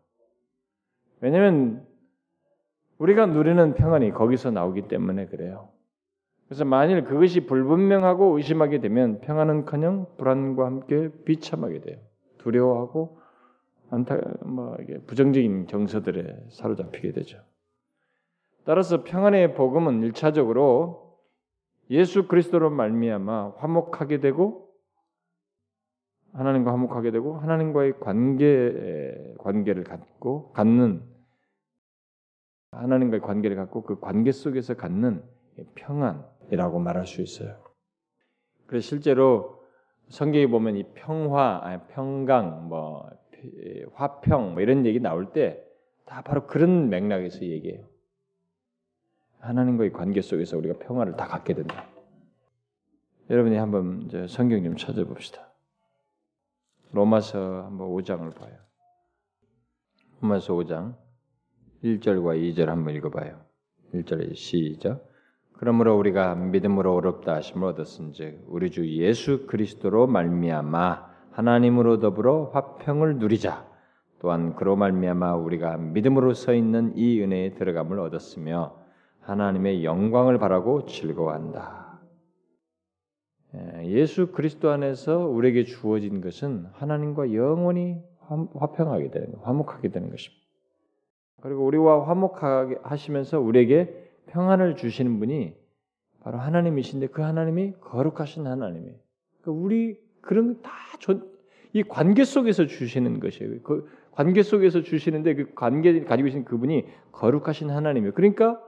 왜냐하면 1.19 1.85
우리가 3.01 3.25
누리는 3.25 3.73
평안이 3.73 4.11
거기서 4.11 4.51
나오기 4.51 4.83
때문에 4.83 5.25
그래요. 5.25 5.69
그래서 6.45 6.65
만일 6.65 7.03
그것이 7.03 7.47
불분명하고 7.47 8.37
의심하게 8.37 8.79
되면 8.79 9.21
평안은커녕 9.21 10.17
불안과 10.17 10.67
함께 10.67 11.09
비참하게 11.25 11.81
돼요. 11.81 11.97
두려워하고 12.37 13.17
안타 13.89 14.19
뭐 14.45 14.77
이게 14.81 14.99
부정적인 14.99 15.65
정서들에 15.67 16.45
사로잡히게 16.51 17.13
되죠. 17.13 17.39
따라서 18.65 19.03
평안의 19.03 19.55
복음은 19.55 20.03
일차적으로 20.03 21.17
예수 21.89 22.27
그리스도로 22.27 22.69
말미암아 22.69 23.53
화목하게 23.57 24.19
되고 24.19 24.69
하나님과 26.33 26.71
화목하게 26.71 27.09
되고 27.09 27.37
하나님과의 27.39 27.99
관계 27.99 29.33
관계를 29.39 29.85
갖고 29.85 30.51
갖는 30.51 31.10
하나님과의 32.71 33.21
관계를 33.21 33.55
갖고 33.55 33.83
그 33.83 33.99
관계 33.99 34.31
속에서 34.31 34.75
갖는 34.75 35.23
평안이라고 35.75 36.79
말할 36.79 37.05
수 37.05 37.21
있어요. 37.21 37.61
그래서 38.65 38.87
실제로 38.87 39.63
성경에 40.09 40.47
보면 40.47 40.77
이 40.77 40.83
평화, 40.93 41.79
평강, 41.89 42.67
뭐 42.67 43.09
화평 43.93 44.53
뭐 44.53 44.61
이런 44.61 44.85
얘기 44.85 44.99
나올 44.99 45.31
때 45.33 45.71
다 46.11 46.21
바로 46.23 46.45
그런 46.45 46.89
맥락에서 46.89 47.41
얘기해요. 47.41 47.87
하나님과의 49.39 49.93
관계 49.93 50.21
속에서 50.21 50.57
우리가 50.57 50.77
평화를 50.79 51.15
다 51.15 51.25
갖게 51.25 51.53
된다. 51.53 51.87
여러분이 53.29 53.55
한번 53.55 54.27
성경 54.27 54.61
좀 54.61 54.75
찾아봅시다. 54.75 55.53
로마서 56.91 57.63
한번 57.63 57.87
5장을 57.91 58.35
봐요. 58.35 58.59
로마서 60.19 60.53
5장 60.53 60.97
1절과 61.83 62.39
2절 62.55 62.65
한번 62.65 62.95
읽어봐요. 62.95 63.39
1절에 63.93 64.35
시작. 64.35 65.03
그러므로 65.53 65.97
우리가 65.97 66.35
믿음으로 66.35 66.95
어렵다 66.95 67.35
하심을 67.35 67.67
얻었은즉 67.69 68.45
우리 68.47 68.71
주 68.71 68.87
예수 68.87 69.45
그리스도로 69.47 70.07
말미암아 70.07 71.11
하나님으로 71.31 71.99
더불어 71.99 72.51
화평을 72.53 73.17
누리자. 73.17 73.69
또한 74.19 74.55
그로 74.55 74.75
말미암아 74.75 75.35
우리가 75.35 75.77
믿음으로 75.77 76.33
서 76.33 76.53
있는 76.53 76.93
이 76.95 77.21
은혜에 77.21 77.55
들어감을 77.55 77.99
얻었으며 77.99 78.75
하나님의 79.21 79.83
영광을 79.83 80.37
바라고 80.37 80.85
즐거워한다. 80.85 82.01
예, 83.55 83.87
예수 83.87 84.31
그리스도 84.31 84.69
안에서 84.69 85.27
우리에게 85.27 85.65
주어진 85.65 86.21
것은 86.21 86.67
하나님과 86.73 87.33
영원히 87.33 88.01
화평하게 88.53 89.11
되는, 89.11 89.35
화목하게 89.41 89.89
되는 89.89 90.09
것입니다. 90.09 90.40
그리고 91.41 91.65
우리와 91.65 92.07
화목하게 92.07 92.77
하시면서 92.83 93.39
우리에게 93.39 94.09
평안을 94.27 94.75
주시는 94.75 95.19
분이 95.19 95.55
바로 96.21 96.37
하나님이신데 96.37 97.07
그 97.07 97.21
하나님이 97.21 97.73
거룩하신 97.81 98.45
하나님이에요. 98.47 98.95
그러니까 99.41 99.63
우리 99.63 99.99
그런 100.21 100.61
다이 100.61 101.83
관계 101.87 102.23
속에서 102.23 102.67
주시는 102.67 103.19
것이에요. 103.19 103.61
그 103.63 103.89
관계 104.11 104.43
속에서 104.43 104.81
주시는데 104.81 105.35
그 105.35 105.53
관계 105.55 106.03
가지고 106.03 106.25
계신 106.25 106.45
그분이 106.45 106.85
거룩하신 107.11 107.71
하나님이에요. 107.71 108.13
그러니까 108.13 108.61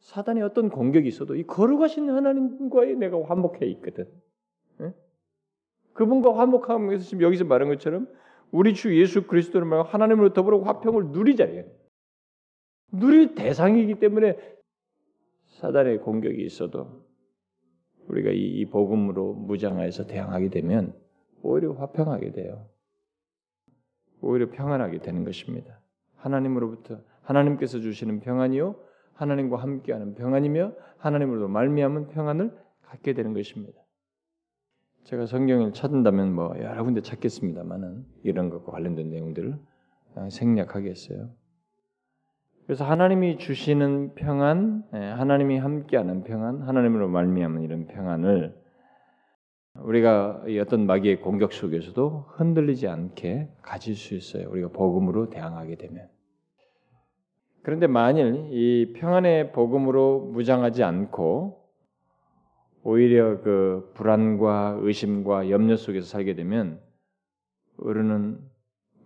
사단의 0.00 0.42
어떤 0.42 0.70
공격이 0.70 1.06
있어도 1.06 1.36
이 1.36 1.44
거룩하신 1.44 2.10
하나님과의 2.10 2.96
내가 2.96 3.22
화목해 3.22 3.66
있거든. 3.66 4.08
네? 4.78 4.92
그분과 5.92 6.38
화목함에서 6.38 7.04
지금 7.04 7.22
여기서 7.22 7.44
말한 7.44 7.68
것처럼 7.68 8.08
우리 8.50 8.74
주 8.74 8.98
예수 8.98 9.26
그리스도를 9.26 9.66
말하고 9.66 9.88
하나님으로 9.90 10.32
더불어 10.32 10.60
화평을 10.60 11.08
누리자예요. 11.08 11.64
누릴 12.92 13.34
대상이기 13.34 13.98
때문에 13.98 14.36
사단의 15.48 16.00
공격이 16.00 16.44
있어도 16.44 17.04
우리가 18.08 18.30
이, 18.30 18.60
이 18.60 18.66
복음으로 18.66 19.34
무장하여서 19.34 20.06
대항하게 20.06 20.50
되면 20.50 20.94
오히려 21.42 21.72
화평하게 21.72 22.32
돼요. 22.32 22.68
오히려 24.20 24.50
평안하게 24.50 24.98
되는 24.98 25.24
것입니다. 25.24 25.80
하나님으로부터 26.16 27.00
하나님께서 27.22 27.80
주시는 27.80 28.20
평안이요 28.20 28.76
하나님과 29.14 29.56
함께하는 29.56 30.14
평안이며 30.14 30.72
하나님으로 30.98 31.48
말미암은 31.48 32.08
평안을 32.08 32.56
갖게 32.82 33.14
되는 33.14 33.34
것입니다. 33.34 33.80
제가 35.04 35.26
성경을 35.26 35.72
찾는다면 35.72 36.32
뭐 36.32 36.54
여러 36.58 36.84
군데 36.84 37.00
찾겠습니다만은 37.00 38.04
이런 38.22 38.50
것과 38.50 38.70
관련된 38.70 39.10
내용들을 39.10 39.58
생략하겠어요. 40.30 41.41
그래서 42.66 42.84
하나님이 42.84 43.38
주시는 43.38 44.14
평안, 44.14 44.84
예, 44.94 44.98
하나님이 44.98 45.58
함께하는 45.58 46.22
평안, 46.24 46.62
하나님으로 46.62 47.08
말미암은 47.08 47.62
이런 47.62 47.86
평안을 47.86 48.62
우리가 49.74 50.44
어떤 50.60 50.86
마귀의 50.86 51.20
공격 51.22 51.52
속에서도 51.52 52.26
흔들리지 52.36 52.88
않게 52.88 53.48
가질 53.62 53.96
수 53.96 54.14
있어요. 54.14 54.48
우리가 54.50 54.68
복음으로 54.68 55.30
대항하게 55.30 55.76
되면. 55.76 56.08
그런데 57.62 57.86
만일 57.86 58.48
이 58.50 58.92
평안의 58.94 59.52
복음으로 59.52 60.30
무장하지 60.32 60.82
않고 60.82 61.62
오히려 62.82 63.40
그 63.40 63.92
불안과 63.94 64.78
의심과 64.80 65.50
염려 65.50 65.76
속에서 65.76 66.06
살게 66.06 66.34
되면 66.34 66.80
우리는 67.76 68.38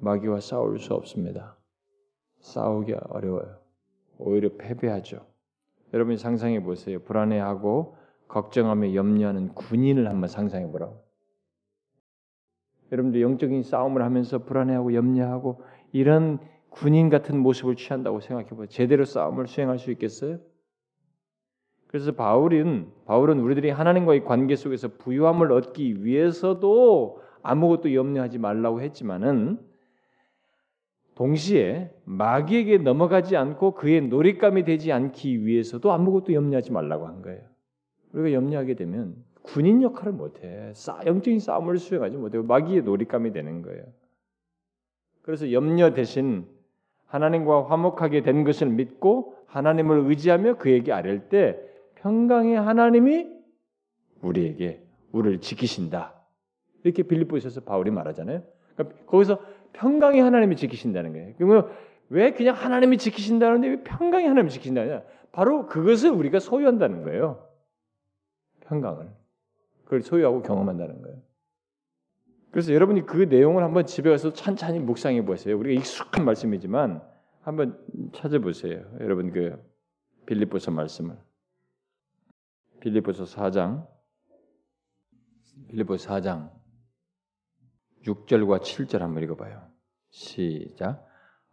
마귀와 0.00 0.40
싸울 0.40 0.78
수 0.78 0.94
없습니다. 0.94 1.55
싸우기 2.40 2.94
어려워요. 2.94 3.56
오히려 4.18 4.50
패배하죠. 4.56 5.26
여러분이 5.92 6.16
상상해 6.16 6.62
보세요. 6.62 7.00
불안해하고 7.00 7.96
걱정하며 8.28 8.94
염려하는 8.94 9.54
군인을 9.54 10.08
한번 10.08 10.28
상상해 10.28 10.70
보라고. 10.70 11.04
여러분들 12.92 13.20
영적인 13.20 13.62
싸움을 13.62 14.02
하면서 14.02 14.38
불안해하고 14.38 14.94
염려하고 14.94 15.62
이런 15.92 16.38
군인 16.70 17.08
같은 17.08 17.38
모습을 17.38 17.76
취한다고 17.76 18.20
생각해 18.20 18.50
보세요. 18.50 18.66
제대로 18.66 19.04
싸움을 19.04 19.46
수행할 19.46 19.78
수 19.78 19.90
있겠어요? 19.90 20.38
그래서 21.86 22.12
바울은 22.12 22.92
바울은 23.06 23.40
우리들이 23.40 23.70
하나님과의 23.70 24.24
관계 24.24 24.56
속에서 24.56 24.88
부유함을 24.98 25.52
얻기 25.52 26.04
위해서도 26.04 27.22
아무것도 27.42 27.94
염려하지 27.94 28.38
말라고 28.38 28.82
했지만은 28.82 29.58
동시에 31.16 31.90
마귀에게 32.04 32.78
넘어가지 32.78 33.36
않고 33.36 33.74
그의 33.74 34.02
놀잇감이 34.02 34.64
되지 34.64 34.92
않기 34.92 35.46
위해서도 35.46 35.90
아무것도 35.90 36.34
염려하지 36.34 36.72
말라고 36.72 37.06
한 37.06 37.22
거예요. 37.22 37.40
우리가 38.12 38.32
염려하게 38.34 38.74
되면 38.74 39.16
군인 39.42 39.82
역할을 39.82 40.12
못해. 40.12 40.72
영적인 41.06 41.40
싸움을 41.40 41.78
수행하지 41.78 42.18
못해. 42.18 42.38
마귀의 42.38 42.82
놀잇감이 42.82 43.32
되는 43.32 43.62
거예요. 43.62 43.84
그래서 45.22 45.50
염려 45.52 45.94
대신 45.94 46.46
하나님과 47.06 47.70
화목하게 47.70 48.22
된 48.22 48.44
것을 48.44 48.68
믿고 48.68 49.36
하나님을 49.46 50.10
의지하며 50.10 50.58
그에게 50.58 50.92
아랠 50.92 51.30
때 51.30 51.58
평강의 51.94 52.56
하나님이 52.56 53.26
우리에게 54.20 54.82
우리를 55.12 55.40
지키신다. 55.40 56.14
이렇게 56.84 57.04
빌립보에서 57.04 57.60
바울이 57.62 57.90
말하잖아요. 57.90 58.42
그러니까 58.74 59.06
거기서 59.06 59.40
평강의 59.76 60.20
하나님이 60.20 60.56
지키신다는 60.56 61.12
거예요. 61.12 61.34
그러면 61.36 61.70
왜 62.08 62.32
그냥 62.32 62.54
하나님이 62.54 62.98
지키신다는데 62.98 63.68
왜 63.68 63.82
평강의 63.82 64.26
하나님이 64.26 64.50
지키신다냐? 64.50 65.02
바로 65.32 65.66
그것을 65.66 66.10
우리가 66.10 66.38
소유한다는 66.38 67.02
거예요. 67.02 67.46
평강을. 68.60 69.10
그걸 69.84 70.02
소유하고 70.02 70.42
경험한다는 70.42 71.02
거예요. 71.02 71.22
그래서 72.50 72.72
여러분이 72.72 73.04
그 73.04 73.24
내용을 73.24 73.62
한번 73.62 73.84
집에 73.84 74.08
가서 74.08 74.32
찬찬히 74.32 74.78
묵상해 74.80 75.24
보세요. 75.24 75.58
우리가 75.58 75.78
익숙한 75.78 76.24
말씀이지만 76.24 77.02
한번 77.42 77.78
찾아보세요. 78.14 78.82
여러분 79.00 79.30
그 79.30 79.62
빌립보서 80.24 80.70
말씀을. 80.70 81.16
빌립보서 82.80 83.24
4장 83.24 83.86
빌립보서 85.68 86.08
4장 86.08 86.55
6절과 88.06 88.60
7절 88.60 89.00
한번 89.00 89.22
읽어봐요. 89.24 89.62
시작. 90.10 91.04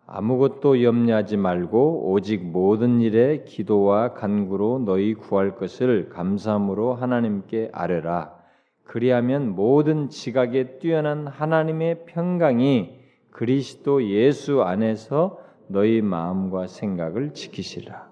아무것도 0.06 0.84
염려하지 0.84 1.38
말고 1.38 2.12
오직 2.12 2.43
모든 2.43 3.01
일에 3.01 3.43
기도와 3.45 4.14
간구로 4.14 4.80
너희 4.86 5.14
구할 5.14 5.56
것을 5.56 6.10
감사함으로 6.10 6.93
하나님께 6.95 7.70
아뢰라. 7.72 8.38
그리하면 8.84 9.56
모든 9.56 10.10
지각에 10.10 10.78
뛰어난 10.80 11.28
하나님의 11.28 12.06
평강이 12.06 12.99
그리스도 13.32 14.04
예수 14.10 14.62
안에서 14.62 15.39
너희 15.68 16.01
마음과 16.01 16.68
생각을 16.68 17.34
지키시라. 17.34 18.12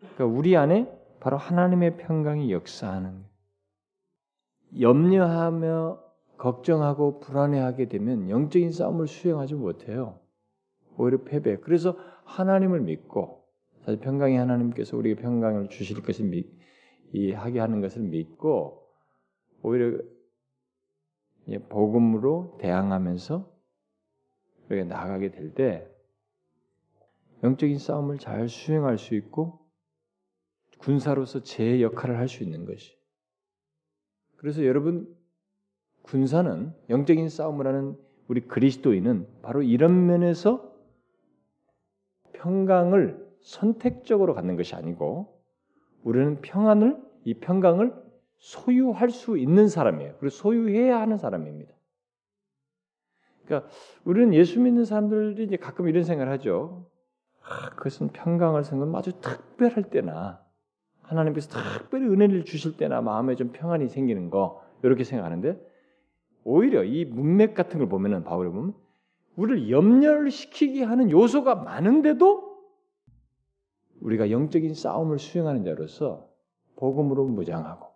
그러니까 0.00 0.24
우리 0.26 0.56
안에 0.56 0.88
바로 1.20 1.38
하나님의 1.38 1.96
평강이 1.96 2.52
역사하는 2.52 3.24
염려하며 4.78 6.04
걱정하고 6.38 7.20
불안해하게 7.20 7.88
되면 7.88 8.30
영적인 8.30 8.72
싸움을 8.72 9.06
수행하지 9.06 9.54
못해요. 9.54 10.20
오히려 10.96 11.22
패배. 11.24 11.58
그래서 11.58 11.96
하나님을 12.24 12.80
믿고 12.80 13.44
사실 13.84 14.00
평강의 14.00 14.38
하나님께서 14.38 14.96
우리에게 14.96 15.20
평강을 15.20 15.68
주실 15.68 16.02
것을 16.02 16.26
믿, 16.26 16.50
이 17.12 17.32
하게 17.32 17.60
하는 17.60 17.80
것을 17.80 18.02
믿고 18.02 18.88
오히려 19.62 19.98
복음으로 21.68 22.58
대항하면서 22.60 23.52
우리가 24.70 24.84
나가게 24.86 25.30
될 25.30 25.54
때 25.54 25.90
영적인 27.42 27.78
싸움을 27.78 28.18
잘 28.18 28.48
수행할 28.48 28.96
수 28.96 29.14
있고 29.14 29.60
군사로서 30.78 31.42
제 31.42 31.82
역할을 31.82 32.16
할 32.18 32.28
수 32.28 32.42
있는 32.42 32.64
것이. 32.64 32.96
그래서 34.36 34.64
여러분 34.64 35.14
군사는 36.04 36.72
영적인 36.90 37.28
싸움을 37.28 37.66
하는 37.66 37.96
우리 38.28 38.42
그리스도인은 38.42 39.26
바로 39.42 39.62
이런 39.62 40.06
면에서 40.06 40.72
평강을 42.32 43.24
선택적으로 43.40 44.34
갖는 44.34 44.56
것이 44.56 44.74
아니고 44.74 45.40
우리는 46.02 46.40
평안을 46.40 47.02
이 47.24 47.34
평강을 47.34 47.94
소유할 48.36 49.10
수 49.10 49.38
있는 49.38 49.68
사람이에요. 49.68 50.14
그리고 50.18 50.28
소유해야 50.30 51.00
하는 51.00 51.16
사람입니다. 51.16 51.72
그러니까 53.44 53.70
우리는 54.04 54.34
예수 54.34 54.60
믿는 54.60 54.84
사람들이 54.84 55.44
이제 55.44 55.56
가끔 55.56 55.88
이런 55.88 56.04
생각을 56.04 56.32
하죠. 56.32 56.86
아, 57.42 57.70
그것은 57.70 58.08
평강을 58.08 58.64
생각 58.64 58.94
아주 58.94 59.12
특별할 59.20 59.90
때나 59.90 60.42
하나님께서 61.02 61.50
특별히 61.78 62.06
은혜를 62.06 62.44
주실 62.44 62.76
때나 62.76 63.00
마음에 63.00 63.34
좀 63.34 63.52
평안이 63.52 63.88
생기는 63.88 64.30
거 64.30 64.62
이렇게 64.82 65.04
생각하는데 65.04 65.73
오히려 66.44 66.84
이 66.84 67.04
문맥 67.04 67.54
같은 67.54 67.78
걸 67.78 67.88
보면은 67.88 68.22
바울이 68.24 68.50
보면 68.50 68.74
우리를 69.36 69.70
염려를 69.70 70.30
시키게 70.30 70.84
하는 70.84 71.10
요소가 71.10 71.56
많은데도 71.56 72.54
우리가 74.00 74.30
영적인 74.30 74.74
싸움을 74.74 75.18
수행하는 75.18 75.64
자로서 75.64 76.28
복음으로 76.76 77.24
무장하고 77.26 77.88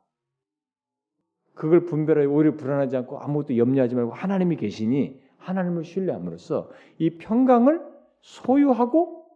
그걸 1.55 1.85
분별하여 1.85 2.31
오히려 2.31 2.55
불안하지 2.55 2.97
않고 2.97 3.19
아무것도 3.19 3.57
염려하지 3.57 3.95
말고 3.95 4.13
하나님이 4.13 4.57
계시니 4.57 5.21
하나님을 5.39 5.85
신뢰함으로써 5.85 6.71
이 6.99 7.11
평강을 7.19 7.85
소유하고 8.21 9.27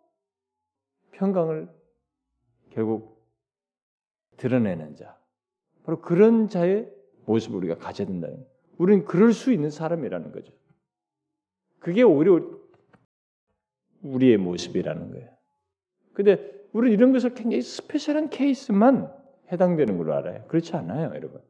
평강을 1.12 1.68
결국 2.70 3.22
드러내는 4.36 4.96
자 4.96 5.18
바로 5.84 6.00
그런 6.00 6.48
자의 6.48 6.88
모습을 7.26 7.58
우리가 7.58 7.76
가져야 7.76 8.06
된다는. 8.06 8.44
우리는 8.78 9.04
그럴 9.04 9.32
수 9.32 9.52
있는 9.52 9.70
사람이라는 9.70 10.32
거죠. 10.32 10.52
그게 11.78 12.02
오히려 12.02 12.40
우리의 14.02 14.36
모습이라는 14.36 15.10
거예요. 15.10 15.28
근데 16.12 16.50
우리는 16.72 16.96
이런 16.96 17.12
것을 17.12 17.34
굉장히 17.34 17.62
스페셜한 17.62 18.30
케이스만 18.30 19.12
해당되는 19.50 19.98
걸로 19.98 20.14
알아요. 20.14 20.44
그렇지 20.48 20.74
않아요, 20.76 21.14
여러분. 21.14 21.40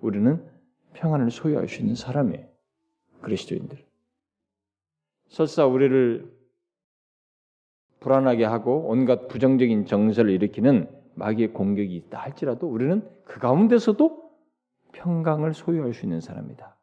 우리는 0.00 0.44
평안을 0.94 1.30
소유할 1.30 1.68
수 1.68 1.80
있는 1.80 1.94
사람이에요. 1.94 2.46
그리스도인들. 3.20 3.78
설사 5.28 5.66
우리를 5.66 6.30
불안하게 8.00 8.44
하고 8.44 8.88
온갖 8.88 9.28
부정적인 9.28 9.86
정서를 9.86 10.32
일으키는 10.32 10.90
마귀의 11.14 11.52
공격이 11.52 11.94
있다 11.94 12.18
할지라도 12.18 12.66
우리는 12.66 13.06
그 13.24 13.38
가운데서도 13.38 14.29
평강을 14.92 15.54
소유할 15.54 15.94
수 15.94 16.04
있는 16.04 16.20
사람이다. 16.20 16.76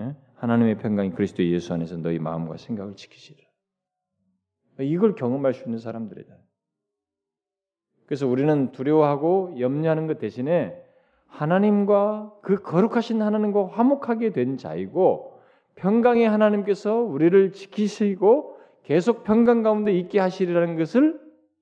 예? 0.00 0.16
하나님의 0.36 0.78
평강이 0.78 1.10
그리스도 1.10 1.44
예수 1.44 1.72
안에서 1.72 1.96
너희 1.96 2.18
마음과 2.18 2.56
생각을 2.56 2.96
지키시리라. 2.96 3.46
이걸 4.80 5.14
경험할 5.14 5.54
수 5.54 5.64
있는 5.64 5.78
사람들이다. 5.78 6.36
그래서 8.06 8.26
우리는 8.26 8.72
두려워하고 8.72 9.58
염려하는 9.58 10.06
것 10.06 10.18
대신에 10.18 10.80
하나님과 11.26 12.34
그 12.42 12.62
거룩하신 12.62 13.20
하나님과 13.20 13.68
화목하게 13.68 14.32
된 14.32 14.56
자이고 14.56 15.40
평강의 15.74 16.28
하나님께서 16.28 16.94
우리를 16.96 17.52
지키시고 17.52 18.56
계속 18.84 19.24
평강 19.24 19.62
가운데 19.62 19.92
있게 19.92 20.20
하시리라는 20.20 20.76
것을 20.76 21.20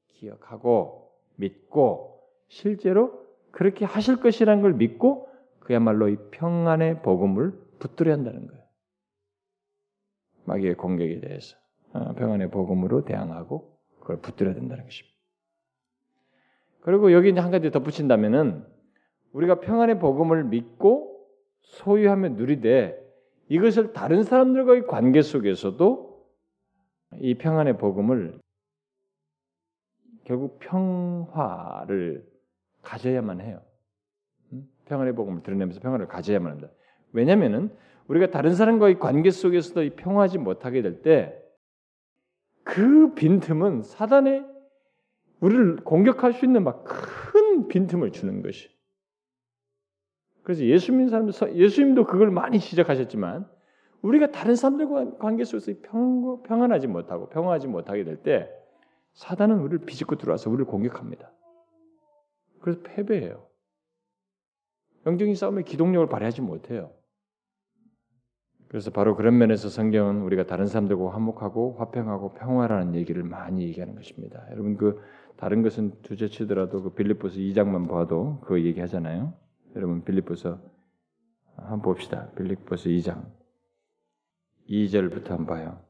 기억하고 0.08 1.10
믿고 1.36 2.20
실제로 2.48 3.24
그렇게 3.50 3.84
하실 3.84 4.16
것이라는 4.16 4.62
걸 4.62 4.74
믿고 4.74 5.28
그야말로 5.64 6.08
이 6.08 6.16
평안의 6.30 7.02
복음을 7.02 7.52
붙들어야 7.78 8.14
한다는 8.14 8.46
거예요. 8.46 8.64
마귀의 10.44 10.74
공격에 10.74 11.20
대해서 11.20 11.56
어, 11.92 12.12
평안의 12.14 12.50
복음으로 12.50 13.04
대항하고 13.04 13.78
그걸 14.00 14.20
붙들어야 14.20 14.54
된다는 14.54 14.84
것입니다. 14.84 15.14
그리고 16.80 17.12
여기 17.12 17.30
한 17.30 17.50
가지 17.50 17.70
덧붙인다면은 17.70 18.66
우리가 19.32 19.60
평안의 19.60 19.98
복음을 19.98 20.44
믿고 20.44 21.26
소유하며 21.62 22.30
누리되 22.30 23.02
이것을 23.48 23.92
다른 23.92 24.22
사람들과의 24.22 24.86
관계 24.86 25.22
속에서도 25.22 26.28
이 27.20 27.34
평안의 27.34 27.78
복음을 27.78 28.38
결국 30.24 30.58
평화를 30.58 32.26
가져야만 32.82 33.40
해요. 33.40 33.62
평안의 34.86 35.14
복음을 35.14 35.42
드러내면서 35.42 35.80
평화를 35.80 36.06
가져야만 36.08 36.52
한다. 36.52 36.68
왜냐하면은 37.12 37.70
우리가 38.08 38.30
다른 38.30 38.54
사람과의 38.54 38.98
관계 38.98 39.30
속에서도 39.30 39.96
평화하지 39.96 40.38
못하게 40.38 40.82
될 40.82 41.02
때 41.02 41.44
그 42.64 43.14
빈틈은 43.14 43.82
사단의 43.82 44.44
우리를 45.40 45.76
공격할 45.84 46.32
수 46.32 46.44
있는 46.46 46.64
막 46.64 46.84
큰 46.84 47.68
빈틈을 47.68 48.12
주는 48.12 48.42
것이. 48.42 48.70
그래서 50.42 50.64
예수 50.64 50.92
믿는 50.92 51.08
사람들, 51.08 51.56
예수님도 51.56 52.04
그걸 52.06 52.30
많이 52.30 52.58
시작하셨지만 52.58 53.48
우리가 54.02 54.30
다른 54.30 54.54
사람들과 54.56 55.18
관계 55.18 55.44
속에서 55.44 55.72
평, 55.82 56.42
평안하지 56.42 56.86
못하고 56.86 57.28
평화하지 57.28 57.68
못하게 57.68 58.04
될 58.04 58.22
때 58.22 58.48
사단은 59.14 59.58
우리를 59.60 59.86
비집고 59.86 60.16
들어와서 60.16 60.50
우리를 60.50 60.64
공격합니다. 60.66 61.30
그래서 62.60 62.80
패배해요. 62.82 63.46
영적인 65.06 65.34
싸움에 65.34 65.62
기동력을 65.62 66.08
발휘하지 66.08 66.42
못해요. 66.42 66.92
그래서 68.68 68.90
바로 68.90 69.14
그런 69.14 69.38
면에서 69.38 69.68
성경은 69.68 70.22
우리가 70.22 70.46
다른 70.46 70.66
사람들과 70.66 71.14
화목하고 71.14 71.76
화평하고 71.78 72.34
평화라는 72.34 72.96
얘기를 72.96 73.22
많이 73.22 73.62
얘기하는 73.68 73.94
것입니다. 73.94 74.46
여러분 74.50 74.76
그 74.76 75.00
다른 75.36 75.62
것은 75.62 76.02
두째 76.02 76.28
치더라도 76.28 76.82
그 76.82 76.94
빌립보서 76.94 77.36
2장만 77.36 77.88
봐도 77.88 78.40
그거 78.40 78.60
얘기하잖아요. 78.60 79.32
여러분 79.76 80.02
빌립보서 80.02 80.60
한번 81.56 81.82
봅시다. 81.82 82.30
빌립보서 82.32 82.88
2장 82.88 83.30
2절부터 84.68 85.28
한번 85.28 85.46
봐요. 85.46 85.80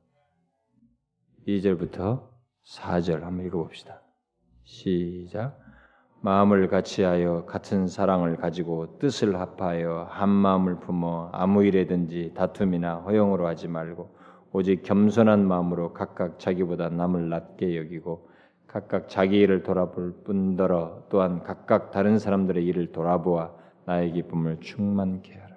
2절부터 1.47 2.29
4절 2.67 3.21
한번 3.21 3.47
읽어봅시다. 3.47 4.03
시작. 4.65 5.64
마음을 6.25 6.69
같이하여 6.69 7.45
같은 7.45 7.87
사랑을 7.87 8.37
가지고 8.37 8.99
뜻을 8.99 9.39
합하여 9.39 10.09
한 10.09 10.31
마음을 10.31 10.77
품어 10.81 11.29
아무 11.33 11.63
일에든지 11.67 12.33
다툼이나 12.35 13.01
허용으로 13.01 13.47
하지 13.47 13.69
말고 13.69 14.17
오직 14.51 14.83
겸손한 14.85 15.47
마음으로 15.47 15.93
각각 15.93 16.39
자기보다 16.39 16.89
남을 16.89 17.29
낮게 17.29 17.77
여기고 17.77 18.31
각각 18.67 19.11
자기 19.11 19.39
일을 19.41 19.65
돌아볼 19.65 20.23
뿐더러 20.25 21.05
또한 21.11 21.43
각각 21.43 21.91
다른 21.91 22.19
사람들의 22.19 22.65
일을 22.65 22.93
돌아보아 22.93 23.53
나의 23.85 24.13
기쁨을 24.13 24.61
충만케 24.61 25.35
하라. 25.35 25.57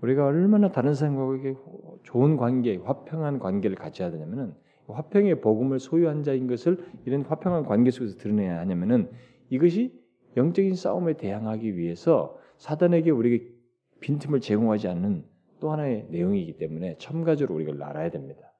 우리가 0.00 0.26
얼마나 0.26 0.72
다른 0.72 0.96
사람과 0.96 1.60
좋은 2.02 2.36
관계, 2.36 2.76
화평한 2.76 3.38
관계를 3.38 3.76
가져야 3.76 4.10
되냐면은 4.10 4.56
화평의 4.92 5.40
복음을 5.40 5.78
소유한 5.78 6.22
자인 6.22 6.46
것을 6.46 6.84
이런 7.04 7.22
화평한 7.22 7.64
관계 7.64 7.90
속에서 7.90 8.16
드러내야 8.18 8.58
하냐면은 8.60 9.10
이것이 9.50 10.00
영적인 10.36 10.74
싸움에 10.74 11.14
대항하기 11.14 11.76
위해서 11.76 12.38
사단에게 12.58 13.10
우리에게 13.10 13.52
빈틈을 14.00 14.40
제공하지 14.40 14.88
않는 14.88 15.24
또 15.60 15.70
하나의 15.70 16.06
내용이기 16.10 16.56
때문에 16.56 16.96
첨가적으로 16.98 17.54
우리가 17.56 17.88
알아야 17.88 18.10
됩니다. 18.10 18.52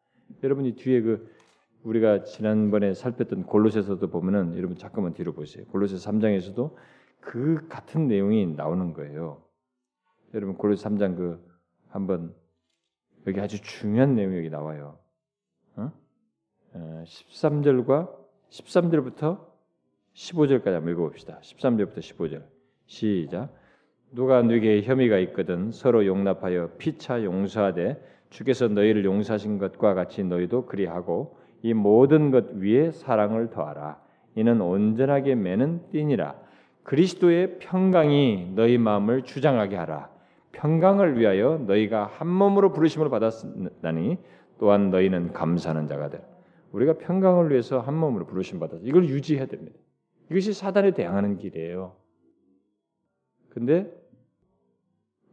여러분이 0.43 0.77
뒤에 0.77 1.03
그 1.03 1.29
우리가 1.83 2.23
지난번에 2.23 2.95
살폈던 2.95 3.45
골로새서도 3.45 4.09
보면은 4.11 4.57
여러분 4.57 4.77
잠깐만 4.77 5.15
뒤로 5.15 5.33
보세요. 5.33 5.65
골로새 5.67 5.97
3장에서도 5.97 6.75
그 7.21 7.67
같은 7.69 8.07
내용이 8.07 8.47
나오는 8.55 8.93
거예요. 8.93 9.43
여러분 10.35 10.57
골로새 10.57 10.89
3장 10.89 11.17
그 11.17 11.45
한번 11.89 12.35
여기 13.27 13.41
아주 13.41 13.61
중요한 13.61 14.15
내용이 14.15 14.37
여기 14.39 14.51
나와요. 14.51 15.02
어? 16.75 17.05
13절과 17.07 18.09
13절부터 18.51 19.41
15절까지 20.15 20.73
한번 20.73 20.93
읽어봅시다. 20.93 21.39
13절부터 21.43 21.99
15절 21.99 22.43
시작. 22.87 23.49
누가 24.11 24.43
누게 24.43 24.83
혐의가 24.83 25.19
있거든 25.19 25.71
서로 25.71 26.07
용납하여 26.07 26.73
피차 26.77 27.25
용서하되 27.25 28.03
주께서 28.29 28.69
너희를 28.69 29.05
용서하신 29.05 29.59
것과 29.59 29.95
같이 29.95 30.23
너희도 30.23 30.67
그리하고 30.67 31.39
이 31.63 31.73
모든 31.75 32.31
것 32.31 32.53
위에 32.53 32.91
사랑을 32.91 33.51
더하라. 33.51 34.01
이는 34.35 34.61
온전하게 34.61 35.35
매는 35.35 35.91
띠니라. 35.91 36.35
그리스도의 36.83 37.59
평강이 37.59 38.53
너희 38.55 38.77
마음을 38.79 39.23
주장하게 39.23 39.77
하라. 39.77 40.11
평강을 40.53 41.19
위하여 41.19 41.59
너희가 41.67 42.07
한 42.07 42.29
몸으로 42.29 42.73
부르심을 42.73 43.09
받았나니 43.09 44.19
또한 44.59 44.91
너희는 44.91 45.33
감사하는 45.33 45.87
자가 45.87 46.09
되. 46.11 46.32
우리가 46.73 46.99
평강을 46.99 47.51
위해서 47.51 47.81
한 47.81 47.95
몸으로 47.95 48.27
부르심 48.27 48.59
받아서 48.59 48.83
이걸 48.85 49.09
유지해야 49.09 49.47
됩니다. 49.47 49.79
이것이 50.31 50.53
사단에 50.53 50.93
대항하는 50.93 51.37
길이에요. 51.37 51.97
근데 53.51 53.93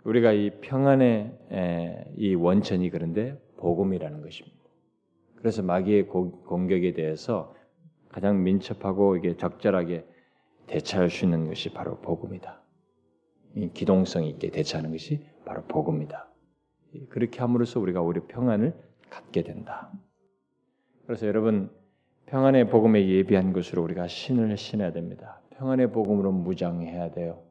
우리가 0.03 0.33
이 0.33 0.59
평안의 0.61 2.13
이 2.17 2.35
원천이 2.35 2.89
그런데 2.89 3.41
복음이라는 3.57 4.21
것입니다. 4.21 4.57
그래서 5.35 5.63
마귀의 5.63 6.07
공격에 6.07 6.93
대해서 6.93 7.55
가장 8.09 8.43
민첩하고 8.43 9.15
이게 9.17 9.37
적절하게 9.37 10.05
대처할 10.67 11.09
수 11.09 11.25
있는 11.25 11.47
것이 11.47 11.71
바로 11.71 11.99
복음이다. 12.01 12.61
이 13.55 13.71
기동성 13.73 14.25
있게 14.25 14.51
대처하는 14.51 14.91
것이 14.91 15.25
바로 15.45 15.63
복음이다. 15.63 16.29
그렇게 17.09 17.39
함으로써 17.39 17.79
우리가 17.79 18.01
우리 18.01 18.19
평안을 18.21 18.73
갖게 19.09 19.43
된다. 19.43 19.91
그래서 21.09 21.25
여러분 21.25 21.71
평안의 22.27 22.69
복음에 22.69 23.07
예비한 23.07 23.51
것으로 23.51 23.81
우리가 23.81 24.07
신을 24.07 24.55
신어야 24.57 24.91
됩니다. 24.91 25.41
평안의 25.57 25.91
복음으로 25.91 26.31
무장해야 26.31 27.09
돼요. 27.09 27.41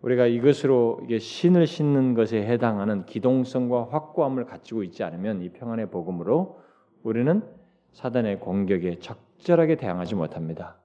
우리가 0.00 0.26
이것으로 0.26 1.02
이게 1.04 1.20
신을 1.20 1.68
신는 1.68 2.14
것에 2.14 2.44
해당하는 2.44 3.06
기동성과 3.06 3.90
확고함을 3.92 4.46
갖추고 4.46 4.82
있지 4.82 5.04
않으면 5.04 5.42
이 5.42 5.50
평안의 5.50 5.92
복음으로 5.92 6.58
우리는 7.04 7.44
사단의 7.92 8.40
공격에 8.40 8.98
적절하게 8.98 9.76
대항하지 9.76 10.16
못합니다. 10.16 10.80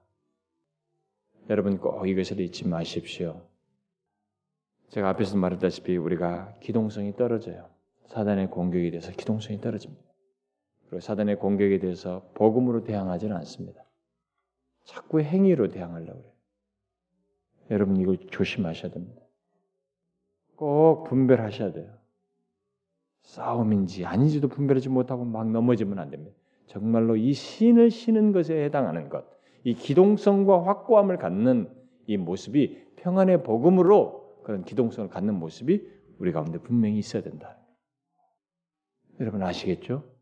여러분 1.50 1.78
꼭 1.78 2.06
이것을 2.06 2.38
잊지 2.38 2.68
마십시오. 2.68 3.42
제가 4.90 5.08
앞에서 5.08 5.36
말했다시피 5.36 5.96
우리가 5.96 6.54
기동성이 6.60 7.16
떨어져요. 7.16 7.68
사단의 8.06 8.48
공격에 8.48 8.90
대해서 8.90 9.10
기동성이 9.10 9.60
떨어집니다. 9.60 10.07
그리고 10.88 11.00
사단의 11.00 11.36
공격에 11.36 11.78
대해서 11.78 12.30
복음으로 12.34 12.82
대항하지는 12.82 13.36
않습니다. 13.36 13.84
자꾸 14.84 15.20
행위로 15.20 15.68
대항하려고 15.68 16.20
해요. 16.20 16.32
여러분 17.70 17.96
이거 17.98 18.16
조심하셔야 18.16 18.90
됩니다. 18.92 19.20
꼭 20.56 21.04
분별하셔야 21.04 21.72
돼요. 21.72 21.92
싸움인지 23.22 24.06
아닌지도 24.06 24.48
분별하지 24.48 24.88
못하고 24.88 25.24
막 25.24 25.50
넘어지면 25.50 25.98
안 25.98 26.10
됩니다. 26.10 26.34
정말로 26.66 27.16
이 27.16 27.34
신을 27.34 27.90
신은 27.90 28.32
것에 28.32 28.64
해당하는 28.64 29.10
것, 29.10 29.26
이 29.64 29.74
기동성과 29.74 30.66
확고함을 30.66 31.18
갖는 31.18 31.70
이 32.06 32.16
모습이 32.16 32.86
평안의 32.96 33.42
복음으로 33.42 34.40
그런 34.42 34.64
기동성을 34.64 35.10
갖는 35.10 35.34
모습이 35.34 35.86
우리 36.18 36.32
가운데 36.32 36.58
분명히 36.58 36.98
있어야 36.98 37.22
된다. 37.22 37.58
여러분 39.20 39.42
아시겠죠? 39.42 40.17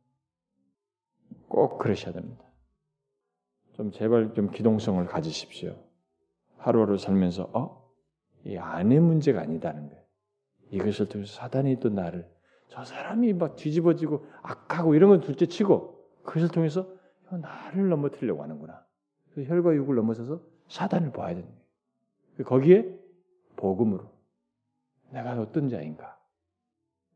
꼭 1.48 1.78
그러셔야 1.78 2.12
됩니다. 2.12 2.44
좀 3.72 3.90
제발 3.92 4.34
좀 4.34 4.50
기동성을 4.50 5.04
가지십시오. 5.06 5.76
하루하루 6.56 6.98
살면서 6.98 7.50
어? 7.52 7.86
이 8.44 8.56
안의 8.56 9.00
문제가 9.00 9.40
아니다는 9.42 9.88
거예요. 9.88 10.02
이것을 10.70 11.08
통해서 11.08 11.32
사단이 11.34 11.78
또 11.80 11.88
나를 11.90 12.28
저 12.68 12.84
사람이 12.84 13.32
막 13.34 13.56
뒤집어지고 13.56 14.26
악하고 14.42 14.94
이런 14.94 15.10
건 15.10 15.20
둘째 15.20 15.46
치고 15.46 15.96
그것을 16.24 16.48
통해서 16.48 16.88
나를 17.30 17.88
넘어뜨리려고 17.88 18.42
하는구나. 18.42 18.84
그 19.34 19.44
혈과 19.44 19.74
육을 19.74 19.94
넘어서서 19.94 20.40
사단을 20.68 21.12
봐야 21.12 21.34
되는 21.34 21.44
거예요. 21.44 22.44
거기에 22.44 22.98
복음으로 23.56 24.10
내가 25.10 25.40
어떤 25.40 25.68
자인가? 25.68 26.18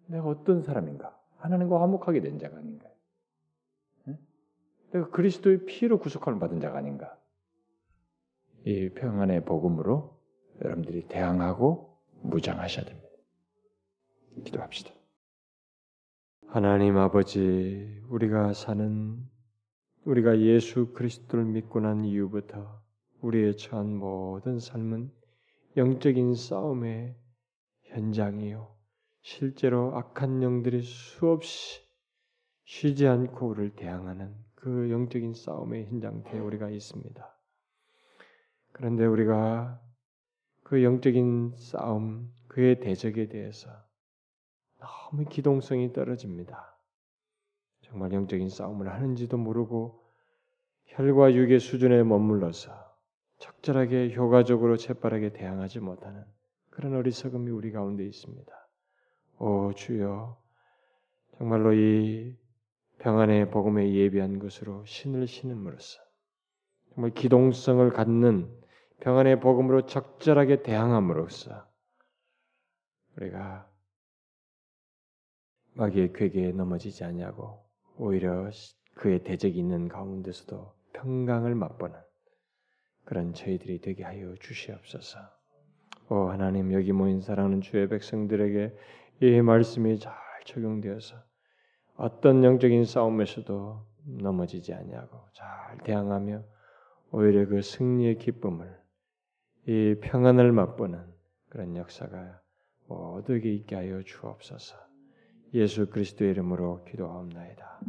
내가 0.07 0.29
어떤 0.29 0.63
사람인가? 0.63 1.19
하나님과 1.39 1.81
화목하게 1.81 2.21
된 2.21 2.39
자가 2.39 2.59
아닌가? 2.59 2.89
내가 4.93 5.09
그리스도의 5.11 5.67
피로 5.67 5.99
구속함을 5.99 6.39
받은 6.41 6.61
자가 6.61 6.79
아닌가? 6.79 7.17
이 8.65 8.91
평안의 8.91 9.45
복음으로 9.45 10.19
여러분들이 10.63 11.07
대항하고 11.09 11.97
무장하셔야 12.23 12.85
됩니다. 12.85 13.09
기도합시다. 14.45 14.93
하나님 16.49 16.97
아버지, 16.97 18.03
우리가 18.09 18.53
사는 18.53 19.19
우리가 20.05 20.41
예수 20.41 20.93
그리스도를 20.93 21.45
믿고 21.45 21.81
난 21.81 22.05
이후부터 22.05 22.83
우리의 23.21 23.57
처한 23.57 23.97
모든 23.97 24.59
삶은 24.59 25.13
영적인 25.77 26.35
싸움의 26.35 27.17
현장이요. 27.85 28.75
실제로 29.23 29.97
악한 29.97 30.43
영들이 30.43 30.83
수없이 30.83 31.83
쉬지 32.65 33.07
않고 33.07 33.49
우리를 33.49 33.77
대항하는 33.77 34.35
그 34.61 34.91
영적인 34.91 35.33
싸움의 35.35 35.87
현장터에 35.87 36.39
우리가 36.39 36.69
있습니다. 36.69 37.37
그런데 38.73 39.07
우리가 39.07 39.81
그 40.63 40.85
영적인 40.85 41.55
싸움, 41.57 42.33
그의 42.49 42.81
대적에 42.81 43.29
대해서 43.29 43.71
너무 44.79 45.25
기동성이 45.25 45.93
떨어집니다. 45.93 46.77
정말 47.83 48.13
영적인 48.13 48.49
싸움을 48.51 48.93
하는지도 48.93 49.37
모르고 49.39 50.05
혈과 50.87 51.35
육의 51.35 51.59
수준에 51.59 52.03
머물러서 52.03 52.73
적절하게 53.39 54.15
효과적으로 54.15 54.77
재빠르게 54.77 55.33
대항하지 55.33 55.81
못하는 55.81 56.25
그런 56.69 56.95
어리석음이 56.95 57.51
우리 57.51 57.73
가운데 57.73 58.05
있습니다. 58.05 58.53
오 59.39 59.73
주여 59.73 60.39
정말로 61.39 61.73
이 61.73 62.37
평안의 63.01 63.51
복음에 63.51 63.93
예비한 63.95 64.39
것으로 64.39 64.85
신을 64.85 65.27
신음으로써 65.27 66.01
정말 66.95 67.13
기동성을 67.13 67.91
갖는 67.93 68.51
평안의 69.01 69.41
복음으로 69.41 69.87
적절하게 69.87 70.63
대항함으로써 70.63 71.67
우리가 73.17 73.71
마귀의 75.73 76.13
괴계에 76.13 76.53
넘어지지 76.53 77.05
아니하고 77.05 77.65
오히려 77.97 78.51
그의 78.97 79.25
대적이 79.25 79.59
있는 79.59 79.89
가운데서도 79.89 80.75
평강을 80.93 81.55
맛보는 81.55 81.99
그런 83.05 83.33
저희들이 83.33 83.81
되게 83.81 84.05
하여 84.05 84.35
주시옵소서. 84.41 85.19
오 86.11 86.29
하나님 86.29 86.73
여기 86.75 86.93
모인 86.93 87.23
사랑하는 87.23 87.63
주의 87.63 87.89
백성들에게 87.89 88.77
이 89.23 89.41
말씀이 89.41 89.99
잘 89.99 90.13
적용되어서 90.45 91.30
어떤 92.01 92.43
영적인 92.43 92.87
싸움에서도 92.87 93.87
넘어지지 94.23 94.73
아니하고 94.73 95.19
잘 95.35 95.77
대항하며 95.85 96.43
오히려 97.13 97.47
그 97.47 97.61
승리의 97.61 98.17
기쁨을 98.17 98.75
이 99.67 99.97
평안을 100.01 100.51
맛보는 100.51 101.05
그런 101.51 101.77
역사가 101.77 102.41
모두에게 102.87 103.53
있게 103.53 103.77
하여 103.77 104.03
주옵소서. 104.03 104.77
예수 105.53 105.91
그리스도의 105.91 106.31
이름으로 106.31 106.85
기도하옵나이다. 106.85 107.81